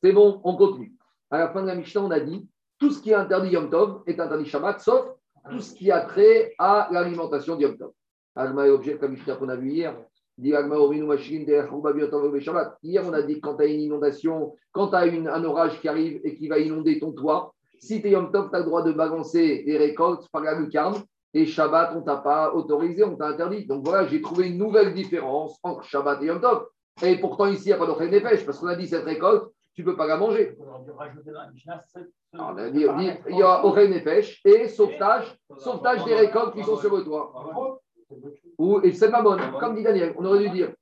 C'est 0.03 0.12
bon, 0.12 0.41
on 0.45 0.57
continue. 0.57 0.95
À 1.30 1.39
la 1.39 1.49
fin 1.49 1.62
de 1.62 1.66
la 1.66 1.74
Mishnah, 1.74 2.03
on 2.03 2.11
a 2.11 2.20
dit 2.20 2.49
tout 2.78 2.91
ce 2.91 3.01
qui 3.01 3.11
est 3.11 3.14
interdit 3.14 3.51
Yom 3.51 3.70
Tov 3.70 4.03
est 4.07 4.18
interdit 4.18 4.47
Shabbat, 4.47 4.80
sauf 4.80 5.07
tout 5.51 5.61
ce 5.61 5.74
qui 5.74 5.91
a 5.91 6.01
trait 6.01 6.55
à 6.59 6.89
l'alimentation 6.91 7.57
de 7.57 7.62
Yom 7.62 7.76
Tov. 7.78 7.93
Agma 8.35 8.66
est 8.66 8.70
objet 8.70 8.97
comme 8.99 9.12
Mishnah 9.12 9.37
qu'on 9.37 9.49
a 9.49 9.57
vu 9.57 9.70
hier. 9.70 9.97
Hier, 10.39 10.64
on 13.05 13.12
a 13.12 13.22
dit 13.22 13.41
quand 13.41 13.57
tu 13.57 13.62
as 13.62 13.66
une 13.66 13.80
inondation, 13.80 14.57
quand 14.72 14.89
tu 14.89 14.95
as 14.97 15.01
un 15.01 15.45
orage 15.45 15.78
qui 15.80 15.89
arrive 15.89 16.20
et 16.24 16.35
qui 16.35 16.49
va 16.49 16.59
inonder 16.59 16.99
ton 16.99 17.12
toit, 17.12 17.55
si 17.78 18.01
tu 18.01 18.09
es 18.09 18.12
Yom 18.12 18.33
Tov, 18.33 18.51
tu 18.51 18.57
as 18.57 18.61
le 18.61 18.64
droit 18.64 18.83
de 18.83 18.93
balancer 18.93 19.62
les 19.66 19.76
récoltes 19.76 20.26
par 20.33 20.43
la 20.43 20.59
lucarne. 20.59 20.97
Et 21.35 21.47
Shabbat, 21.47 21.93
on 21.95 22.01
ne 22.01 22.05
t'a 22.05 22.16
pas 22.16 22.53
autorisé, 22.53 23.05
on 23.05 23.16
t'a 23.16 23.28
interdit. 23.28 23.66
Donc 23.66 23.85
voilà, 23.85 24.07
j'ai 24.07 24.20
trouvé 24.20 24.49
une 24.49 24.59
nouvelle 24.59 24.93
différence 24.93 25.59
entre 25.62 25.83
Shabbat 25.85 26.22
et 26.22 26.26
Yom 26.26 26.41
Tov. 26.41 26.66
Et 27.03 27.16
pourtant, 27.18 27.47
ici, 27.47 27.64
il 27.64 27.68
n'y 27.68 27.72
a 27.72 27.78
pas 27.78 27.87
d'offre 27.87 28.05
des 28.05 28.20
pêches, 28.20 28.45
parce 28.45 28.59
qu'on 28.59 28.66
a 28.66 28.76
dit 28.76 28.87
cette 28.87 29.05
récolte, 29.05 29.51
tu 29.74 29.83
ne 29.83 29.87
peux 29.91 29.97
pas 29.97 30.07
la 30.07 30.18
manger. 30.18 30.55
On 32.35 32.39
Alors, 32.39 32.59
a 32.59 32.70
dit- 32.70 32.87
dit, 32.99 33.11
il 33.30 33.37
y 33.39 33.43
a 33.43 33.64
Oreille 33.64 33.89
Nefesh 33.89 34.43
et 34.45 34.68
sauvetage, 34.68 35.35
sauvetage 35.57 36.05
des 36.05 36.14
récoltes 36.14 36.55
qui 36.55 36.62
sont 36.64 36.76
sur 36.76 36.95
le 36.95 37.03
toit. 37.03 37.80
Ou 38.59 38.80
et 38.83 38.93
c'est 38.93 39.09
Mamon, 39.09 39.39
comme 39.59 39.74
dit 39.74 39.83
Daniel, 39.83 40.14
on 40.18 40.24
aurait 40.26 40.41
dû 40.41 40.51
dire 40.51 40.72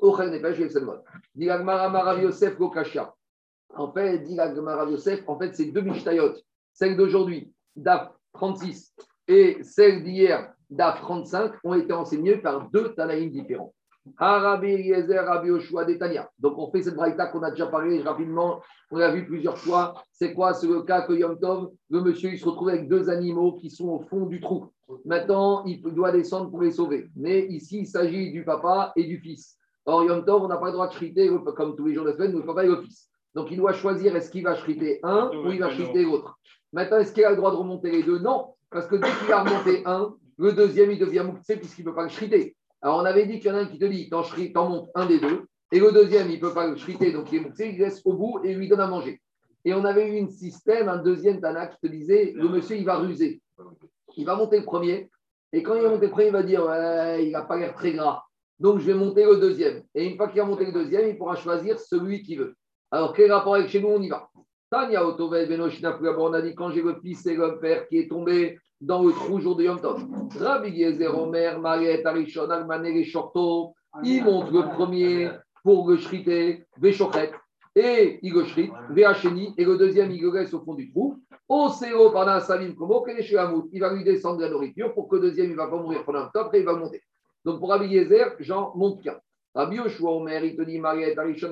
Ochel 0.00 0.30
Nefesh 0.30 0.60
et 0.60 0.68
Selmon. 0.70 1.02
Dit 1.34 1.44
l'Agmara 1.44 1.90
Marav 1.90 2.22
Yosef 2.22 2.56
Gokasha. 2.56 3.14
En 3.74 3.92
fait, 3.92 4.20
dit 4.20 4.34
Marav 4.34 4.90
Yosef, 4.90 5.22
en 5.28 5.38
fait, 5.38 5.54
c'est 5.54 5.66
deux 5.66 5.82
Mishtayot. 5.82 6.32
Celle 6.72 6.96
d'aujourd'hui, 6.96 7.52
DAF 7.76 8.10
36, 8.32 8.94
et 9.28 9.58
celle 9.62 10.02
d'hier, 10.02 10.52
DAF 10.68 11.00
35, 11.00 11.52
ont 11.64 11.74
été 11.74 11.92
enseignées 11.92 12.36
par 12.36 12.68
deux 12.70 12.94
Tanaïm 12.94 13.30
différents. 13.30 13.74
Arabi 14.18 14.68
Eliezer, 14.68 15.24
Rabbi 15.26 15.50
Detania. 15.86 16.30
Donc, 16.38 16.58
on 16.58 16.70
fait 16.70 16.82
cette 16.82 16.94
braïta 16.94 17.26
qu'on 17.26 17.42
a 17.42 17.50
déjà 17.50 17.66
parlé 17.66 18.00
rapidement, 18.00 18.60
on 18.90 18.96
l'a 18.96 19.10
vu 19.10 19.26
plusieurs 19.26 19.58
fois. 19.58 19.94
C'est 20.12 20.32
quoi 20.34 20.54
C'est 20.54 20.66
le 20.66 20.82
cas 20.82 21.02
que 21.02 21.12
Yom 21.12 21.38
Tov, 21.38 21.70
le 21.90 22.00
monsieur, 22.00 22.30
il 22.32 22.38
se 22.38 22.46
retrouve 22.46 22.70
avec 22.70 22.88
deux 22.88 23.08
animaux 23.08 23.52
qui 23.54 23.70
sont 23.70 23.88
au 23.88 24.00
fond 24.00 24.26
du 24.26 24.40
trou. 24.40 24.68
Maintenant, 25.04 25.64
il 25.64 25.82
doit 25.82 26.12
descendre 26.12 26.50
pour 26.50 26.62
les 26.62 26.72
sauver. 26.72 27.08
Mais 27.14 27.46
ici, 27.46 27.80
il 27.80 27.86
s'agit 27.86 28.32
du 28.32 28.44
papa 28.44 28.92
et 28.96 29.04
du 29.04 29.18
fils. 29.18 29.56
Or, 29.84 30.04
Yom 30.04 30.24
Tov, 30.24 30.42
on 30.42 30.48
n'a 30.48 30.56
pas 30.56 30.66
le 30.66 30.72
droit 30.72 30.88
de 30.88 30.94
chriter, 30.94 31.30
comme 31.56 31.76
tous 31.76 31.86
les 31.86 31.94
jours 31.94 32.04
de 32.04 32.10
la 32.10 32.16
semaine, 32.16 32.32
le 32.32 32.44
papa 32.44 32.64
et 32.64 32.68
le 32.68 32.80
fils. 32.82 33.10
Donc, 33.34 33.50
il 33.50 33.56
doit 33.56 33.72
choisir 33.72 34.16
est-ce 34.16 34.30
qu'il 34.30 34.44
va 34.44 34.54
chriter 34.54 35.00
un 35.02 35.30
ou 35.34 35.50
il 35.52 35.60
va 35.60 35.68
chriter 35.68 36.02
l'autre. 36.02 36.38
Maintenant, 36.72 36.98
est-ce 36.98 37.12
qu'il 37.12 37.24
a 37.24 37.30
le 37.30 37.36
droit 37.36 37.50
de 37.50 37.56
remonter 37.56 37.90
les 37.90 38.02
deux? 38.02 38.18
Non, 38.18 38.54
parce 38.70 38.86
que 38.86 38.96
dès 38.96 39.08
qu'il 39.20 39.32
a 39.32 39.42
remonté 39.42 39.82
un, 39.86 40.14
le 40.38 40.52
deuxième, 40.52 40.90
il 40.90 40.98
devient 40.98 41.24
mouktsé 41.24 41.56
puisqu'il 41.56 41.84
ne 41.84 41.90
peut 41.90 41.94
pas 41.94 42.04
le 42.04 42.08
chriter. 42.08 42.56
Alors, 42.82 42.98
on 42.98 43.04
avait 43.04 43.26
dit 43.26 43.38
qu'il 43.38 43.50
y 43.50 43.54
en 43.54 43.56
a 43.56 43.60
un 43.60 43.66
qui 43.66 43.78
te 43.78 43.84
dit 43.84 44.08
t'en 44.08 44.68
montes 44.68 44.90
un 44.94 45.06
des 45.06 45.20
deux, 45.20 45.46
et 45.72 45.78
le 45.78 45.92
deuxième, 45.92 46.28
il 46.30 46.36
ne 46.36 46.40
peut 46.40 46.54
pas 46.54 46.66
le 46.66 46.74
chriter, 46.74 47.12
donc 47.12 47.30
il 47.30 47.38
est 47.38 47.40
mouktsé, 47.40 47.70
il 47.70 47.78
laisse 47.78 48.00
au 48.04 48.14
bout 48.14 48.40
et 48.44 48.54
lui 48.54 48.68
donne 48.68 48.80
à 48.80 48.86
manger. 48.86 49.20
Et 49.64 49.74
on 49.74 49.84
avait 49.84 50.08
eu 50.08 50.22
un 50.22 50.28
système, 50.28 50.88
un 50.88 50.96
deuxième 50.96 51.40
Tana 51.40 51.66
qui 51.66 51.78
te 51.80 51.86
disait 51.86 52.32
le 52.34 52.48
monsieur, 52.48 52.76
il 52.76 52.84
va 52.84 52.96
ruser. 52.96 53.42
Il 54.16 54.24
va 54.24 54.34
monter 54.34 54.58
le 54.58 54.64
premier, 54.64 55.10
et 55.52 55.62
quand 55.62 55.74
il 55.74 55.82
va 55.82 55.90
monter 55.90 56.06
le 56.06 56.12
premier, 56.12 56.28
il 56.28 56.32
va 56.32 56.42
dire 56.42 56.64
Ouais, 56.64 57.26
il 57.26 57.32
n'a 57.32 57.42
pas 57.42 57.56
l'air 57.56 57.74
très 57.74 57.92
gras. 57.92 58.22
Donc, 58.58 58.78
je 58.78 58.86
vais 58.86 58.94
monter 58.94 59.24
le 59.24 59.36
deuxième. 59.36 59.82
Et 59.94 60.06
une 60.06 60.16
fois 60.16 60.28
qu'il 60.28 60.40
a 60.40 60.44
monté 60.44 60.66
le 60.66 60.72
deuxième, 60.72 61.08
il 61.08 61.16
pourra 61.16 61.34
choisir 61.34 61.78
celui 61.78 62.22
qu'il 62.22 62.38
veut. 62.38 62.54
Alors, 62.90 63.12
quel 63.12 63.32
rapport 63.32 63.54
avec 63.54 63.68
chez 63.68 63.80
nous 63.80 63.88
On 63.88 64.02
y 64.02 64.08
va. 64.08 64.28
Tania 64.70 65.04
Otovel 65.04 65.48
Benoshina 65.48 65.98
on 66.00 66.32
a 66.32 66.42
dit 66.42 66.54
quand 66.54 66.70
j'ai 66.70 66.82
le 66.82 66.94
fils 67.00 67.26
et 67.26 67.34
le 67.34 67.58
père 67.58 67.88
qui 67.88 67.98
est 67.98 68.08
tombé 68.08 68.58
dans 68.80 69.02
le 69.02 69.12
trou 69.12 69.40
jour 69.40 69.56
de 69.56 69.64
Yom 69.64 69.80
Tov. 69.80 70.06
Rabbi 70.38 70.70
Yezer 70.70 71.16
Omer, 71.16 71.58
Mariette, 71.60 72.06
Arishon, 72.06 72.48
Almané, 72.50 72.92
les 72.92 73.04
Shorto, 73.04 73.74
il 74.02 74.24
monte 74.24 74.50
le 74.52 74.62
premier 74.74 75.30
pour 75.62 75.88
le 75.90 75.96
shriter, 75.96 76.64
Véchochet, 76.78 77.32
et 77.74 78.18
il 78.22 78.32
le 78.32 78.44
shrit, 78.44 78.70
Véhacheni, 78.90 79.54
et 79.56 79.64
le 79.64 79.76
deuxième, 79.76 80.10
il 80.10 80.22
le 80.22 80.32
laisse 80.32 80.54
au 80.54 80.60
fond 80.60 80.74
du 80.74 80.90
trou. 80.90 81.18
Océo, 81.48 82.10
pendant 82.10 82.32
un 82.32 82.40
salim, 82.40 82.74
comme 82.74 82.92
il 83.72 83.80
va 83.80 83.92
lui 83.92 84.04
descendre 84.04 84.38
de 84.38 84.44
la 84.44 84.50
nourriture 84.50 84.94
pour 84.94 85.08
que 85.08 85.16
le 85.16 85.22
deuxième, 85.22 85.46
il 85.46 85.52
ne 85.52 85.56
va 85.56 85.66
pas 85.66 85.76
mourir 85.76 86.04
pendant 86.04 86.20
un 86.20 86.30
temps, 86.32 86.42
après 86.42 86.60
il 86.60 86.64
va 86.64 86.74
monter. 86.74 87.02
Donc 87.44 87.58
pour 87.58 87.70
Rabbi 87.70 87.86
Yezer, 87.86 88.36
j'en 88.38 88.74
monte 88.76 89.02
qu'un. 89.02 89.18
Rabbi 89.54 89.76
Yoshua 89.76 90.12
Omer, 90.12 90.44
il 90.44 90.56
te 90.56 90.62
dit 90.62 90.78
Mariette, 90.78 91.18
Arishon. 91.18 91.50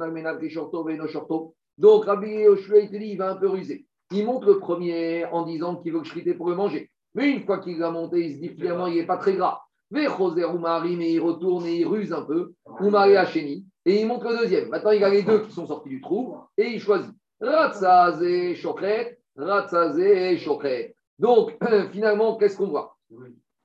Donc 1.78 2.04
Rabbi 2.04 2.30
Yoshua, 2.30 2.78
il 2.80 2.90
te 2.90 2.96
dit, 2.96 3.10
il 3.10 3.18
va 3.18 3.30
un 3.30 3.36
peu 3.36 3.48
ruser. 3.48 3.86
Il 4.12 4.24
monte 4.24 4.44
le 4.44 4.58
premier 4.58 5.26
en 5.26 5.44
disant 5.44 5.76
qu'il 5.76 5.92
veut 5.92 5.98
le 5.98 6.04
shriter 6.04 6.34
pour 6.34 6.48
le 6.48 6.56
manger. 6.56 6.90
Mais 7.14 7.30
une 7.30 7.42
fois 7.42 7.58
qu'il 7.58 7.78
l'a 7.78 7.90
monté, 7.90 8.24
il 8.24 8.34
se 8.34 8.40
dit 8.40 8.48
finalement, 8.48 8.86
il 8.86 8.96
n'est 8.96 9.06
pas 9.06 9.16
très 9.16 9.34
gras. 9.34 9.60
Mais 9.90 10.06
Roser 10.06 10.44
Oumari, 10.44 10.96
mais 10.96 11.12
il 11.12 11.20
retourne 11.20 11.66
et 11.66 11.76
il 11.76 11.86
ruse 11.86 12.12
un 12.12 12.22
peu. 12.22 12.52
Oumari 12.80 13.16
Hacheni. 13.16 13.66
Et 13.84 14.00
il 14.00 14.06
monte 14.06 14.24
le 14.24 14.38
deuxième. 14.38 14.68
Maintenant, 14.68 14.90
il 14.90 15.02
a 15.02 15.08
les 15.08 15.22
deux 15.22 15.40
qui 15.40 15.52
sont 15.52 15.66
sortis 15.66 15.88
du 15.88 16.00
trou 16.00 16.36
et 16.56 16.68
il 16.68 16.80
choisit. 16.80 17.14
Ratzazé 17.40 18.54
Chokret, 18.56 19.18
Ratzazé 19.36 20.36
Chokret. 20.38 20.94
Donc, 21.18 21.56
finalement, 21.92 22.36
qu'est-ce 22.36 22.56
qu'on 22.56 22.68
voit? 22.68 22.96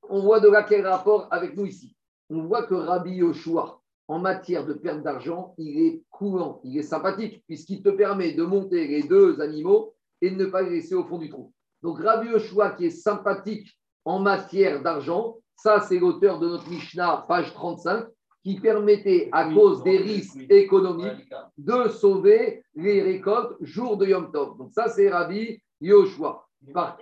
On 0.09 0.21
voit 0.21 0.39
de 0.39 0.49
là 0.49 0.63
quel 0.63 0.85
rapport 0.85 1.27
avec 1.31 1.55
nous 1.55 1.65
ici. 1.65 1.95
On 2.29 2.43
voit 2.43 2.63
que 2.63 2.75
Rabbi 2.75 3.15
Yoshua, 3.15 3.79
en 4.13 4.19
matière 4.19 4.63
de 4.63 4.73
perte 4.73 5.01
d'argent, 5.01 5.55
il 5.57 5.87
est 5.87 6.03
coulant, 6.11 6.61
il 6.63 6.77
est 6.77 6.83
sympathique, 6.83 7.43
puisqu'il 7.47 7.81
te 7.81 7.89
permet 7.89 8.33
de 8.33 8.43
monter 8.43 8.87
les 8.87 9.01
deux 9.01 9.41
animaux 9.41 9.95
et 10.21 10.29
de 10.29 10.35
ne 10.35 10.45
pas 10.45 10.61
les 10.61 10.69
laisser 10.69 10.93
au 10.93 11.03
fond 11.03 11.17
du 11.17 11.31
trou. 11.31 11.51
Donc, 11.81 11.99
Rabbi 11.99 12.29
Yoshua, 12.29 12.71
qui 12.71 12.85
est 12.85 12.89
sympathique 12.91 13.75
en 14.05 14.19
matière 14.19 14.83
d'argent, 14.83 15.37
ça, 15.55 15.81
c'est 15.81 15.97
l'auteur 15.97 16.37
de 16.37 16.47
notre 16.47 16.69
Mishnah, 16.69 17.25
page 17.27 17.53
35, 17.53 18.05
qui 18.43 18.59
permettait, 18.59 19.29
à 19.31 19.51
cause 19.51 19.81
des 19.83 19.97
risques 19.97 20.45
économiques, 20.47 21.33
de 21.57 21.87
sauver 21.89 22.63
les 22.75 23.01
récoltes 23.01 23.57
jour 23.61 23.97
de 23.97 24.05
Yom 24.05 24.31
Tov. 24.31 24.57
Donc, 24.59 24.73
ça, 24.73 24.89
c'est 24.89 25.09
Rabbi 25.09 25.59
Yoshua. 25.81 26.45
Par- 26.71 26.97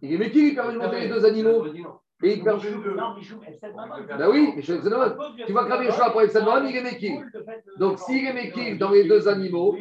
est 0.00 0.16
métier, 0.16 0.48
il 0.48 0.54
permet 0.54 0.72
de 0.72 0.78
monter 0.78 1.00
les 1.00 1.08
deux 1.08 1.24
animaux. 1.26 1.64
Et 2.22 2.34
il 2.34 2.44
permet... 2.44 2.70
Non, 2.96 3.14
Michou, 3.14 3.40
elle 3.46 3.58
s'aide 3.58 3.74
maman. 3.74 3.96
Ben 4.06 4.28
oui, 4.30 4.52
mais 4.54 4.62
tu 4.62 4.72
vois 5.52 5.64
que 5.64 5.70
Rabbi 5.70 5.86
Yoshua, 5.86 6.10
pour 6.10 6.24
Zenon, 6.26 6.64
il 6.66 6.76
est 6.76 6.82
métier. 6.82 7.20
Donc, 7.78 7.98
s'il 7.98 8.24
est 8.24 8.32
métier 8.32 8.76
dans 8.76 8.90
les 8.90 9.04
deux 9.04 9.26
animaux, 9.28 9.76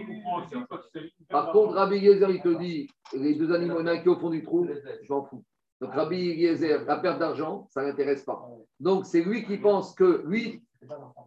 par 1.29 1.51
contre, 1.51 1.75
Rabbi 1.75 1.97
Yezer, 1.97 2.29
il 2.31 2.41
te 2.41 2.57
dit, 2.57 2.89
les 3.13 3.35
deux 3.35 3.53
animaux, 3.53 3.75
il 3.79 3.81
y 3.81 3.83
en 3.83 3.87
a 3.87 3.91
un 3.91 3.97
qui 3.97 4.05
est 4.05 4.11
au 4.11 4.17
fond 4.17 4.29
du 4.29 4.43
trou, 4.43 4.67
je 4.67 5.13
m'en 5.13 5.23
fous. 5.23 5.43
Donc, 5.79 5.93
Rabbi 5.93 6.17
Yezer, 6.17 6.83
la 6.85 6.97
perte 6.97 7.19
d'argent, 7.19 7.67
ça 7.69 7.81
ne 7.81 7.87
l'intéresse 7.87 8.23
pas. 8.23 8.43
Donc, 8.79 9.05
c'est 9.05 9.21
lui 9.21 9.43
qui 9.45 9.57
pense 9.57 9.93
que, 9.93 10.23
lui, 10.25 10.63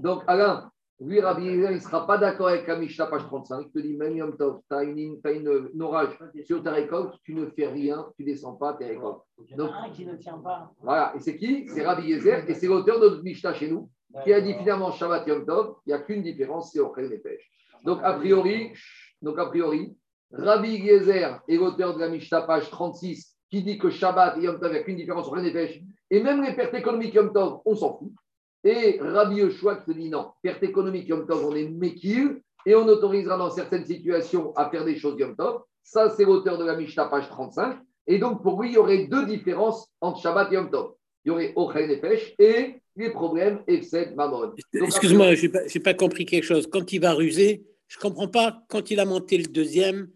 donc 0.00 0.24
Alain, 0.26 0.70
lui, 1.00 1.20
Rabbi 1.20 1.44
Yezer, 1.44 1.70
il 1.72 1.76
ne 1.76 1.80
sera 1.80 2.06
pas 2.06 2.18
d'accord 2.18 2.48
avec 2.48 2.66
la 2.68 2.76
Mishnah, 2.76 3.06
page 3.06 3.24
35. 3.24 3.66
Il 3.66 3.70
te 3.72 3.78
dit, 3.80 3.96
même 3.96 4.16
Yom 4.16 4.36
Tov, 4.36 4.60
tu 4.68 4.76
as, 4.76 4.84
une, 4.84 5.20
t'as 5.20 5.32
une, 5.32 5.48
un 5.48 5.80
orage 5.80 6.16
sur 6.44 6.62
ta 6.62 6.70
récolte, 6.70 7.14
tu 7.24 7.34
ne 7.34 7.46
fais 7.46 7.66
rien, 7.66 8.06
tu 8.16 8.22
ne 8.22 8.28
descends 8.30 8.54
pas 8.54 8.74
tes 8.74 8.86
récoltes. 8.86 9.22
Il 9.38 9.56
y 9.56 9.60
en 9.60 9.66
a 9.66 9.86
un 9.86 9.90
qui 9.90 10.06
ne 10.06 10.14
tient 10.14 10.38
pas. 10.38 10.70
Voilà. 10.80 11.12
Et 11.16 11.20
c'est 11.20 11.36
qui? 11.36 11.68
C'est 11.68 11.84
Rabbi 11.84 12.06
Yezer, 12.06 12.48
et 12.48 12.54
c'est 12.54 12.68
l'auteur 12.68 13.00
de 13.00 13.08
notre 13.08 13.22
Mishnah 13.24 13.54
chez 13.54 13.68
nous, 13.68 13.90
qui 14.22 14.32
a 14.32 14.40
dit 14.40 14.54
finalement 14.54 14.92
Shabbat 14.92 15.26
Yom 15.26 15.44
Tov, 15.44 15.76
il 15.84 15.88
n'y 15.88 15.94
a 15.94 15.98
qu'une 15.98 16.22
différence, 16.22 16.72
c'est 16.72 16.78
Ochel 16.78 17.08
Nefesh. 17.08 17.50
Donc, 17.84 17.98
a 18.04 18.14
priori, 18.14 18.72
donc, 19.20 19.38
a 19.38 19.46
priori, 19.46 19.96
Rabbi 20.30 20.76
Yezer 20.76 21.40
est 21.48 21.56
l'auteur 21.56 21.94
de 21.94 22.00
la 22.00 22.08
Mishnah, 22.08 22.42
page 22.42 22.70
36, 22.70 23.36
qui 23.50 23.62
dit 23.64 23.78
que 23.78 23.90
Shabbat 23.90 24.38
et 24.38 24.42
Yom 24.42 24.60
Tov, 24.60 24.70
il 24.70 24.74
n'y 24.74 24.78
a 24.78 24.82
qu'une 24.84 24.96
différence 24.96 25.26
sur 25.26 25.34
Nefesh. 25.34 25.82
Et 26.08 26.22
même 26.22 26.40
les 26.42 26.54
pertes 26.54 26.74
économiques 26.74 27.14
Yom 27.14 27.32
Tov, 27.32 27.60
on 27.64 27.74
s'en 27.74 27.98
fout. 27.98 28.12
Et 28.64 28.98
Rabbi 29.00 29.36
Yoshua 29.36 29.76
qui 29.76 29.92
te 29.92 29.98
dit 29.98 30.08
non, 30.08 30.30
perte 30.42 30.62
économique 30.62 31.08
Yom 31.08 31.26
Tov, 31.26 31.46
on 31.46 31.54
est 31.54 31.68
Mekil, 31.68 32.40
et 32.66 32.74
on 32.74 32.86
autorisera 32.86 33.36
dans 33.36 33.50
certaines 33.50 33.84
situations 33.84 34.54
à 34.56 34.70
faire 34.70 34.84
des 34.84 34.96
choses 34.96 35.18
Yom 35.18 35.36
Tov. 35.36 35.62
Ça, 35.82 36.08
c'est 36.10 36.24
l'auteur 36.24 36.56
de 36.56 36.64
la 36.64 36.76
Mishnah, 36.76 37.06
page 37.06 37.28
35. 37.28 37.78
Et 38.06 38.18
donc, 38.18 38.42
pour 38.42 38.60
lui, 38.60 38.70
il 38.70 38.74
y 38.74 38.78
aurait 38.78 39.06
deux 39.06 39.26
différences 39.26 39.86
entre 40.00 40.20
Shabbat 40.20 40.50
et 40.50 40.54
Yom 40.54 40.70
Tov. 40.70 40.94
Il 41.24 41.28
y 41.28 41.30
aurait 41.30 41.52
Ochel 41.56 41.88
Nefesh 41.88 42.34
et 42.38 42.80
les 42.96 43.10
problèmes 43.10 43.60
Mamon. 44.16 44.40
Donc, 44.40 44.56
Excuse-moi, 44.72 45.34
je 45.34 45.46
n'ai 45.46 45.48
pas, 45.50 45.60
pas 45.84 45.94
compris 45.94 46.24
quelque 46.24 46.44
chose. 46.44 46.66
Quand 46.66 46.92
il 46.92 47.00
va 47.00 47.12
ruser, 47.12 47.64
je 47.88 47.98
ne 47.98 48.02
comprends 48.02 48.28
pas, 48.28 48.62
quand 48.68 48.90
il 48.90 49.00
a 49.00 49.04
monté 49.04 49.36
le 49.36 49.44
deuxième, 49.44 50.08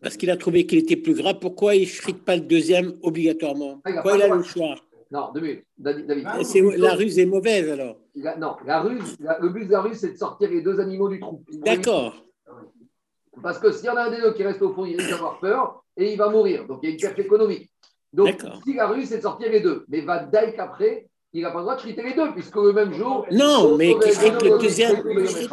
parce 0.00 0.16
qu'il 0.16 0.30
a 0.30 0.36
trouvé 0.36 0.66
qu'il 0.66 0.78
était 0.78 0.96
plus 0.96 1.14
gras, 1.14 1.34
pourquoi 1.34 1.74
il 1.74 1.82
ne 1.82 1.86
shrite 1.86 2.24
pas 2.24 2.36
le 2.36 2.42
deuxième 2.42 2.94
obligatoirement? 3.02 3.80
Ah, 3.84 3.90
il 3.90 3.98
a 3.98 4.02
Pourquoi 4.02 4.18
il 4.18 4.22
a 4.22 4.34
le 4.34 4.42
choix? 4.42 4.76
Non, 5.10 5.30
deux 5.34 5.40
minutes. 5.40 5.64
David. 5.76 6.06
C'est- 6.42 6.60
La 6.76 6.94
ruse 6.94 7.18
est 7.18 7.26
mauvaise 7.26 7.68
alors. 7.70 7.96
La- 8.14 8.36
non, 8.36 8.56
la 8.64 8.80
ruse, 8.80 9.16
la- 9.20 9.38
le 9.40 9.48
but 9.48 9.66
de 9.66 9.72
la 9.72 9.80
ruse, 9.80 9.98
c'est 9.98 10.12
de 10.12 10.16
sortir 10.16 10.50
les 10.50 10.62
deux 10.62 10.78
animaux 10.78 11.08
du 11.08 11.18
trou. 11.20 11.42
D'accord. 11.52 12.14
Parce 13.42 13.58
que 13.58 13.72
s'il 13.72 13.86
y 13.86 13.88
en 13.90 13.96
a 13.96 14.02
un 14.04 14.10
des 14.10 14.20
deux 14.20 14.32
qui 14.34 14.42
reste 14.42 14.60
au 14.62 14.72
fond, 14.74 14.84
il 14.84 14.96
risque 14.96 15.10
d'avoir 15.10 15.38
peur 15.40 15.82
et 15.96 16.12
il 16.12 16.18
va 16.18 16.28
mourir. 16.28 16.66
Donc 16.66 16.80
il 16.82 16.88
y 16.88 16.92
a 16.92 16.94
une 16.94 17.00
perte 17.00 17.18
économique. 17.18 17.70
Donc 18.12 18.36
si 18.64 18.74
la 18.74 18.86
ruse, 18.88 19.08
c'est 19.08 19.18
de 19.18 19.22
sortir 19.22 19.50
les 19.50 19.60
deux. 19.60 19.84
Mais 19.88 20.00
va 20.02 20.18
Daïk 20.24 20.58
après, 20.58 21.08
il 21.32 21.42
n'a 21.42 21.50
pas 21.50 21.58
le 21.58 21.62
droit 21.62 21.76
de 21.76 21.80
chriter 21.80 22.02
les 22.02 22.14
deux, 22.14 22.32
puisque 22.32 22.56
le 22.56 22.72
même 22.72 22.92
jour. 22.92 23.24
Non, 23.30 23.76
mais 23.76 23.96
qui 23.98 24.12
serait 24.12 24.36
que 24.36 24.44
le 24.44 24.58
deuxième, 24.58 24.96
qui 24.96 25.02
qui 25.02 25.48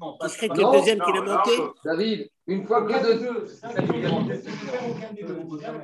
Non, 0.00 0.72
le 0.72 0.78
deuxième 0.78 1.00
qu'il 1.00 1.16
a 1.16 1.22
monté? 1.22 1.50
David, 1.84 2.28
une 2.48 2.64
fois 2.66 2.82
que 2.82 2.92
les 2.92 3.18
deux. 3.18 3.44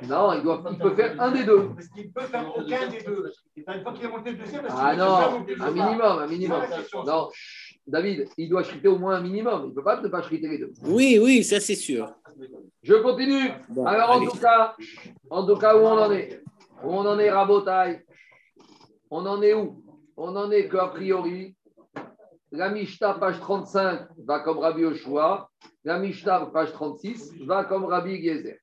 Non, 0.09 0.33
il, 0.35 0.43
doit, 0.43 0.63
il 0.71 0.79
peut 0.79 0.95
faire 0.95 1.21
un 1.21 1.33
des 1.33 1.45
deux. 1.45 1.69
Parce 1.75 1.89
qu'il 1.89 2.13
peut 2.13 2.21
faire 2.23 2.57
aucun 2.57 2.89
des 2.89 3.03
deux. 3.03 3.33
Et 3.57 3.65
une 3.67 3.83
fois 3.83 3.93
qu'il 3.93 4.07
a 4.07 4.09
monté 4.09 4.31
le 4.31 4.37
deuxième, 4.37 4.63
parce 4.63 4.75
Ah 4.79 4.91
qu'il 4.91 4.99
peut 4.99 5.55
faire 5.55 5.59
non, 5.59 5.67
un 5.67 5.71
minimum, 5.71 6.19
un 6.19 6.27
minimum. 6.27 6.63
Non, 7.05 7.29
David, 7.87 8.29
il 8.39 8.49
doit 8.49 8.63
chriter 8.63 8.89
au 8.89 8.99
moins 8.99 9.17
un 9.17 9.23
minimum. 9.23 9.63
Il 9.65 9.69
ne 9.71 9.75
peut 9.75 9.83
pas 9.83 10.01
ne 10.01 10.09
pas 10.09 10.23
chriter 10.23 10.49
les 10.49 10.59
deux. 10.59 10.73
Oui, 10.85 11.19
oui, 11.21 11.43
ça 11.43 11.59
c'est 11.59 11.75
sûr. 11.75 12.13
Je 12.83 12.95
continue. 12.95 13.51
Bon, 13.69 13.85
Alors, 13.85 14.11
en 14.13 14.25
tout 14.25 14.39
cas, 14.39 14.77
en 15.31 15.47
tout 15.47 15.57
cas, 15.57 15.77
où 15.77 15.81
on 15.81 15.99
en 15.99 16.13
est? 16.13 16.43
Où 16.85 16.91
on 16.91 17.07
en 17.07 17.19
est, 17.19 17.31
Rabotaille? 17.31 18.03
On 19.11 19.27
en 19.27 19.43
est 19.43 19.55
où? 19.55 19.83
On 20.17 20.37
en 20.37 20.51
est 20.51 20.69
qu'a 20.69 20.89
priori, 20.89 21.57
la 22.53 22.71
Mishnah, 22.71 23.15
page 23.15 23.41
35, 23.41 24.09
va 24.25 24.41
comme 24.41 24.59
Rabbi 24.59 24.83
Yoshua. 24.83 25.49
La 25.85 25.99
Mishnah, 25.99 26.47
page 26.53 26.72
36, 26.72 27.45
va 27.45 27.64
comme 27.64 27.87
Rabbi 27.87 28.22
Gezer. 28.22 28.59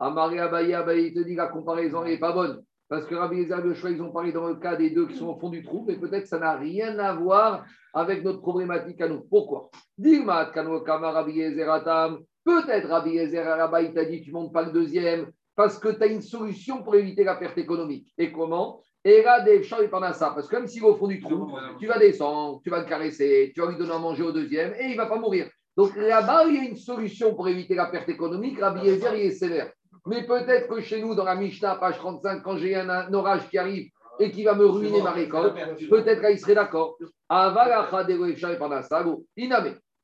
Amaré 0.00 0.40
Abaye, 0.40 0.74
Abaye, 0.74 1.06
il 1.06 1.14
te 1.14 1.20
dit 1.20 1.36
la 1.36 1.46
comparaison 1.46 2.02
n'est 2.02 2.18
pas 2.18 2.32
bonne. 2.32 2.64
Parce 2.88 3.06
que 3.06 3.14
Rabbi 3.14 3.36
Eliezer 3.36 3.64
et 3.64 3.68
Yoshua, 3.68 3.90
ils 3.90 4.02
ont 4.02 4.10
parlé 4.10 4.32
dans 4.32 4.48
le 4.48 4.56
cas 4.56 4.74
des 4.74 4.90
deux 4.90 5.06
qui 5.06 5.16
sont 5.16 5.28
au 5.28 5.38
fond 5.38 5.50
du 5.50 5.62
trou, 5.62 5.84
mais 5.86 5.96
peut-être 5.96 6.24
que 6.24 6.28
ça 6.28 6.38
n'a 6.38 6.56
rien 6.56 6.98
à 6.98 7.14
voir 7.14 7.64
avec 7.94 8.24
notre 8.24 8.40
problématique 8.40 9.00
à 9.00 9.08
nous. 9.08 9.20
Pourquoi? 9.20 9.70
Dilma, 9.96 10.46
Kano, 10.46 10.80
Kama, 10.80 11.12
Rabbi 11.12 11.42
Atam. 11.62 12.18
Peut-être 12.44 12.88
Rabbi 12.88 13.16
là-bas, 13.16 13.82
il 13.82 13.94
t'a 13.94 14.04
dit, 14.04 14.20
tu 14.20 14.32
montes 14.32 14.52
pas 14.52 14.64
le 14.64 14.72
deuxième, 14.72 15.30
parce 15.54 15.78
que 15.78 15.88
tu 15.88 16.02
as 16.02 16.06
une 16.06 16.22
solution 16.22 16.82
pour 16.82 16.96
éviter 16.96 17.22
la 17.22 17.36
perte 17.36 17.56
économique. 17.56 18.12
Et 18.18 18.32
comment? 18.32 18.82
Et 19.04 19.22
là, 19.22 19.40
des 19.40 19.62
champs 19.62 19.80
et 19.80 19.88
ça. 20.12 20.32
Parce 20.34 20.48
que 20.48 20.56
même 20.56 20.66
s'il 20.66 20.82
va 20.82 20.88
au 20.88 20.96
fond 20.96 21.06
du 21.06 21.20
trou, 21.20 21.52
tu 21.78 21.86
vas 21.86 21.98
descendre, 21.98 22.60
tu 22.62 22.70
vas 22.70 22.80
le 22.80 22.86
caresser, 22.86 23.52
tu 23.54 23.60
vas 23.60 23.70
lui 23.70 23.78
donner 23.78 23.92
à 23.92 23.98
manger 23.98 24.24
au 24.24 24.32
deuxième, 24.32 24.74
et 24.74 24.86
il 24.86 24.92
ne 24.92 24.96
va 24.96 25.06
pas 25.06 25.18
mourir. 25.18 25.48
Donc 25.76 25.96
là-bas, 25.96 26.44
il 26.46 26.54
y 26.54 26.58
a 26.58 26.64
une 26.68 26.76
solution 26.76 27.34
pour 27.34 27.48
éviter 27.48 27.74
la 27.74 27.86
perte 27.86 28.08
économique. 28.08 28.60
Rabbi 28.60 28.80
Eliezer, 28.80 29.14
il 29.14 29.26
est 29.26 29.30
sévère. 29.30 29.72
Mais 30.06 30.24
peut-être 30.26 30.68
que 30.68 30.80
chez 30.80 31.00
nous, 31.00 31.14
dans 31.14 31.24
la 31.24 31.34
Mishnah, 31.34 31.76
page 31.76 31.98
35, 31.98 32.42
quand 32.42 32.56
j'ai 32.58 32.76
un, 32.76 33.12
orage 33.12 33.48
qui 33.48 33.58
arrive 33.58 33.90
et 34.20 34.30
qui 34.30 34.44
va 34.44 34.54
me 34.54 34.66
ruiner 34.66 35.02
ma 35.02 35.10
récolte, 35.10 35.54
peut-être 35.88 36.20
qu'il 36.26 36.38
serait 36.38 36.54
d'accord. 36.54 36.96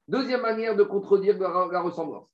Deuxième 0.09 0.41
manière 0.41 0.75
de 0.75 0.83
contredire 0.83 1.39
la, 1.39 1.69
la 1.71 1.81
ressemblance. 1.83 2.29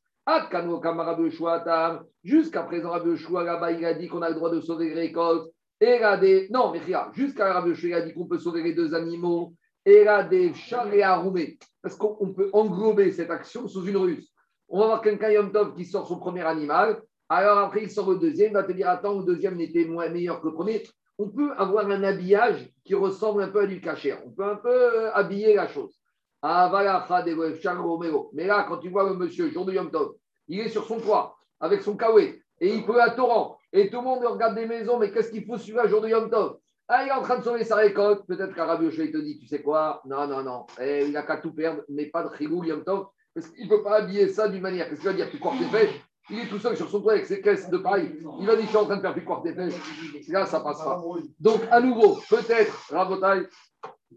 Jusqu'à 2.24 2.62
présent, 2.62 2.90
Rabbi 2.90 3.10
Yoshua, 3.10 3.60
a 3.60 3.94
dit 3.94 4.08
qu'on 4.08 4.22
a 4.22 4.30
le 4.30 4.34
droit 4.34 4.50
de 4.50 4.60
sauver 4.60 4.88
les 4.88 4.94
récoltes. 4.94 5.52
Et 5.80 5.98
là. 5.98 6.18
Non, 6.50 6.72
mais 6.72 6.78
regarde, 6.78 7.14
jusqu'à 7.14 7.52
Rabbi 7.52 7.92
a 7.92 8.00
dit 8.00 8.14
qu'on 8.14 8.26
peut 8.26 8.38
sauver 8.38 8.62
les 8.62 8.72
deux 8.72 8.94
animaux. 8.94 9.52
Là, 9.86 10.24
des 10.24 10.52
et 10.92 11.02
arroumés. 11.04 11.58
Parce 11.80 11.94
qu'on 11.94 12.32
peut 12.32 12.50
englober 12.52 13.12
cette 13.12 13.30
action 13.30 13.68
sous 13.68 13.86
une 13.86 13.96
ruse. 13.96 14.32
On 14.68 14.80
va 14.80 14.86
voir 14.86 15.00
quelqu'un 15.00 15.30
Yom 15.30 15.52
Tov 15.52 15.74
qui 15.74 15.84
sort 15.84 16.08
son 16.08 16.18
premier 16.18 16.42
animal. 16.42 17.00
Alors 17.28 17.58
après, 17.58 17.84
il 17.84 17.90
sort 17.90 18.10
le 18.10 18.18
deuxième, 18.18 18.50
il 18.50 18.54
va 18.54 18.64
te 18.64 18.72
dire 18.72 18.88
Attends, 18.88 19.20
le 19.20 19.24
deuxième 19.24 19.54
n'était 19.54 19.84
moins 19.84 20.08
meilleur 20.08 20.40
que 20.40 20.48
le 20.48 20.54
premier. 20.54 20.82
On 21.18 21.28
peut 21.28 21.52
avoir 21.56 21.88
un 21.88 22.02
habillage 22.02 22.68
qui 22.84 22.96
ressemble 22.96 23.44
un 23.44 23.48
peu 23.48 23.60
à 23.60 23.66
du 23.66 23.80
cachère. 23.80 24.18
On 24.26 24.30
peut 24.30 24.44
un 24.44 24.56
peu 24.56 24.68
euh, 24.68 25.12
habiller 25.14 25.54
la 25.54 25.68
chose. 25.68 25.96
Mais 26.42 26.48
là, 28.46 28.66
quand 28.68 28.78
tu 28.78 28.88
vois 28.88 29.08
le 29.08 29.14
monsieur, 29.14 29.50
jour 29.50 29.64
de 29.66 29.72
Yom 29.72 29.92
Tov, 29.92 30.16
il 30.48 30.60
est 30.60 30.68
sur 30.68 30.84
son 30.84 30.98
toit 30.98 31.36
avec 31.60 31.82
son 31.82 31.96
kawaii 31.96 32.42
et 32.60 32.74
il 32.74 32.84
pleut 32.84 33.00
à 33.00 33.10
torrent. 33.10 33.56
Et 33.72 33.88
tout 33.88 33.98
le 33.98 34.04
monde 34.04 34.24
regarde 34.24 34.56
des 34.56 34.66
maisons, 34.66 34.98
mais 34.98 35.12
qu'est-ce 35.12 35.30
qu'il 35.30 35.44
faut 35.44 35.56
celui-là, 35.56 35.86
jour 35.86 36.00
de 36.00 36.08
Yom 36.08 36.28
Tov? 36.28 36.58
Ah, 36.88 37.02
il 37.02 37.08
est 37.08 37.12
en 37.12 37.22
train 37.22 37.38
de 37.38 37.44
sauver 37.44 37.64
sa 37.64 37.76
récolte. 37.76 38.24
Peut-être 38.26 38.54
qu'Arabi 38.54 38.86
il 38.86 39.10
te 39.10 39.18
dit, 39.18 39.38
tu 39.38 39.46
sais 39.46 39.62
quoi? 39.62 40.02
Non, 40.04 40.26
non, 40.26 40.42
non. 40.42 40.66
Eh, 40.80 41.04
il 41.06 41.12
n'a 41.12 41.22
qu'à 41.22 41.38
tout 41.38 41.52
perdre, 41.52 41.82
mais 41.88 42.06
pas 42.06 42.22
de 42.22 42.34
chigou, 42.36 42.62
Yom 42.64 42.84
Tov. 42.84 43.06
Parce 43.34 43.48
qu'il 43.48 43.64
ne 43.64 43.68
peut 43.68 43.82
pas 43.82 43.96
habiller 43.96 44.28
ça 44.28 44.48
d'une 44.48 44.62
manière. 44.62 44.88
Qu'est-ce 44.88 45.00
qu'il 45.00 45.10
va 45.10 45.16
dire 45.16 45.30
Tu 45.30 45.38
tes 45.38 45.70
pêches 45.70 46.00
il 46.28 46.40
est 46.40 46.48
tout 46.48 46.58
seul 46.58 46.76
sur 46.76 46.90
son 46.90 47.00
toit 47.00 47.12
avec 47.12 47.26
ses 47.26 47.40
caisses 47.40 47.70
de 47.70 47.78
paille. 47.78 48.18
Il 48.40 48.46
va 48.46 48.56
dire, 48.56 48.64
je 48.64 48.68
suis 48.68 48.76
en 48.76 48.84
train 48.84 48.96
de 48.96 49.00
faire 49.00 49.14
piquoir 49.14 49.42
des 49.42 49.52
pêches. 49.52 49.74
Là, 50.28 50.46
ça 50.46 50.60
passe 50.60 50.82
pas. 50.82 51.00
Donc, 51.38 51.60
à 51.70 51.80
nouveau, 51.80 52.18
peut-être, 52.28 52.88
Rabotai, 52.90 53.46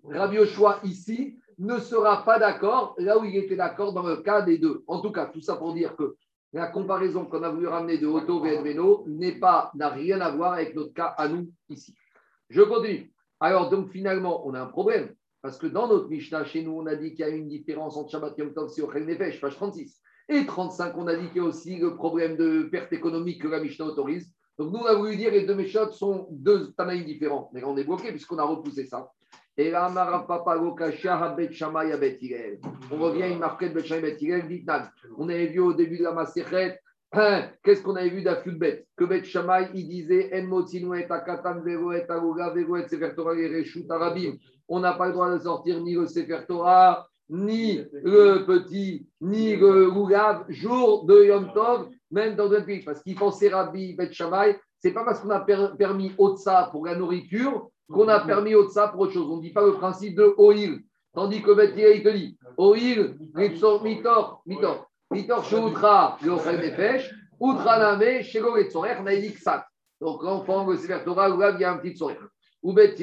Rabbi 0.03 0.37
ici 0.85 1.37
ne 1.59 1.77
sera 1.77 2.23
pas 2.23 2.39
d'accord 2.39 2.95
là 2.97 3.19
où 3.19 3.25
il 3.25 3.35
était 3.35 3.55
d'accord 3.55 3.93
dans 3.93 4.03
le 4.03 4.17
cas 4.17 4.41
des 4.41 4.57
deux. 4.57 4.83
En 4.87 5.01
tout 5.01 5.11
cas, 5.11 5.27
tout 5.27 5.41
ça 5.41 5.55
pour 5.55 5.73
dire 5.73 5.95
que 5.95 6.15
la 6.51 6.67
comparaison 6.67 7.25
qu'on 7.25 7.43
a 7.43 7.49
voulu 7.49 7.67
ramener 7.67 7.99
de 7.99 8.07
Otto 8.07 8.43
et 8.45 8.59
n'est 9.05 9.39
pas, 9.39 9.71
n'a 9.75 9.89
rien 9.89 10.19
à 10.21 10.31
voir 10.31 10.53
avec 10.53 10.73
notre 10.73 10.93
cas 10.93 11.13
à 11.17 11.27
nous 11.27 11.51
ici. 11.69 11.93
Je 12.49 12.61
continue. 12.61 13.13
Alors, 13.39 13.69
donc, 13.69 13.89
finalement, 13.91 14.45
on 14.47 14.53
a 14.53 14.61
un 14.61 14.65
problème. 14.65 15.13
Parce 15.41 15.57
que 15.57 15.67
dans 15.67 15.87
notre 15.87 16.09
Mishnah, 16.09 16.43
chez 16.43 16.63
nous, 16.63 16.73
on 16.73 16.85
a 16.85 16.95
dit 16.95 17.13
qu'il 17.13 17.25
y 17.25 17.29
a 17.29 17.29
une 17.29 17.47
différence 17.47 17.95
entre 17.95 18.11
Shabbat 18.11 18.37
Yom 18.37 18.53
Tov 18.53 18.71
et 18.77 18.81
Ochel 18.81 19.05
Nefesh, 19.05 19.39
page 19.39 19.55
36. 19.55 20.01
Et 20.27 20.45
35, 20.45 20.97
on 20.97 21.07
a 21.07 21.15
dit 21.15 21.27
qu'il 21.27 21.37
y 21.37 21.39
a 21.39 21.43
aussi 21.43 21.77
le 21.77 21.95
problème 21.95 22.35
de 22.35 22.63
perte 22.63 22.91
économique 22.91 23.41
que 23.41 23.47
la 23.47 23.61
Mishnah 23.61 23.85
autorise. 23.85 24.31
Donc 24.57 24.73
nous, 24.73 24.79
on 24.79 24.85
a 24.85 24.93
voulu 24.93 25.15
dire 25.15 25.31
les 25.31 25.45
deux 25.45 25.55
Mishnah 25.55 25.91
sont 25.91 26.27
deux 26.31 26.73
Tanaïs 26.73 27.05
différents. 27.05 27.49
Mais 27.53 27.63
on 27.63 27.77
est 27.77 27.85
bloqué 27.85 28.11
puisqu'on 28.11 28.37
a 28.37 28.43
repoussé 28.43 28.85
ça. 28.85 29.09
Et 29.55 29.71
là, 29.71 29.89
on 32.91 32.97
revient 32.97 33.23
à 33.23 33.27
une 33.27 33.39
marquette 33.39 33.73
Bet 33.73 33.83
Bet 33.83 34.17
On 35.17 35.29
avait 35.29 35.47
vu 35.47 35.59
au 35.59 35.73
début 35.73 35.97
de 35.97 36.03
la 36.03 36.13
Maserhet, 36.13 36.79
hein, 37.13 37.49
qu'est-ce 37.63 37.81
qu'on 37.81 37.95
avait 37.95 38.09
vu 38.09 38.21
d'Afudbet 38.21 38.85
Que 38.95 39.05
Bet 39.05 39.23
Shamay, 39.23 39.69
il 39.73 39.87
disait. 39.87 40.29
On 44.71 44.79
n'a 44.79 44.93
pas 44.93 45.07
le 45.07 45.13
droit 45.13 45.31
de 45.31 45.39
sortir 45.39 45.81
ni 45.81 45.95
le 45.95 46.05
sefer 46.07 46.41
Torah, 46.47 47.07
ni 47.29 47.81
le 47.91 48.45
petit, 48.45 49.07
ni 49.21 49.55
le 49.55 49.87
Rougab, 49.87 50.45
jour 50.49 51.05
de 51.05 51.25
Yom 51.25 51.51
Tov, 51.53 51.89
même 52.11 52.35
dans 52.35 52.49
d'autres 52.49 52.65
pays. 52.65 52.83
Parce 52.83 53.01
qu'il 53.01 53.15
pensait 53.15 53.49
Rabbi 53.49 53.95
Bet 53.95 54.11
Shammai, 54.11 54.59
c'est 54.79 54.91
pas 54.91 55.03
parce 55.03 55.19
qu'on 55.19 55.29
a 55.29 55.41
permis 55.41 56.11
Otsa 56.17 56.69
pour 56.71 56.85
la 56.85 56.95
nourriture 56.95 57.69
qu'on 57.91 58.07
a 58.07 58.19
permis 58.19 58.55
Otsa 58.55 58.89
pour 58.89 59.01
autre 59.01 59.13
chose. 59.13 59.29
On 59.29 59.37
ne 59.37 59.41
dit 59.41 59.51
pas 59.51 59.65
le 59.65 59.73
principe 59.73 60.15
de 60.15 60.33
Oil. 60.37 60.79
Tandis 61.13 61.41
que 61.41 61.51
Bet 61.51 61.73
il 61.75 62.03
te 62.03 62.09
dit 62.09 62.37
Oil, 62.57 63.17
Mitor, 63.33 63.83
Mitor, 64.45 64.88
Mitor, 65.11 65.43
Shoutra, 65.43 66.17
Yochel 66.23 66.59
Nefesh. 66.59 67.13
Donc 70.01 70.23
l'enfant, 70.23 70.67
le 70.67 71.03
Torah, 71.03 71.29
il 71.29 71.59
y 71.59 71.63
a 71.63 71.71
un 71.71 71.77
petit 71.77 71.95
sourire. 71.95 72.27
Ou 72.61 72.73
Bet 72.73 72.95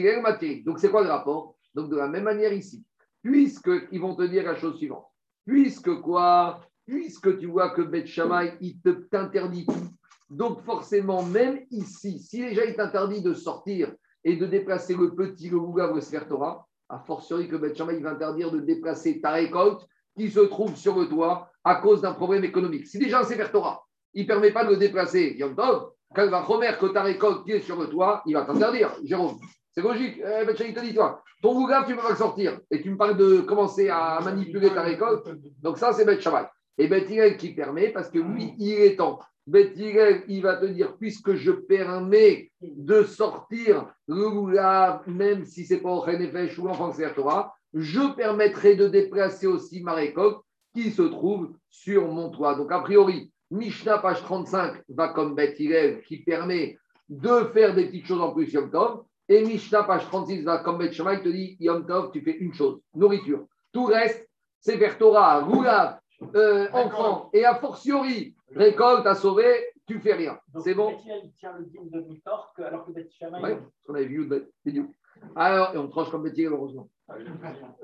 Donc 0.64 0.78
c'est 0.78 0.90
quoi 0.90 1.02
le 1.02 1.08
rapport? 1.08 1.56
Donc 1.74 1.90
de 1.90 1.96
la 1.96 2.08
même 2.08 2.24
manière 2.24 2.52
ici 2.52 2.84
puisqu'ils 3.26 4.00
vont 4.00 4.14
te 4.14 4.22
dire 4.22 4.44
la 4.44 4.54
chose 4.54 4.76
suivante. 4.76 5.06
Puisque 5.44 6.00
quoi? 6.00 6.60
Puisque 6.86 7.38
tu 7.38 7.46
vois 7.46 7.70
que 7.70 7.82
Beth 7.82 8.06
Shammai, 8.06 8.56
il 8.60 8.80
t'interdit 9.10 9.66
tout. 9.66 9.88
Donc 10.30 10.62
forcément, 10.62 11.24
même 11.24 11.60
ici, 11.70 12.20
si 12.20 12.38
déjà 12.38 12.64
il 12.64 12.76
t'interdit 12.76 13.22
de 13.22 13.34
sortir 13.34 13.92
et 14.22 14.36
de 14.36 14.46
déplacer 14.46 14.94
le 14.94 15.14
petit, 15.14 15.48
le 15.48 15.56
Ougav, 15.56 15.94
le 15.94 16.28
Torah, 16.28 16.66
a 16.88 17.00
fortiori 17.00 17.48
que 17.48 17.56
Beth 17.56 17.76
Shammai 17.76 18.00
va 18.00 18.10
interdire 18.10 18.52
de 18.52 18.60
déplacer 18.60 19.20
ta 19.20 19.32
récolte 19.32 19.84
qui 20.16 20.30
se 20.30 20.40
trouve 20.40 20.76
sur 20.76 20.96
le 20.96 21.08
toit 21.08 21.50
à 21.66 21.74
cause 21.74 22.00
d'un 22.00 22.12
problème 22.12 22.44
économique. 22.44 22.86
Si 22.86 22.96
déjà 22.96 23.20
un 23.20 23.24
Sefer 23.24 23.48
Torah, 23.50 23.82
il 24.14 24.22
ne 24.22 24.28
permet 24.28 24.52
pas 24.52 24.64
de 24.64 24.70
le 24.70 24.76
déplacer, 24.76 25.34
Yom 25.36 25.56
Tov, 25.56 25.90
quand 26.14 26.22
il 26.22 26.30
va 26.30 26.40
remettre 26.40 26.78
que 26.78 26.86
ta 26.86 27.02
récolte 27.02 27.44
qui 27.44 27.52
est 27.52 27.60
sur 27.60 27.78
le 27.78 27.88
toit, 27.88 28.22
il 28.24 28.34
va 28.34 28.44
t'interdire, 28.44 28.94
Jérôme. 29.04 29.36
C'est 29.72 29.82
logique. 29.82 30.16
Eh, 30.18 30.44
ben, 30.44 30.54
dit, 30.54 30.94
toi, 30.94 31.22
ton 31.42 31.54
bougave, 31.54 31.84
tu 31.84 31.90
ne 31.90 31.96
peux 31.96 32.04
pas 32.04 32.10
le 32.10 32.16
sortir. 32.16 32.60
Et 32.70 32.80
tu 32.80 32.90
me 32.90 32.96
parles 32.96 33.16
de 33.16 33.40
commencer 33.40 33.88
à 33.88 34.20
manipuler 34.24 34.70
ta 34.70 34.82
récolte. 34.82 35.28
Donc 35.60 35.76
ça, 35.76 35.92
c'est 35.92 36.04
Bet 36.04 36.20
Shabbat. 36.20 36.48
Et 36.78 36.86
Bet 36.86 37.36
qui 37.36 37.52
permet, 37.52 37.88
parce 37.88 38.10
que 38.10 38.20
lui, 38.20 38.54
il 38.58 38.72
est 38.72 38.96
temps. 38.96 39.18
Bet 39.48 39.74
il 39.76 40.42
va 40.42 40.56
te 40.56 40.66
dire, 40.66 40.96
puisque 40.96 41.34
je 41.34 41.50
permets 41.50 42.52
de 42.62 43.02
sortir 43.02 43.92
le 44.06 44.30
bougave, 44.30 45.02
même 45.08 45.44
si 45.44 45.66
c'est 45.66 45.80
pas 45.80 45.90
au 45.90 46.00
Renefesh 46.00 46.58
ou 46.58 46.68
en 46.68 46.92
Torah, 47.14 47.54
je 47.74 48.14
permettrai 48.14 48.76
de 48.76 48.86
déplacer 48.86 49.48
aussi 49.48 49.82
ma 49.82 49.94
récolte 49.94 50.38
qui 50.76 50.90
se 50.90 51.02
trouve 51.02 51.54
sur 51.70 52.06
mon 52.06 52.28
toit. 52.30 52.54
Donc, 52.54 52.70
a 52.70 52.80
priori, 52.80 53.32
Mishnah, 53.50 53.98
page 53.98 54.22
35, 54.22 54.82
va 54.90 55.08
comme 55.08 55.34
Bet 55.34 55.54
qui 55.54 56.18
permet 56.18 56.78
de 57.08 57.44
faire 57.54 57.74
des 57.74 57.86
petites 57.86 58.06
choses 58.06 58.20
en 58.20 58.32
plus 58.32 58.52
Yom 58.52 58.70
Tov. 58.70 59.04
Et 59.28 59.42
Mishnah, 59.44 59.84
page 59.84 60.04
36, 60.06 60.42
va 60.42 60.58
comme 60.58 60.78
Bet 60.78 60.90
il 60.90 61.22
te 61.22 61.28
dit 61.28 61.56
Yom 61.60 61.86
Tov, 61.86 62.10
tu 62.12 62.20
fais 62.20 62.36
une 62.36 62.52
chose, 62.52 62.80
nourriture. 62.94 63.46
Tout 63.72 63.86
reste, 63.86 64.28
c'est 64.60 64.76
vers 64.76 64.98
Torah, 64.98 65.40
Roulav, 65.44 65.98
euh, 66.34 66.68
enfant, 66.72 67.30
et 67.32 67.44
a 67.44 67.54
fortiori, 67.54 68.34
récolte 68.54 69.06
à 69.06 69.14
sauver, 69.14 69.72
tu 69.86 70.00
fais 70.00 70.14
rien. 70.14 70.38
C'est 70.62 70.74
bon 70.74 70.94
Il 71.06 71.32
tient 71.32 71.56
le 71.56 71.64
dîme 71.64 71.88
de 71.88 72.00
Mitor, 72.00 72.52
alors 72.58 72.84
que 72.84 72.92
Bet 72.92 73.08
Shammai. 73.10 73.38
Oui, 73.42 73.50
on 73.88 73.94
avait 73.94 74.06
vu 74.06 74.28
vidéo. 74.64 74.86
Alors, 75.34 75.74
et 75.74 75.78
on 75.78 75.88
tranche 75.88 76.10
comme 76.10 76.24
Bet 76.24 76.44
heureusement. 76.44 76.88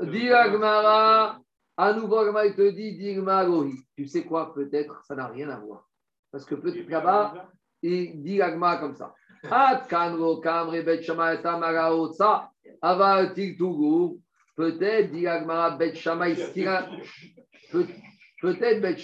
Dis 0.03 0.29
Agmara, 0.31 1.39
à 1.77 1.93
nouveau, 1.95 2.19
Agmara, 2.19 2.47
il 2.47 2.55
te 2.55 2.71
dit 2.71 2.99
Tu 3.97 4.07
sais 4.07 4.25
quoi 4.25 4.53
Peut-être, 4.55 5.03
ça 5.05 5.15
n'a 5.15 5.27
rien 5.27 5.49
à 5.49 5.59
voir. 5.59 5.89
Parce 6.31 6.45
que 6.45 6.55
peut-être 6.55 6.89
là-bas, 6.89 7.49
il 7.83 8.23
dit 8.23 8.43
Agmara 8.43 8.77
comme 8.79 8.95
ça. 8.95 9.15
Peut-être, 14.55 15.11
dit 15.11 15.27
Agmara, 15.27 15.77
Bet 15.77 15.95
peut-être 18.43 18.81
Bet 18.81 18.97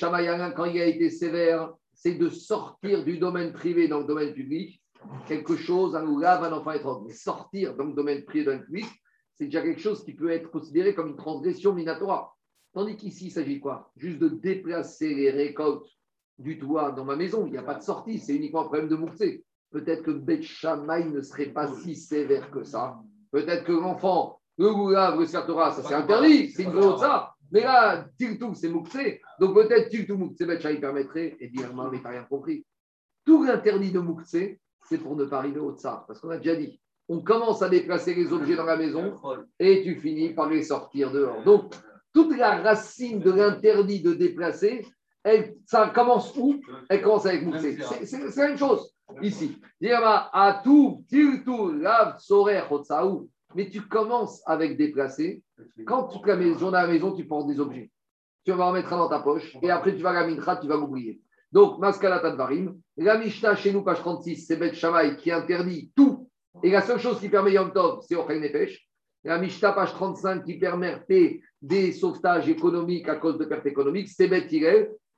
quand 0.54 0.64
il 0.66 0.80
a 0.80 0.86
été 0.86 1.10
sévère, 1.10 1.72
c'est 1.94 2.14
de 2.14 2.28
sortir 2.28 3.02
du 3.02 3.18
domaine 3.18 3.52
privé 3.52 3.88
dans 3.88 4.00
le 4.00 4.06
domaine 4.06 4.34
public, 4.34 4.80
quelque 5.26 5.56
chose, 5.56 5.96
un 5.96 6.06
oulav, 6.06 6.44
un 6.44 6.52
enfant 6.52 6.72
étrange. 6.72 7.02
Mais 7.06 7.14
sortir 7.14 7.74
dans 7.76 7.84
le 7.84 7.94
domaine 7.94 8.24
privé, 8.24 8.44
dans 8.44 8.52
le 8.52 8.64
public, 8.64 8.86
c'est 9.34 9.46
déjà 9.46 9.62
quelque 9.62 9.80
chose 9.80 10.04
qui 10.04 10.12
peut 10.14 10.30
être 10.30 10.50
considéré 10.50 10.94
comme 10.94 11.08
une 11.08 11.16
transgression 11.16 11.72
minatoire. 11.72 12.37
Tandis 12.72 12.96
qu'ici, 12.96 13.26
il 13.26 13.30
s'agit 13.30 13.60
quoi? 13.60 13.90
Juste 13.96 14.18
de 14.18 14.28
déplacer 14.28 15.14
les 15.14 15.30
récoltes 15.30 15.88
du 16.38 16.58
toit 16.58 16.92
dans 16.92 17.04
ma 17.04 17.16
maison. 17.16 17.46
Il 17.46 17.52
n'y 17.52 17.58
a 17.58 17.62
pas 17.62 17.74
de 17.74 17.82
sortie, 17.82 18.18
c'est 18.18 18.34
uniquement 18.34 18.60
un 18.60 18.64
problème 18.64 18.88
de 18.88 18.96
mourté 18.96 19.44
peut-être 19.70 20.02
que 20.02 20.10
Beth 20.10 20.44
ne 21.12 21.20
serait 21.20 21.46
pas 21.46 21.68
si 21.68 21.94
sévère 21.94 22.50
que 22.50 22.64
ça. 22.64 22.98
Peut-être 23.30 23.64
que 23.64 23.72
l'enfant, 23.72 24.40
le 24.56 24.72
goulav, 24.72 25.18
le 25.18 25.46
Torah, 25.46 25.72
ça 25.72 25.82
c'est 25.82 25.94
interdit, 25.94 26.50
c'est 26.50 26.64
une 26.64 26.72
de 26.72 26.96
ça. 26.96 27.34
Mais 27.50 27.60
là, 27.60 28.06
Tiltou, 28.18 28.54
c'est 28.54 28.68
Moukse. 28.68 28.98
Donc 29.40 29.54
peut-être 29.54 29.88
Tiltou 29.88 30.16
Moukse, 30.16 30.38
Beth 30.38 30.66
il 30.70 30.80
permettrait, 30.80 31.36
et 31.40 31.48
dire, 31.48 31.72
non, 31.74 31.90
mais 31.90 32.00
t'as 32.02 32.10
rien 32.10 32.24
compris. 32.24 32.64
Tout 33.24 33.44
l'interdit 33.44 33.90
de 33.90 34.00
Moukse, 34.00 34.36
c'est 34.88 34.98
pour 34.98 35.16
ne 35.16 35.24
pas 35.24 35.38
arriver 35.38 35.60
au 35.60 35.72
tsar. 35.72 36.06
Parce 36.06 36.20
qu'on 36.20 36.30
a 36.30 36.38
déjà 36.38 36.56
dit, 36.56 36.80
on 37.08 37.22
commence 37.22 37.62
à 37.62 37.68
déplacer 37.68 38.14
les 38.14 38.32
objets 38.32 38.56
dans 38.56 38.64
la 38.64 38.76
maison 38.76 39.14
et 39.58 39.82
tu 39.82 39.96
finis 39.96 40.30
par 40.30 40.48
les 40.48 40.62
sortir 40.62 41.10
dehors. 41.10 41.42
Donc, 41.42 41.74
toute 42.18 42.36
la 42.36 42.56
racine 42.62 43.20
de 43.20 43.30
l'interdit 43.30 44.02
de 44.02 44.12
déplacer, 44.12 44.84
elle, 45.22 45.54
ça 45.64 45.88
commence 45.94 46.36
où? 46.36 46.60
Elle 46.88 47.00
commence 47.00 47.26
avec 47.26 47.44
Moussé. 47.44 47.78
C'est 48.02 48.18
la 48.18 48.48
même 48.48 48.58
chose 48.58 48.92
ici. 49.22 49.56
Mais 53.54 53.70
tu 53.70 53.82
commences 53.82 54.42
avec 54.46 54.76
déplacer. 54.76 55.44
Quand 55.86 56.08
toute 56.08 56.26
la 56.26 56.34
maison, 56.34 56.72
à 56.72 56.82
la 56.82 56.88
maison, 56.88 57.12
tu 57.12 57.24
penses 57.24 57.46
des 57.46 57.60
objets. 57.60 57.88
Tu 58.44 58.50
vas 58.50 58.66
en 58.66 58.72
mettre 58.72 58.92
un 58.92 58.98
dans 58.98 59.08
ta 59.08 59.20
poche 59.20 59.56
et 59.62 59.70
après 59.70 59.94
tu 59.94 60.02
vas 60.02 60.10
à 60.10 60.14
la 60.14 60.26
mincha, 60.26 60.56
tu 60.56 60.66
vas 60.66 60.76
l'oublier. 60.76 61.20
Donc, 61.52 61.78
Maskalat 61.78 62.26
Advarim, 62.26 62.80
la 62.96 63.16
Mishnah 63.16 63.54
chez 63.54 63.72
nous, 63.72 63.84
page 63.84 64.00
36, 64.00 64.44
c'est 64.44 64.56
Bet 64.56 64.74
Shamay 64.74 65.16
qui 65.16 65.30
interdit 65.30 65.92
tout. 65.94 66.28
Et 66.64 66.70
la 66.70 66.82
seule 66.82 66.98
chose 66.98 67.20
qui 67.20 67.28
permet 67.28 67.52
Yom 67.52 67.72
Tov, 67.72 68.00
c'est 68.02 68.16
Ochel 68.16 68.40
Nefesh. 68.40 68.87
La 69.24 69.38
Mishnah, 69.38 69.72
page 69.72 69.92
35, 69.92 70.44
qui 70.44 70.58
permet 70.58 71.02
des 71.60 71.92
sauvetages 71.92 72.48
économiques 72.48 73.08
à 73.08 73.16
cause 73.16 73.36
de 73.36 73.44
pertes 73.44 73.66
économiques, 73.66 74.08
c'est 74.08 74.28
Bet 74.28 74.48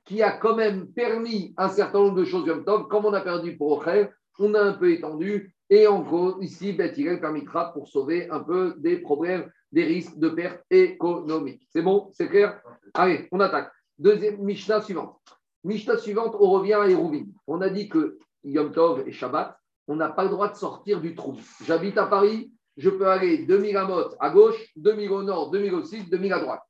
qui 0.05 0.23
a 0.23 0.31
quand 0.31 0.55
même 0.55 0.87
permis 0.91 1.53
un 1.57 1.69
certain 1.69 1.99
nombre 1.99 2.15
de 2.15 2.25
choses 2.25 2.47
Yom 2.47 2.65
Tov. 2.65 2.87
Comme 2.87 3.05
on 3.05 3.13
a 3.13 3.21
perdu 3.21 3.55
pour 3.55 3.77
Ochel, 3.77 4.11
on 4.39 4.53
a 4.55 4.61
un 4.61 4.73
peu 4.73 4.91
étendu. 4.91 5.53
Et 5.69 5.87
en 5.87 6.01
gros, 6.01 6.41
ici, 6.41 6.73
Bet 6.73 6.93
permettra 7.21 7.71
pour 7.73 7.87
sauver 7.87 8.29
un 8.29 8.39
peu 8.39 8.73
des 8.79 8.97
problèmes, 8.97 9.49
des 9.71 9.83
risques 9.83 10.17
de 10.17 10.29
pertes 10.29 10.63
économiques. 10.71 11.67
C'est 11.69 11.83
bon? 11.83 12.09
C'est 12.13 12.27
clair? 12.27 12.59
Allez, 12.95 13.27
on 13.31 13.39
attaque. 13.39 13.71
Deuxième 13.99 14.41
Mishnah 14.41 14.81
suivante. 14.81 15.19
Mishnah 15.63 15.97
suivante, 15.97 16.35
on 16.39 16.49
revient 16.49 16.73
à 16.73 16.89
Hérouvin. 16.89 17.25
On 17.45 17.61
a 17.61 17.69
dit 17.69 17.87
que 17.87 18.17
Yom 18.43 18.71
Tov 18.71 19.07
et 19.07 19.11
Shabbat, 19.11 19.55
on 19.87 19.95
n'a 19.95 20.09
pas 20.09 20.23
le 20.23 20.29
droit 20.29 20.49
de 20.49 20.55
sortir 20.55 20.99
du 21.01 21.13
trou. 21.13 21.37
J'habite 21.63 21.97
à 21.99 22.07
Paris, 22.07 22.51
je 22.77 22.89
peux 22.89 23.07
aller 23.07 23.39
2000 23.45 23.77
à 23.77 23.85
Mot 23.85 24.15
à 24.19 24.29
gauche, 24.29 24.57
2000 24.75 25.11
au 25.11 25.23
nord, 25.23 25.51
2000 25.51 25.73
au 25.73 25.83
sud, 25.83 26.09
2000 26.09 26.33
à 26.33 26.39
droite. 26.39 26.61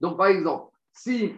Donc, 0.00 0.16
par 0.16 0.26
exemple, 0.26 0.72
si, 0.92 1.34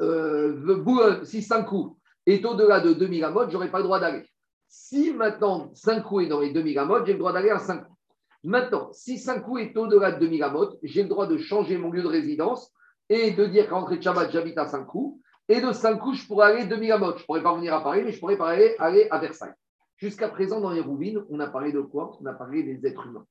euh, 0.00 1.24
si 1.24 1.46
coups 1.66 1.96
est 2.26 2.44
au-delà 2.44 2.80
de 2.80 2.92
2000 2.92 3.24
à 3.24 3.30
Mot, 3.30 3.48
je 3.48 3.52
n'aurai 3.52 3.70
pas 3.70 3.78
le 3.78 3.84
droit 3.84 4.00
d'aller. 4.00 4.24
Si 4.68 5.12
maintenant 5.12 5.70
5 5.74 6.02
coups 6.02 6.24
est 6.24 6.28
dans 6.28 6.40
les 6.40 6.52
2000 6.52 6.78
à 6.78 6.84
Mot, 6.84 7.04
j'ai 7.04 7.12
le 7.12 7.18
droit 7.18 7.32
d'aller 7.32 7.50
à 7.50 7.58
5 7.58 7.84
coups. 7.84 7.98
Maintenant, 8.44 8.92
si 8.92 9.18
5 9.18 9.42
coups 9.42 9.62
est 9.62 9.76
au-delà 9.76 10.12
de 10.12 10.20
2000 10.20 10.42
à 10.42 10.50
Mot, 10.50 10.78
j'ai 10.82 11.02
le 11.02 11.08
droit 11.08 11.26
de 11.26 11.38
changer 11.38 11.78
mon 11.78 11.90
lieu 11.90 12.02
de 12.02 12.08
résidence 12.08 12.72
et 13.08 13.30
de 13.30 13.46
dire 13.46 13.68
qu'à 13.68 13.76
l'entrée 13.76 13.96
de 13.96 14.02
j'habite 14.02 14.58
à 14.58 14.66
5 14.66 14.84
coups 14.84 15.20
et 15.48 15.60
de 15.60 15.72
5 15.72 15.98
coups, 15.98 16.18
je 16.18 16.26
pourrais 16.26 16.52
aller 16.52 16.66
demi 16.66 16.90
à 16.90 16.98
mode. 16.98 17.16
Je 17.16 17.22
ne 17.22 17.26
pourrais 17.26 17.42
pas 17.42 17.54
venir 17.54 17.74
à 17.74 17.82
Paris, 17.82 18.02
mais 18.04 18.12
je 18.12 18.20
pourrais 18.20 18.36
pas 18.36 18.50
aller, 18.50 19.08
à 19.10 19.18
Versailles. 19.18 19.54
Jusqu'à 19.98 20.28
présent, 20.28 20.60
dans 20.60 20.70
les 20.70 20.80
rouvines, 20.80 21.24
on 21.28 21.40
a 21.40 21.48
parlé 21.48 21.72
de 21.72 21.80
quoi? 21.80 22.16
On 22.20 22.26
a 22.26 22.32
parlé 22.32 22.62
des 22.62 22.86
êtres 22.86 23.06
humains. 23.06 23.26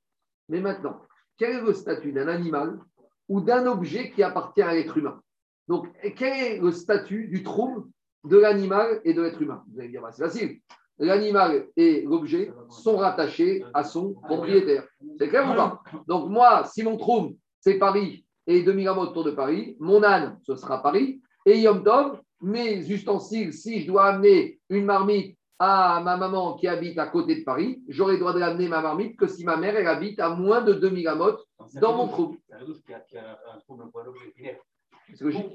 Mais 0.49 0.59
maintenant, 0.59 1.01
quel 1.37 1.55
est 1.55 1.61
le 1.61 1.73
statut 1.73 2.11
d'un 2.11 2.27
animal 2.27 2.77
ou 3.29 3.39
d'un 3.39 3.65
objet 3.67 4.11
qui 4.11 4.21
appartient 4.21 4.61
à 4.61 4.73
l'être 4.73 4.97
humain? 4.97 5.21
Donc, 5.69 5.87
quel 6.17 6.33
est 6.33 6.59
le 6.59 6.71
statut 6.71 7.29
du 7.29 7.41
trouble 7.41 7.85
de 8.25 8.37
l'animal 8.37 8.99
et 9.05 9.13
de 9.13 9.21
l'être 9.21 9.41
humain? 9.41 9.63
Vous 9.71 9.79
allez 9.79 9.89
dire, 9.89 10.01
bah, 10.01 10.11
c'est 10.11 10.23
facile. 10.23 10.59
L'animal 10.99 11.67
et 11.77 12.01
l'objet 12.01 12.51
sont 12.69 12.97
rattachés 12.97 13.63
à 13.73 13.85
son 13.85 14.13
propriétaire. 14.13 14.85
C'est 15.19 15.29
clair 15.29 15.49
ou 15.49 15.55
pas? 15.55 15.81
Donc, 16.05 16.29
moi, 16.29 16.65
si 16.65 16.83
mon 16.83 16.97
trouble, 16.97 17.35
c'est 17.61 17.77
Paris 17.77 18.25
et 18.45 18.63
demi 18.63 18.87
à 18.87 18.93
mode 18.93 19.09
autour 19.09 19.23
de 19.23 19.31
Paris, 19.31 19.77
mon 19.79 20.03
âne, 20.03 20.37
ce 20.43 20.55
sera 20.55 20.83
Paris, 20.83 21.21
et 21.45 21.59
Yom 21.61 21.81
Tov, 21.83 22.19
mes 22.41 22.89
ustensiles, 22.91 23.53
si 23.53 23.81
je 23.81 23.87
dois 23.87 24.05
amener 24.05 24.59
une 24.69 24.85
marmite 24.85 25.36
à 25.59 26.01
ma 26.03 26.17
maman 26.17 26.55
qui 26.55 26.67
habite 26.67 26.99
à 26.99 27.07
côté 27.07 27.39
de 27.39 27.43
Paris, 27.43 27.81
j'aurai 27.87 28.13
le 28.13 28.19
droit 28.19 28.33
de 28.33 28.39
l'amener 28.39 28.67
ma 28.67 28.81
marmite 28.81 29.17
que 29.17 29.27
si 29.27 29.43
ma 29.43 29.57
mère, 29.57 29.75
elle 29.75 29.87
habite 29.87 30.19
à 30.19 30.29
moins 30.29 30.61
de 30.61 30.73
2000 30.73 31.07
amotes 31.07 31.47
dans 31.75 31.95
mon 31.95 32.07
trou. 32.07 32.37
C'est 32.47 32.55
un 33.17 33.59
trouble 33.59 33.89
pour 33.91 34.01
l'objet. 34.01 34.59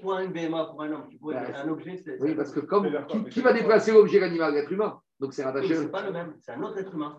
Pour 0.00 0.14
un 0.14 0.28
BMA, 0.28 0.64
pour 0.64 0.82
un 0.82 0.92
homme, 0.92 1.06
tu 1.10 1.18
pourrais 1.18 1.36
un 1.36 1.68
objet, 1.68 1.98
c'est. 1.98 2.20
Oui, 2.20 2.34
parce 2.34 2.52
que 2.52 2.60
comme 2.60 2.88
qui, 3.30 3.40
va 3.42 3.52
déplacer 3.52 3.92
l'objet, 3.92 4.18
l'animal, 4.18 4.54
l'être 4.54 4.72
humain? 4.72 4.98
Donc 5.20 5.34
c'est 5.34 5.44
rattaché. 5.44 5.76
C'est 5.76 5.90
pas 5.90 6.02
le 6.02 6.10
même, 6.10 6.34
c'est 6.40 6.52
un 6.52 6.62
autre 6.62 6.78
être 6.78 6.94
humain. 6.94 7.18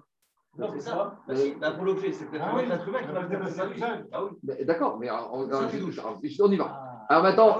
Non, 0.57 0.69
c'est 0.73 0.81
ça. 0.81 1.15
Bah, 1.27 1.36
si, 1.36 1.55
bah, 1.55 1.71
pour 1.71 1.86
l'objet, 1.86 2.11
c'est 2.11 2.25
peut-être 2.25 2.43
ah 2.45 2.55
un 2.55 2.59
autre 2.59 2.71
être 2.71 2.88
humain 2.88 2.99
qui 3.03 3.11
va 3.11 3.21
le 3.21 3.27
déplacer. 3.27 3.61
Ah 4.11 4.23
oui. 4.25 4.65
D'accord, 4.65 4.97
mais 4.99 5.09
on, 5.09 5.41
on, 5.41 6.51
y 6.51 6.57
va. 6.57 7.05
Alors 7.09 7.23
maintenant, 7.23 7.59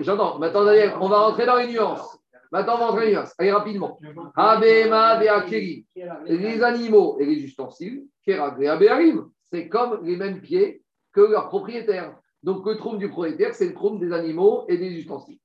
j'entends. 0.00 0.38
Maintenant, 0.38 0.64
on 1.00 1.08
va 1.08 1.18
rentrer 1.26 1.46
dans 1.46 1.56
les 1.56 1.68
nuances. 1.68 2.18
Maintenant, 2.54 2.88
on 2.88 2.92
va 2.94 3.04
nuances. 3.04 3.34
Allez, 3.36 3.50
rapidement. 3.50 3.98
Les 6.24 6.62
animaux 6.62 7.18
et 7.18 7.26
les 7.26 7.42
ustensiles, 7.42 8.04
c'est 8.24 9.68
comme 9.68 10.04
les 10.04 10.16
mêmes 10.16 10.40
pieds 10.40 10.80
que 11.12 11.20
leurs 11.20 11.48
propriétaires. 11.48 12.14
Donc, 12.44 12.64
le 12.64 12.76
trône 12.76 12.98
du 12.98 13.08
propriétaire, 13.08 13.54
c'est 13.54 13.66
le 13.66 13.74
trône 13.74 13.98
des 13.98 14.12
animaux 14.12 14.66
et 14.68 14.78
des 14.78 14.92
ustensiles. 14.92 15.40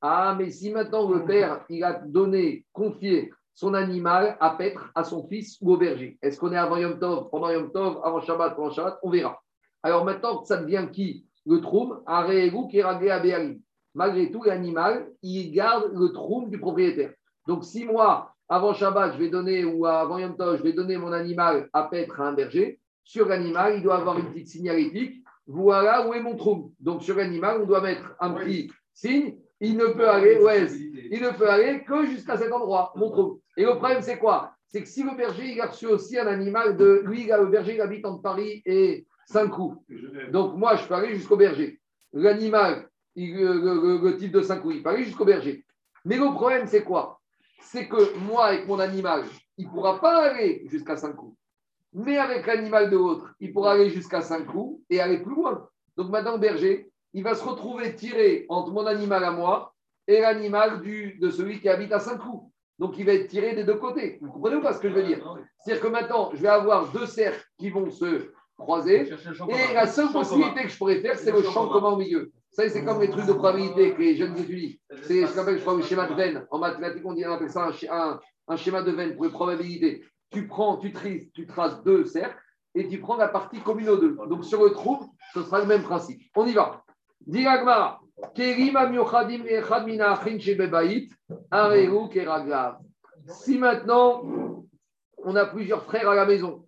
Ah, 0.00 0.36
mais 0.38 0.50
si 0.50 0.70
maintenant 0.70 1.10
le 1.10 1.24
père, 1.24 1.64
il 1.68 1.82
a 1.82 1.94
donné, 1.94 2.64
confié 2.72 3.32
son 3.52 3.74
animal 3.74 4.36
à 4.38 4.50
paître 4.50 4.92
à 4.94 5.02
son 5.02 5.26
fils 5.26 5.58
ou 5.60 5.72
au 5.72 5.76
berger. 5.76 6.18
Est-ce 6.22 6.38
qu'on 6.38 6.52
est 6.52 6.56
avant 6.56 6.76
Yom 6.76 7.00
Tov, 7.00 7.30
pendant 7.30 7.50
Yom 7.50 7.72
Tov, 7.72 7.98
avant 8.04 8.20
Shabbat, 8.20 8.54
pendant 8.54 8.70
Shabbat? 8.70 9.00
On 9.02 9.10
verra. 9.10 9.42
Alors 9.82 10.04
maintenant, 10.04 10.44
ça 10.44 10.58
devient 10.58 10.86
qui 10.92 11.26
Le 11.44 11.60
troum, 11.60 12.00
est 12.06 12.82
à 12.82 13.18
Béarim. 13.18 13.58
Malgré 13.96 14.30
tout, 14.30 14.42
l'animal, 14.42 15.08
il 15.22 15.50
garde 15.52 15.90
le 15.94 16.12
troum 16.12 16.50
du 16.50 16.58
propriétaire. 16.60 17.14
Donc, 17.48 17.64
si 17.64 17.86
moi, 17.86 18.30
avant 18.46 18.74
Shabbat, 18.74 19.14
je 19.14 19.18
vais 19.18 19.30
donner, 19.30 19.64
ou 19.64 19.86
avant 19.86 20.18
Yom 20.18 20.36
Tov, 20.36 20.58
je 20.58 20.62
vais 20.62 20.74
donner 20.74 20.98
mon 20.98 21.12
animal 21.12 21.70
à 21.72 21.84
paître 21.84 22.20
à 22.20 22.28
un 22.28 22.34
berger, 22.34 22.78
sur 23.04 23.26
l'animal, 23.26 23.76
il 23.76 23.82
doit 23.82 23.96
avoir 23.96 24.18
une 24.18 24.26
petite 24.26 24.48
signalétique. 24.48 25.24
Voilà 25.46 26.06
où 26.06 26.12
est 26.12 26.20
mon 26.20 26.36
troum. 26.36 26.72
Donc, 26.78 27.02
sur 27.02 27.16
l'animal, 27.16 27.62
on 27.62 27.66
doit 27.66 27.80
mettre 27.80 28.14
un 28.20 28.32
petit 28.32 28.70
signe. 28.92 29.38
Il 29.60 29.78
ne 29.78 29.86
peut 29.86 30.10
aller, 30.10 30.38
ouais, 30.40 30.66
il 31.10 31.22
ne 31.22 31.30
peut 31.30 31.48
aller 31.48 31.82
que 31.84 32.04
jusqu'à 32.04 32.36
cet 32.36 32.52
endroit, 32.52 32.92
mon 32.96 33.10
troum. 33.10 33.38
Et 33.56 33.64
le 33.64 33.76
problème, 33.76 34.02
c'est 34.02 34.18
quoi? 34.18 34.52
C'est 34.66 34.82
que 34.82 34.88
si 34.88 35.04
le 35.04 35.16
berger, 35.16 35.52
il 35.52 35.60
a 35.62 35.68
reçu 35.68 35.86
aussi 35.86 36.18
un 36.18 36.26
animal 36.26 36.76
de. 36.76 37.00
Lui, 37.06 37.26
le 37.26 37.46
berger, 37.46 37.76
il 37.76 37.80
habite 37.80 38.04
entre 38.04 38.20
Paris 38.20 38.62
et 38.66 39.06
5 39.24 39.48
coups. 39.48 39.78
Donc, 40.32 40.54
moi, 40.54 40.76
je 40.76 40.86
peux 40.86 40.94
aller 40.94 41.14
jusqu'au 41.14 41.38
berger. 41.38 41.80
L'animal, 42.12 42.90
le, 43.16 44.16
type 44.16 44.32
de 44.32 44.42
5 44.42 44.60
coups, 44.60 44.76
il 44.76 44.82
peut 44.82 44.90
aller 44.90 45.04
jusqu'au 45.04 45.24
berger. 45.24 45.64
Mais 46.04 46.16
le 46.16 46.32
problème, 46.32 46.66
c'est 46.66 46.84
quoi? 46.84 47.20
C'est 47.60 47.88
que 47.88 48.16
moi, 48.18 48.46
avec 48.46 48.66
mon 48.66 48.78
animal, 48.78 49.24
il 49.56 49.66
ne 49.66 49.70
pourra 49.70 50.00
pas 50.00 50.22
aller 50.22 50.64
jusqu'à 50.68 50.96
5 50.96 51.14
coups. 51.14 51.36
Mais 51.92 52.18
avec 52.18 52.46
l'animal 52.46 52.90
de 52.90 52.96
l'autre, 52.96 53.32
il 53.40 53.52
pourra 53.52 53.72
aller 53.72 53.90
jusqu'à 53.90 54.20
5 54.20 54.46
coups 54.46 54.82
et 54.90 55.00
aller 55.00 55.18
plus 55.18 55.34
loin. 55.34 55.66
Donc 55.96 56.10
maintenant, 56.10 56.32
le 56.32 56.38
berger, 56.38 56.90
il 57.14 57.22
va 57.22 57.34
se 57.34 57.42
retrouver 57.42 57.94
tiré 57.96 58.44
entre 58.50 58.70
mon 58.70 58.86
animal 58.86 59.24
à 59.24 59.30
moi 59.30 59.74
et 60.06 60.20
l'animal 60.20 60.82
de 60.82 61.30
celui 61.30 61.60
qui 61.60 61.68
habite 61.68 61.92
à 61.92 62.00
5 62.00 62.18
coups. 62.18 62.52
Donc 62.78 62.98
il 62.98 63.06
va 63.06 63.14
être 63.14 63.28
tiré 63.28 63.54
des 63.54 63.64
deux 63.64 63.76
côtés. 63.76 64.18
Vous 64.20 64.30
comprenez 64.30 64.56
ou 64.56 64.60
pas 64.60 64.74
ce 64.74 64.80
que 64.80 64.90
je 64.90 64.94
veux 64.94 65.02
dire? 65.02 65.26
C'est-à-dire 65.58 65.82
que 65.82 65.88
maintenant, 65.88 66.30
je 66.34 66.42
vais 66.42 66.48
avoir 66.48 66.92
deux 66.92 67.06
cercles 67.06 67.42
qui 67.58 67.70
vont 67.70 67.90
se 67.90 68.30
croisés. 68.58 69.08
Et 69.48 69.74
la 69.74 69.86
seule 69.86 70.12
possibilité 70.12 70.62
que 70.64 70.68
je 70.68 70.76
pourrais 70.76 71.00
faire, 71.00 71.18
c'est 71.18 71.32
le 71.32 71.42
champ 71.42 71.68
commun 71.68 71.90
au 71.90 71.96
milieu. 71.96 72.32
Ça, 72.52 72.68
c'est 72.68 72.84
comme 72.84 73.00
les 73.00 73.10
trucs 73.10 73.26
de 73.26 73.32
probabilité 73.32 73.92
que 73.92 74.00
les 74.00 74.16
jeunes 74.16 74.36
étudient. 74.36 74.76
C'est 75.02 75.26
ce 75.26 75.34
qu'on 75.34 75.42
appelle, 75.42 75.58
je 75.58 75.62
crois, 75.62 75.76
le 75.76 75.82
schéma 75.82 76.06
de 76.06 76.14
veine. 76.14 76.46
En 76.50 76.58
mathématiques, 76.58 77.04
on, 77.04 77.12
dit, 77.12 77.24
on 77.26 77.32
appelle 77.32 77.50
ça 77.50 77.70
un, 78.48 78.56
schéma 78.56 78.82
de 78.82 78.92
veine 78.92 79.14
pour 79.14 79.24
les 79.24 79.30
probabilités. 79.30 80.04
Tu 80.30 80.46
prends, 80.46 80.78
tu, 80.78 80.92
trices, 80.92 81.30
tu 81.32 81.46
traces 81.46 81.82
deux 81.84 82.04
cercles 82.04 82.40
et 82.74 82.88
tu 82.88 82.98
prends 82.98 83.16
la 83.16 83.28
partie 83.28 83.60
commune 83.60 83.88
aux 83.90 83.98
deux. 83.98 84.16
Donc 84.28 84.44
sur 84.44 84.64
le 84.64 84.70
trou, 84.70 84.98
ce 85.34 85.42
sera 85.42 85.60
le 85.60 85.66
même 85.66 85.82
principe. 85.82 86.22
On 86.34 86.46
y 86.46 86.54
va. 86.54 86.82
Si 93.28 93.58
maintenant, 93.58 94.22
on 95.18 95.36
a 95.36 95.46
plusieurs 95.46 95.84
frères 95.84 96.08
à 96.08 96.14
la 96.14 96.24
maison, 96.24 96.66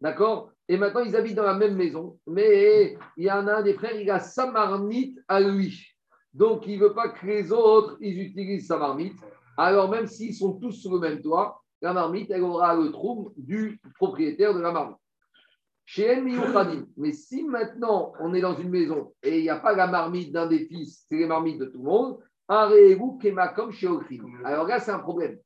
d'accord? 0.00 0.50
Et 0.70 0.76
maintenant, 0.76 1.00
ils 1.00 1.16
habitent 1.16 1.34
dans 1.34 1.42
la 1.42 1.54
même 1.54 1.74
maison, 1.74 2.16
mais 2.28 2.96
il 3.16 3.24
y 3.24 3.30
en 3.32 3.48
a 3.48 3.54
un 3.54 3.62
des 3.62 3.74
frères, 3.74 4.00
il 4.00 4.08
a 4.08 4.20
sa 4.20 4.52
marmite 4.52 5.18
à 5.26 5.40
lui. 5.40 5.84
Donc, 6.32 6.68
il 6.68 6.78
ne 6.78 6.84
veut 6.84 6.94
pas 6.94 7.08
que 7.08 7.26
les 7.26 7.50
autres, 7.50 7.96
ils 8.00 8.20
utilisent 8.20 8.68
sa 8.68 8.76
marmite. 8.76 9.18
Alors, 9.56 9.90
même 9.90 10.06
s'ils 10.06 10.32
sont 10.32 10.60
tous 10.60 10.70
sur 10.70 10.92
le 10.92 11.00
même 11.00 11.20
toit, 11.22 11.60
la 11.82 11.92
marmite, 11.92 12.30
elle 12.30 12.44
aura 12.44 12.76
le 12.76 12.92
trouble 12.92 13.32
du 13.36 13.80
propriétaire 13.96 14.54
de 14.54 14.60
la 14.60 14.70
marmite. 14.70 14.98
Chez 15.86 16.22
Mais 16.96 17.12
si 17.14 17.42
maintenant, 17.42 18.12
on 18.20 18.32
est 18.32 18.40
dans 18.40 18.54
une 18.54 18.70
maison 18.70 19.12
et 19.24 19.38
il 19.38 19.42
n'y 19.42 19.50
a 19.50 19.58
pas 19.58 19.74
la 19.74 19.88
marmite 19.88 20.30
d'un 20.30 20.46
des 20.46 20.66
fils, 20.66 21.04
c'est 21.08 21.16
les 21.16 21.26
marmites 21.26 21.58
de 21.58 21.64
tout 21.64 21.78
le 21.78 21.84
monde, 21.84 22.20
Alors 22.46 22.70
là, 24.68 24.78
c'est 24.78 24.92
un 24.92 25.00
problème. 25.00 25.36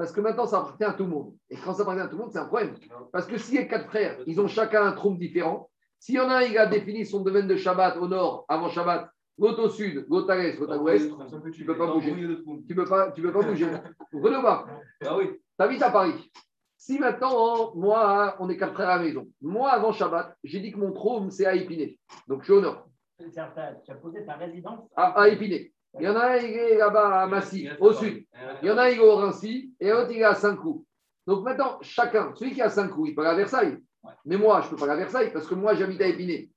Parce 0.00 0.12
que 0.12 0.22
maintenant, 0.22 0.46
ça 0.46 0.60
appartient 0.60 0.82
à 0.84 0.94
tout 0.94 1.02
le 1.02 1.10
monde. 1.10 1.34
Et 1.50 1.56
quand 1.56 1.74
ça 1.74 1.82
appartient 1.82 2.00
à 2.00 2.06
tout 2.08 2.16
le 2.16 2.22
monde, 2.22 2.32
c'est 2.32 2.38
un 2.38 2.46
problème. 2.46 2.74
Parce 3.12 3.26
que 3.26 3.36
s'il 3.36 3.56
y 3.56 3.58
a 3.58 3.64
quatre 3.66 3.86
frères, 3.88 4.16
ils 4.26 4.40
ont 4.40 4.48
chacun 4.48 4.82
un 4.86 4.92
trône 4.92 5.18
différent. 5.18 5.68
S'il 5.98 6.14
y 6.14 6.18
en 6.18 6.30
a 6.30 6.36
un, 6.36 6.40
il 6.40 6.56
a 6.56 6.64
défini 6.64 7.04
son 7.04 7.20
domaine 7.20 7.46
de 7.46 7.54
Shabbat 7.54 7.98
au 7.98 8.08
nord 8.08 8.46
avant 8.48 8.70
Shabbat, 8.70 9.10
l'autre 9.36 9.62
au 9.62 9.68
sud, 9.68 10.06
l'autre 10.08 10.30
à 10.30 10.36
l'est, 10.36 10.56
l'autre 10.58 10.72
à 10.72 10.76
l'ouest, 10.78 11.12
tu 11.52 11.60
ne 11.60 11.66
peux 11.66 11.76
pas 11.76 11.92
bouger. 11.92 12.14
Tu 12.14 12.26
ne 12.70 12.74
peux 12.74 12.86
pas, 12.86 13.10
tu 13.12 13.20
peux 13.20 13.30
pas 13.30 13.42
bouger. 13.42 13.66
Vous 14.10 14.20
comprenez 14.22 14.40
pas 14.42 14.66
Ah 15.04 15.18
oui. 15.18 15.32
Tu 15.34 15.62
habites 15.62 15.82
à 15.82 15.90
Paris. 15.90 16.32
Si 16.78 16.98
maintenant, 16.98 17.74
moi, 17.74 18.36
on 18.40 18.48
est 18.48 18.56
quatre 18.56 18.72
frères 18.72 18.88
à 18.88 18.96
la 18.96 19.02
maison, 19.02 19.28
moi, 19.42 19.68
avant 19.68 19.92
Shabbat, 19.92 20.34
j'ai 20.44 20.60
dit 20.60 20.72
que 20.72 20.78
mon 20.78 20.92
trône, 20.94 21.30
c'est 21.30 21.44
à 21.44 21.54
Épinay. 21.54 21.98
Donc, 22.26 22.40
je 22.40 22.44
suis 22.44 22.54
au 22.54 22.62
nord. 22.62 22.88
Tu 23.18 23.38
as 23.38 23.94
posé 23.96 24.24
ta 24.24 24.36
résidence 24.36 24.88
À, 24.96 25.20
à 25.20 25.28
Épinay. 25.28 25.74
Il 25.98 26.04
y 26.04 26.08
en 26.08 26.16
a 26.16 26.26
un, 26.32 26.36
il 26.36 26.56
est 26.56 26.76
là-bas 26.76 27.22
à 27.22 27.26
Massy, 27.26 27.68
au 27.80 27.92
sud. 27.92 28.24
Il 28.62 28.68
y 28.68 28.70
en 28.70 28.78
a 28.78 28.84
un, 28.84 28.88
il 28.88 28.98
est 28.98 29.00
au 29.00 29.16
Rincy, 29.16 29.74
et 29.80 29.90
l'autre, 29.90 30.10
il 30.10 30.18
est 30.18 30.24
à 30.24 30.34
Saint-Cloud. 30.34 30.84
Donc 31.26 31.44
maintenant, 31.44 31.78
chacun, 31.82 32.32
celui 32.34 32.52
qui 32.52 32.60
est 32.60 32.64
à 32.64 32.70
Saint-Cloud, 32.70 33.08
il 33.08 33.14
peut 33.14 33.22
aller 33.22 33.30
à 33.30 33.34
Versailles. 33.34 33.78
Mais 34.24 34.36
moi, 34.36 34.60
je 34.60 34.66
ne 34.66 34.70
peux 34.70 34.76
pas 34.76 34.84
aller 34.84 34.92
à 34.92 35.04
Versailles 35.04 35.32
parce 35.32 35.46
que 35.46 35.54
moi, 35.54 35.74
j'habite 35.74 36.00
à 36.00 36.06
Épinay. 36.06 36.48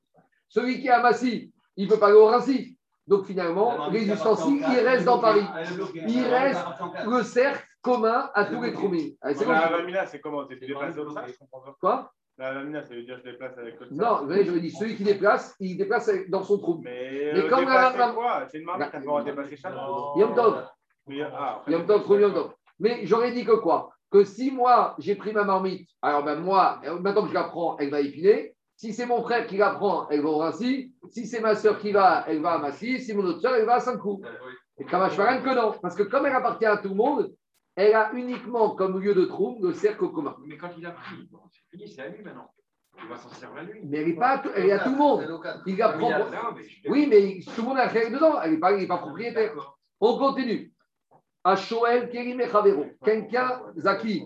Celui 0.47 0.79
qui 0.79 0.87
est 0.87 0.91
à 0.91 1.01
Massy, 1.01 1.51
il 1.75 1.87
ne 1.87 1.91
peut 1.91 1.99
pas 1.99 2.07
aller 2.07 2.15
au 2.15 2.27
Rincy. 2.27 2.77
Donc 3.05 3.25
finalement, 3.25 3.89
les 3.89 4.09
ustensiles, 4.09 4.63
ils 4.65 4.79
restent 4.79 5.05
dans 5.05 5.19
Paris. 5.19 5.45
Il 6.07 6.23
reste 6.25 6.63
le 7.05 7.23
cercle 7.23 7.65
commun 7.81 8.29
à 8.33 8.45
tous 8.45 8.61
les 8.61 8.71
troumines. 8.71 9.15
Allez, 9.21 9.35
c'est 9.35 9.45
comment? 10.21 10.47
Je 10.49 11.37
comprends 11.37 11.59
pas. 11.59 11.75
Quoi? 11.81 12.11
La 12.37 12.53
lamina, 12.53 12.81
ça 12.81 12.95
veut 12.95 13.03
dire 13.03 13.17
je 13.23 13.29
déplace 13.29 13.57
avec 13.57 13.79
le 13.79 13.87
Non, 13.91 14.27
je 14.27 14.57
dis, 14.59 14.71
celui 14.71 14.95
qui 14.95 15.03
déplace, 15.03 15.55
il 15.59 15.77
déplace 15.77 16.09
dans 16.29 16.43
son 16.43 16.57
trou. 16.57 16.81
Mais, 16.83 17.31
Mais 17.33 17.41
le 17.41 17.49
comme 17.49 17.59
déplacer 17.59 17.97
la- 17.97 18.11
quoi? 18.11 18.47
C'est 18.49 18.57
une 18.57 18.65
marmite, 18.65 18.89
t'as 18.91 19.01
pas 19.01 19.23
dépasser 19.23 19.55
chaque 19.55 19.73
Yom 20.17 20.33
Tov. 20.35 20.65
Mais, 21.07 21.21
ah, 21.21 21.61
Yom 21.67 21.85
Tov, 21.85 22.03
Trou, 22.03 22.15
Yom 22.17 22.33
Tov. 22.33 22.53
Mais 22.79 23.05
j'aurais 23.05 23.31
dit 23.31 23.45
que 23.45 23.51
quoi? 23.51 23.91
Que 24.11 24.23
si 24.23 24.51
moi, 24.51 24.95
j'ai 24.97 25.15
pris 25.15 25.31
ma 25.31 25.43
marmite, 25.43 25.87
alors 26.01 26.23
ben 26.23 26.39
moi, 26.39 26.79
euh, 26.85 26.99
maintenant 26.99 27.23
que 27.23 27.29
je 27.29 27.33
la 27.33 27.43
prends, 27.43 27.77
elle 27.77 27.89
va 27.91 28.01
épiler. 28.01 28.55
Si 28.75 28.93
c'est 28.93 29.05
mon 29.05 29.21
frère 29.21 29.45
qui 29.45 29.57
la 29.57 29.71
prend, 29.71 30.09
elle 30.09 30.21
va 30.21 30.29
au 30.29 30.37
Rincy. 30.37 30.93
Si 31.09 31.27
c'est 31.27 31.39
ma 31.39 31.55
soeur 31.55 31.77
qui 31.77 31.91
va, 31.91 32.25
elle 32.27 32.41
va 32.41 32.53
à 32.53 32.57
Massy. 32.57 32.99
Si 32.99 33.13
mon 33.13 33.23
autre 33.23 33.39
soeur, 33.41 33.55
elle 33.55 33.65
va 33.65 33.75
à 33.75 33.79
Saint-Cloud. 33.79 34.25
Et 34.79 34.85
Kamashvaran, 34.85 35.41
que 35.43 35.55
non. 35.55 35.73
Parce 35.81 35.95
que 35.95 36.03
comme 36.03 36.25
elle 36.25 36.33
appartient 36.35 36.65
à 36.65 36.77
tout 36.77 36.89
le 36.89 36.95
monde, 36.95 37.31
elle 37.75 37.93
a 37.95 38.11
uniquement 38.13 38.71
comme 38.71 38.99
lieu 38.99 39.13
de 39.13 39.25
trou 39.25 39.57
le 39.61 39.73
cercle 39.73 40.09
commun. 40.11 40.35
Mais 40.45 40.57
quand 40.57 40.69
il 40.77 40.85
a 40.85 40.91
pris, 40.91 41.27
bon, 41.31 41.39
c'est 41.51 41.77
fini, 41.77 41.89
c'est 41.89 42.01
à 42.01 42.09
lui 42.09 42.23
maintenant. 42.23 42.51
Il 43.01 43.09
va 43.09 43.17
s'en 43.17 43.29
servir 43.29 43.61
à 43.61 43.63
lui. 43.63 43.81
Mais 43.85 43.99
elle 43.99 44.09
est, 44.09 44.13
pas 44.13 44.29
à 44.29 44.37
tout, 44.39 44.49
elle 44.55 44.67
est 44.67 44.71
à 44.71 44.79
tout 44.79 44.91
le 44.91 44.97
monde. 44.97 45.41
Il 45.65 45.77
la 45.77 45.87
Ah, 45.89 45.95
mais 45.97 46.07
prend 46.31 46.55
Oui, 46.89 47.07
mais 47.09 47.39
tout 47.55 47.61
le 47.61 47.67
monde 47.67 47.77
a 47.79 47.87
rien 47.87 48.09
dedans. 48.11 48.39
Elle 48.41 48.51
n'est 48.51 48.59
pas, 48.59 48.73
il 48.73 48.83
est 48.83 48.87
pas 48.87 48.99
propriétaire. 48.99 49.53
On 49.99 50.17
continue. 50.17 50.71
À 51.43 51.55
Shoel, 51.55 52.09
Kérim 52.09 52.39
et 52.39 52.49
Chavero. 52.49 52.85
Quelqu'un, 53.03 53.61
Zaki, 53.77 54.23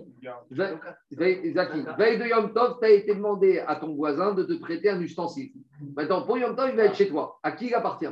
Zaki, 0.51 1.86
veille 1.97 2.20
de 2.20 2.26
Yom 2.28 2.53
Tov, 2.53 2.78
tu 2.80 2.86
as 2.86 2.89
été 2.89 3.15
demandé 3.15 3.59
à 3.59 3.76
ton 3.76 3.93
voisin 3.95 4.34
de 4.34 4.43
te 4.43 4.53
prêter 4.53 4.89
un 4.89 4.99
ustensile. 5.01 5.51
Maintenant, 5.95 6.24
pour 6.24 6.38
Yom 6.38 6.55
Tov, 6.55 6.70
il 6.72 6.76
va 6.76 6.86
être 6.86 6.95
chez 6.95 7.09
toi. 7.09 7.39
À 7.43 7.51
qui 7.51 7.68
il 7.68 7.76
appartient? 7.76 8.09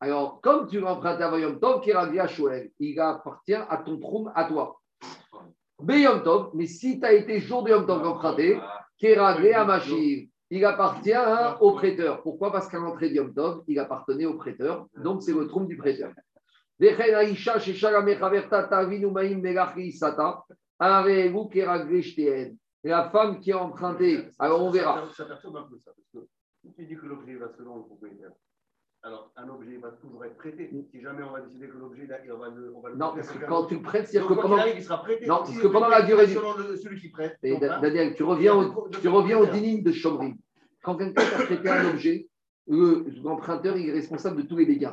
Alors, 0.00 0.40
comme 0.40 0.66
tu 0.68 0.78
vas 0.78 0.92
emprunter 0.92 1.24
à 1.24 1.38
Yom 1.38 1.58
Tov, 1.58 1.80
qui 1.80 1.92
à 1.92 2.26
Shoel, 2.26 2.70
il 2.78 2.98
appartient 3.00 3.54
à 3.54 3.82
ton 3.84 3.98
troum, 3.98 4.32
à 4.34 4.44
toi. 4.44 4.80
Be 5.80 5.92
Yom 5.98 6.22
Tov, 6.22 6.50
mais 6.54 6.66
si 6.66 6.98
tu 6.98 7.06
as 7.06 7.12
été 7.12 7.40
jour 7.40 7.62
de 7.62 7.70
Yom 7.70 7.86
Tov 7.86 8.06
emprunté, 8.06 8.60
qui 8.98 9.12
à 9.14 9.64
Machir, 9.64 10.26
il 10.50 10.64
appartient 10.64 11.12
hein, 11.12 11.56
au 11.60 11.72
prêteur. 11.72 12.22
Pourquoi? 12.22 12.52
Parce 12.52 12.68
qu'à 12.68 12.78
l'entrée 12.78 13.10
de 13.10 13.16
Yom 13.16 13.34
Tov, 13.34 13.62
il 13.66 13.78
appartenait 13.78 14.26
au 14.26 14.34
prêteur. 14.34 14.86
Donc, 14.96 15.22
c'est 15.22 15.32
le 15.32 15.46
troum 15.46 15.66
du 15.66 15.76
prêteur. 15.76 16.12
La 22.84 23.10
femme 23.10 23.40
qui 23.40 23.50
a 23.52 23.58
emprunté, 23.62 24.28
alors 24.38 24.62
on 24.62 24.70
verra. 24.70 25.08
Ça 25.16 25.24
perturbe 25.24 25.56
un 25.56 25.62
peu 25.64 25.76
ça, 25.84 25.90
parce 25.96 26.08
que 26.12 26.28
si 26.62 26.72
tu 26.74 26.86
dis 26.86 26.96
que 26.96 27.06
l'objet 27.06 27.34
va 27.34 27.48
selon 27.56 27.76
le 27.78 27.82
propriétaire, 27.82 28.30
alors 29.02 29.32
un 29.36 29.48
objet 29.48 29.76
va 29.78 29.90
toujours 29.90 30.24
être 30.24 30.36
prêté. 30.36 30.70
Si 30.92 31.00
jamais 31.00 31.22
on 31.24 31.32
va 31.32 31.40
décider 31.40 31.68
que 31.68 31.76
l'objet, 31.78 32.08
on 32.32 32.38
va 32.38 32.48
le. 32.50 32.72
On 32.76 32.80
va 32.80 32.90
le 32.90 32.96
Non, 32.96 33.12
parce 33.14 33.30
que 33.30 33.44
quand 33.44 33.64
tu 33.66 33.74
le 33.76 33.82
prêtes, 33.82 34.06
c'est-à-dire 34.08 34.28
que 34.28 34.34
quand 34.34 34.42
pendant. 34.42 34.56
il 34.58 34.60
arrive, 34.60 34.76
il 34.78 34.82
sera 34.84 35.02
prêté. 35.02 35.26
Non, 35.26 35.38
parce 35.38 35.58
que 35.58 35.66
pendant 35.66 35.88
la 35.88 36.02
durée 36.02 36.26
du- 36.26 36.34
Selon 36.34 36.56
le- 36.56 36.76
celui 36.76 37.00
qui 37.00 37.08
prête. 37.08 37.36
Et 37.42 37.56
hein, 37.56 37.80
Daniel, 37.80 38.14
tu 38.14 38.22
reviens, 38.22 38.54
au, 38.54 38.88
tu 38.88 39.08
reviens 39.08 39.38
aux 39.38 39.46
dynimes 39.46 39.82
de 39.82 39.92
Chomri. 39.92 40.34
Quand 40.82 40.96
quelqu'un 40.96 41.22
t'a 41.24 41.44
prêté 41.44 41.68
un 41.68 41.88
objet, 41.90 42.28
le- 42.68 43.04
l'emprunteur 43.24 43.76
il 43.76 43.88
est 43.88 43.92
responsable 43.92 44.42
de 44.42 44.48
tous 44.48 44.56
les 44.56 44.66
dégâts. 44.66 44.90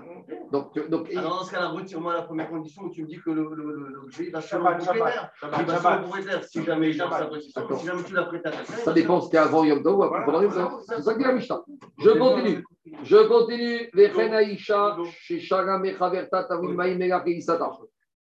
Donc, 0.52 0.90
donc, 0.90 1.12
Alors 1.16 1.40
dans 1.40 1.44
ce 1.44 1.52
cas-là, 1.52 1.68
retire-moi 1.70 2.14
la 2.14 2.22
première 2.24 2.50
condition 2.50 2.84
où 2.84 2.90
tu 2.92 3.02
me 3.04 3.08
dis 3.08 3.20
que 3.20 3.30
le- 3.32 3.50
le- 3.56 3.66
le- 3.76 3.88
l'objet 3.96 4.30
va 4.30 4.42
selon 4.42 4.70
le 4.70 4.80
Shabbat, 4.84 5.32
Il 5.42 5.50
va 5.66 5.76
Shabbat. 5.76 5.98
le 5.98 6.04
propriétaire. 6.04 6.44
Si 6.44 6.64
jamais 6.64 6.90
il 6.90 6.96
sa 6.96 7.06
Attends. 7.08 7.78
si 7.78 7.86
jamais 7.86 8.04
tu 8.04 8.14
l'as 8.14 8.24
prêté 8.24 8.48
à 8.48 8.52
quelqu'un. 8.52 8.74
ça 8.74 8.94
dépend 8.94 9.20
si 9.20 9.26
c'était 9.26 9.38
avant 9.40 9.64
Yom 9.64 9.82
Tov 9.84 9.98
ou 10.00 10.04
après 10.04 10.26
pendant 10.26 10.42
Yom 10.42 10.54
Tov. 10.54 10.82
C'est 10.88 11.02
ça 11.02 11.14
que 11.14 11.18
dit 11.20 11.24
la 11.24 11.34
Mishnah. 11.34 11.62
Je 12.00 12.10
continue. 12.12 12.64
Je 13.04 13.28
continue. 13.28 13.90
Vechen 13.94 14.34
Aisha, 14.34 14.98
Sheshara 15.22 15.80
Mechaverta, 15.80 16.44
Tavinu 16.44 16.74
Maïm, 16.74 16.98
Melachi, 16.98 17.42
Sata. 17.42 17.72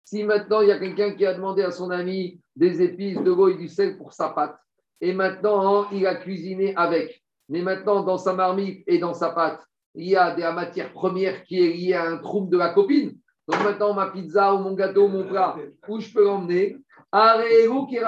Si 0.04 0.24
maintenant 0.24 0.62
il 0.62 0.70
y 0.70 0.72
a 0.72 0.80
quelqu'un 0.80 1.12
qui 1.12 1.26
a 1.26 1.34
demandé 1.34 1.64
à 1.64 1.72
son 1.72 1.90
ami 1.92 2.40
des 2.56 2.82
épices, 2.82 3.22
de 3.22 3.32
l'eau 3.32 3.48
et 3.50 3.56
du 3.56 3.68
sel 3.68 3.98
pour 3.98 4.14
sa 4.14 4.30
pâte, 4.30 4.56
et 5.02 5.14
maintenant 5.14 5.84
hein, 5.84 5.88
il 5.92 6.06
a 6.08 6.16
cuisiné 6.16 6.74
avec, 6.76 7.22
mais 7.50 7.62
maintenant 7.62 8.04
dans 8.04 8.18
sa 8.18 8.34
marmite 8.34 8.84
et 8.88 8.98
dans 9.00 9.14
sa 9.14 9.30
pâte, 9.32 9.64
il 9.96 10.10
y 10.10 10.16
a 10.16 10.34
des 10.36 10.44
matières 10.54 10.92
premières 10.92 11.44
qui 11.44 11.60
est 11.60 11.74
liée 11.74 11.94
à 11.94 12.10
un 12.10 12.18
trouble 12.18 12.50
de 12.50 12.58
la 12.58 12.70
copine. 12.70 13.18
Donc 13.48 13.64
maintenant 13.64 13.94
ma 13.94 14.08
pizza 14.08 14.54
ou 14.54 14.60
mon 14.60 14.74
gâteau, 14.74 15.08
mon 15.08 15.26
plat, 15.28 15.56
où 15.88 16.00
je 16.00 16.12
peux 16.14 16.24
l'emmener? 16.24 16.78
Areu 17.12 17.86
qui 17.88 18.00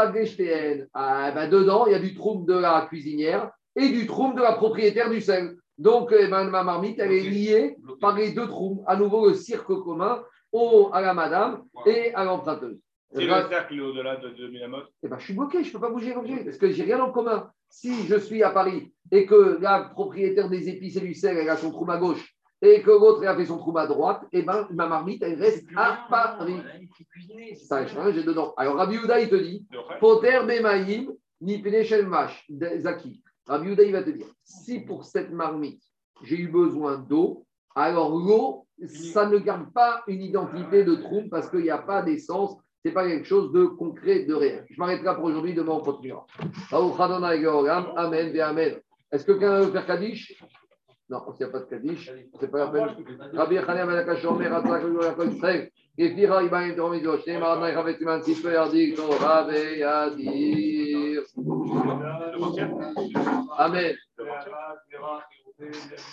Ah, 0.93 1.31
ben 1.31 1.49
dedans, 1.49 1.86
il 1.86 1.91
y 1.91 1.95
a 1.95 1.99
du 1.99 2.15
trouble 2.15 2.47
de 2.47 2.57
la 2.57 2.88
cuisinière 2.89 3.51
et 3.75 3.89
du 3.89 4.07
trouble 4.07 4.36
de 4.36 4.41
la 4.41 4.53
propriétaire 4.53 5.09
du 5.09 5.21
sel. 5.21 5.57
Donc 5.77 6.13
eh 6.17 6.27
ben, 6.27 6.45
ma 6.45 6.63
marmite, 6.63 6.99
elle 6.99 7.11
est 7.11 7.29
liée 7.29 7.75
par 7.99 8.15
les 8.15 8.31
deux 8.31 8.47
troubles. 8.47 8.81
À 8.88 8.95
nouveau, 8.95 9.27
le 9.27 9.36
cirque 9.36 9.67
commun 9.83 10.23
au, 10.51 10.89
à 10.93 11.01
la 11.01 11.13
madame 11.13 11.63
et 11.86 12.13
à 12.15 12.23
l'emprunteuse. 12.23 12.79
Si 13.16 13.26
le 13.26 13.49
cercle 13.49 13.76
est 13.76 13.82
au-delà 13.82 14.18
de 14.18 14.30
2000 14.30 14.63
amotes, 14.63 14.91
Eh 15.03 15.07
ben, 15.07 15.18
je 15.18 15.24
suis 15.24 15.34
bloqué, 15.34 15.63
je 15.63 15.70
ne 15.70 15.74
peux 15.74 15.80
pas 15.80 15.89
bouger 15.89 16.13
l'objet 16.13 16.43
parce 16.43 16.57
que 16.57 16.70
j'ai 16.72 16.84
rien 16.84 16.99
en 16.99 17.11
commun. 17.11 17.49
Si 17.70 18.05
je 18.07 18.16
suis 18.16 18.43
à 18.43 18.49
Paris 18.49 18.93
et 19.11 19.26
que 19.26 19.57
la 19.61 19.89
propriétaire 19.93 20.49
des 20.49 20.70
épices 20.70 20.97
et 20.97 21.01
du 21.01 21.13
sel, 21.13 21.38
elle 21.38 21.49
a 21.49 21.57
son 21.57 21.72
trou 21.72 21.89
à 21.89 21.97
gauche 21.97 22.36
et 22.61 22.82
que 22.82 22.89
l'autre, 22.89 23.26
a 23.26 23.36
fait 23.36 23.45
son 23.45 23.57
trou 23.57 23.78
à 23.78 23.86
droite, 23.86 24.22
eh 24.32 24.41
ben, 24.41 24.68
ma 24.72 24.88
marmite, 24.88 25.22
elle 25.24 25.39
reste 25.39 25.68
à 25.76 26.05
Paris. 26.09 26.61
Ça 27.55 27.78
a 27.78 27.88
changé 27.88 28.24
dedans. 28.24 28.53
Alors, 28.57 28.76
Rabbi 28.76 28.97
Houda, 28.97 29.20
il 29.20 29.30
te 29.30 29.36
dit. 29.36 29.66
Poter 29.99 30.39
Bemaïm, 30.45 31.11
ni 31.41 31.61
Penechel 31.61 32.07
Mash, 32.07 32.45
Zaki. 32.49 33.22
Rabbi 33.47 33.72
Houda, 33.72 33.84
il 33.84 33.91
va 33.91 34.03
te 34.03 34.09
dire 34.09 34.28
si 34.43 34.80
pour 34.80 35.05
cette 35.05 35.32
marmite, 35.32 35.84
j'ai 36.24 36.38
eu 36.38 36.47
besoin 36.47 36.97
d'eau, 36.97 37.45
alors 37.76 38.09
l'eau, 38.18 38.66
ça 38.88 39.28
ne 39.28 39.38
garde 39.38 39.72
pas 39.74 40.03
une 40.07 40.22
identité 40.22 40.84
de 40.84 40.95
trou 40.95 41.24
parce 41.30 41.49
qu'il 41.49 41.61
n'y 41.61 41.70
a 41.70 41.78
pas 41.78 42.01
d'essence. 42.01 42.57
Ce 42.86 42.89
n'est 42.89 42.93
pas 42.93 43.07
quelque 43.07 43.25
chose 43.25 43.51
de 43.51 43.65
concret, 43.65 44.25
de 44.25 44.36
réel. 44.36 44.63
Je 44.69 44.77
m'arrête 44.77 45.01
là 45.01 45.15
pour 45.15 45.23
aujourd'hui. 45.23 45.55
Demain, 45.55 45.71
on 45.71 45.79
continuera. 45.79 46.27
Amen 47.97 48.39
Amen. 48.39 48.75
Est-ce 49.11 49.25
que 49.25 49.31
quelqu'un 49.31 49.61
veut 49.61 49.71
faire 49.71 49.88
Kaddish 49.88 50.39
Non, 51.09 51.23
s'il 51.33 51.47
n'y 51.47 51.49
a 51.49 51.51
pas 51.51 51.61
de 51.61 51.65
Kaddish, 51.65 52.11
c'est 52.39 52.51
pas 52.51 52.59
la 52.59 52.67
peine. 52.67 53.05
Rabbi. 63.57 65.25
Amen. 65.59 66.05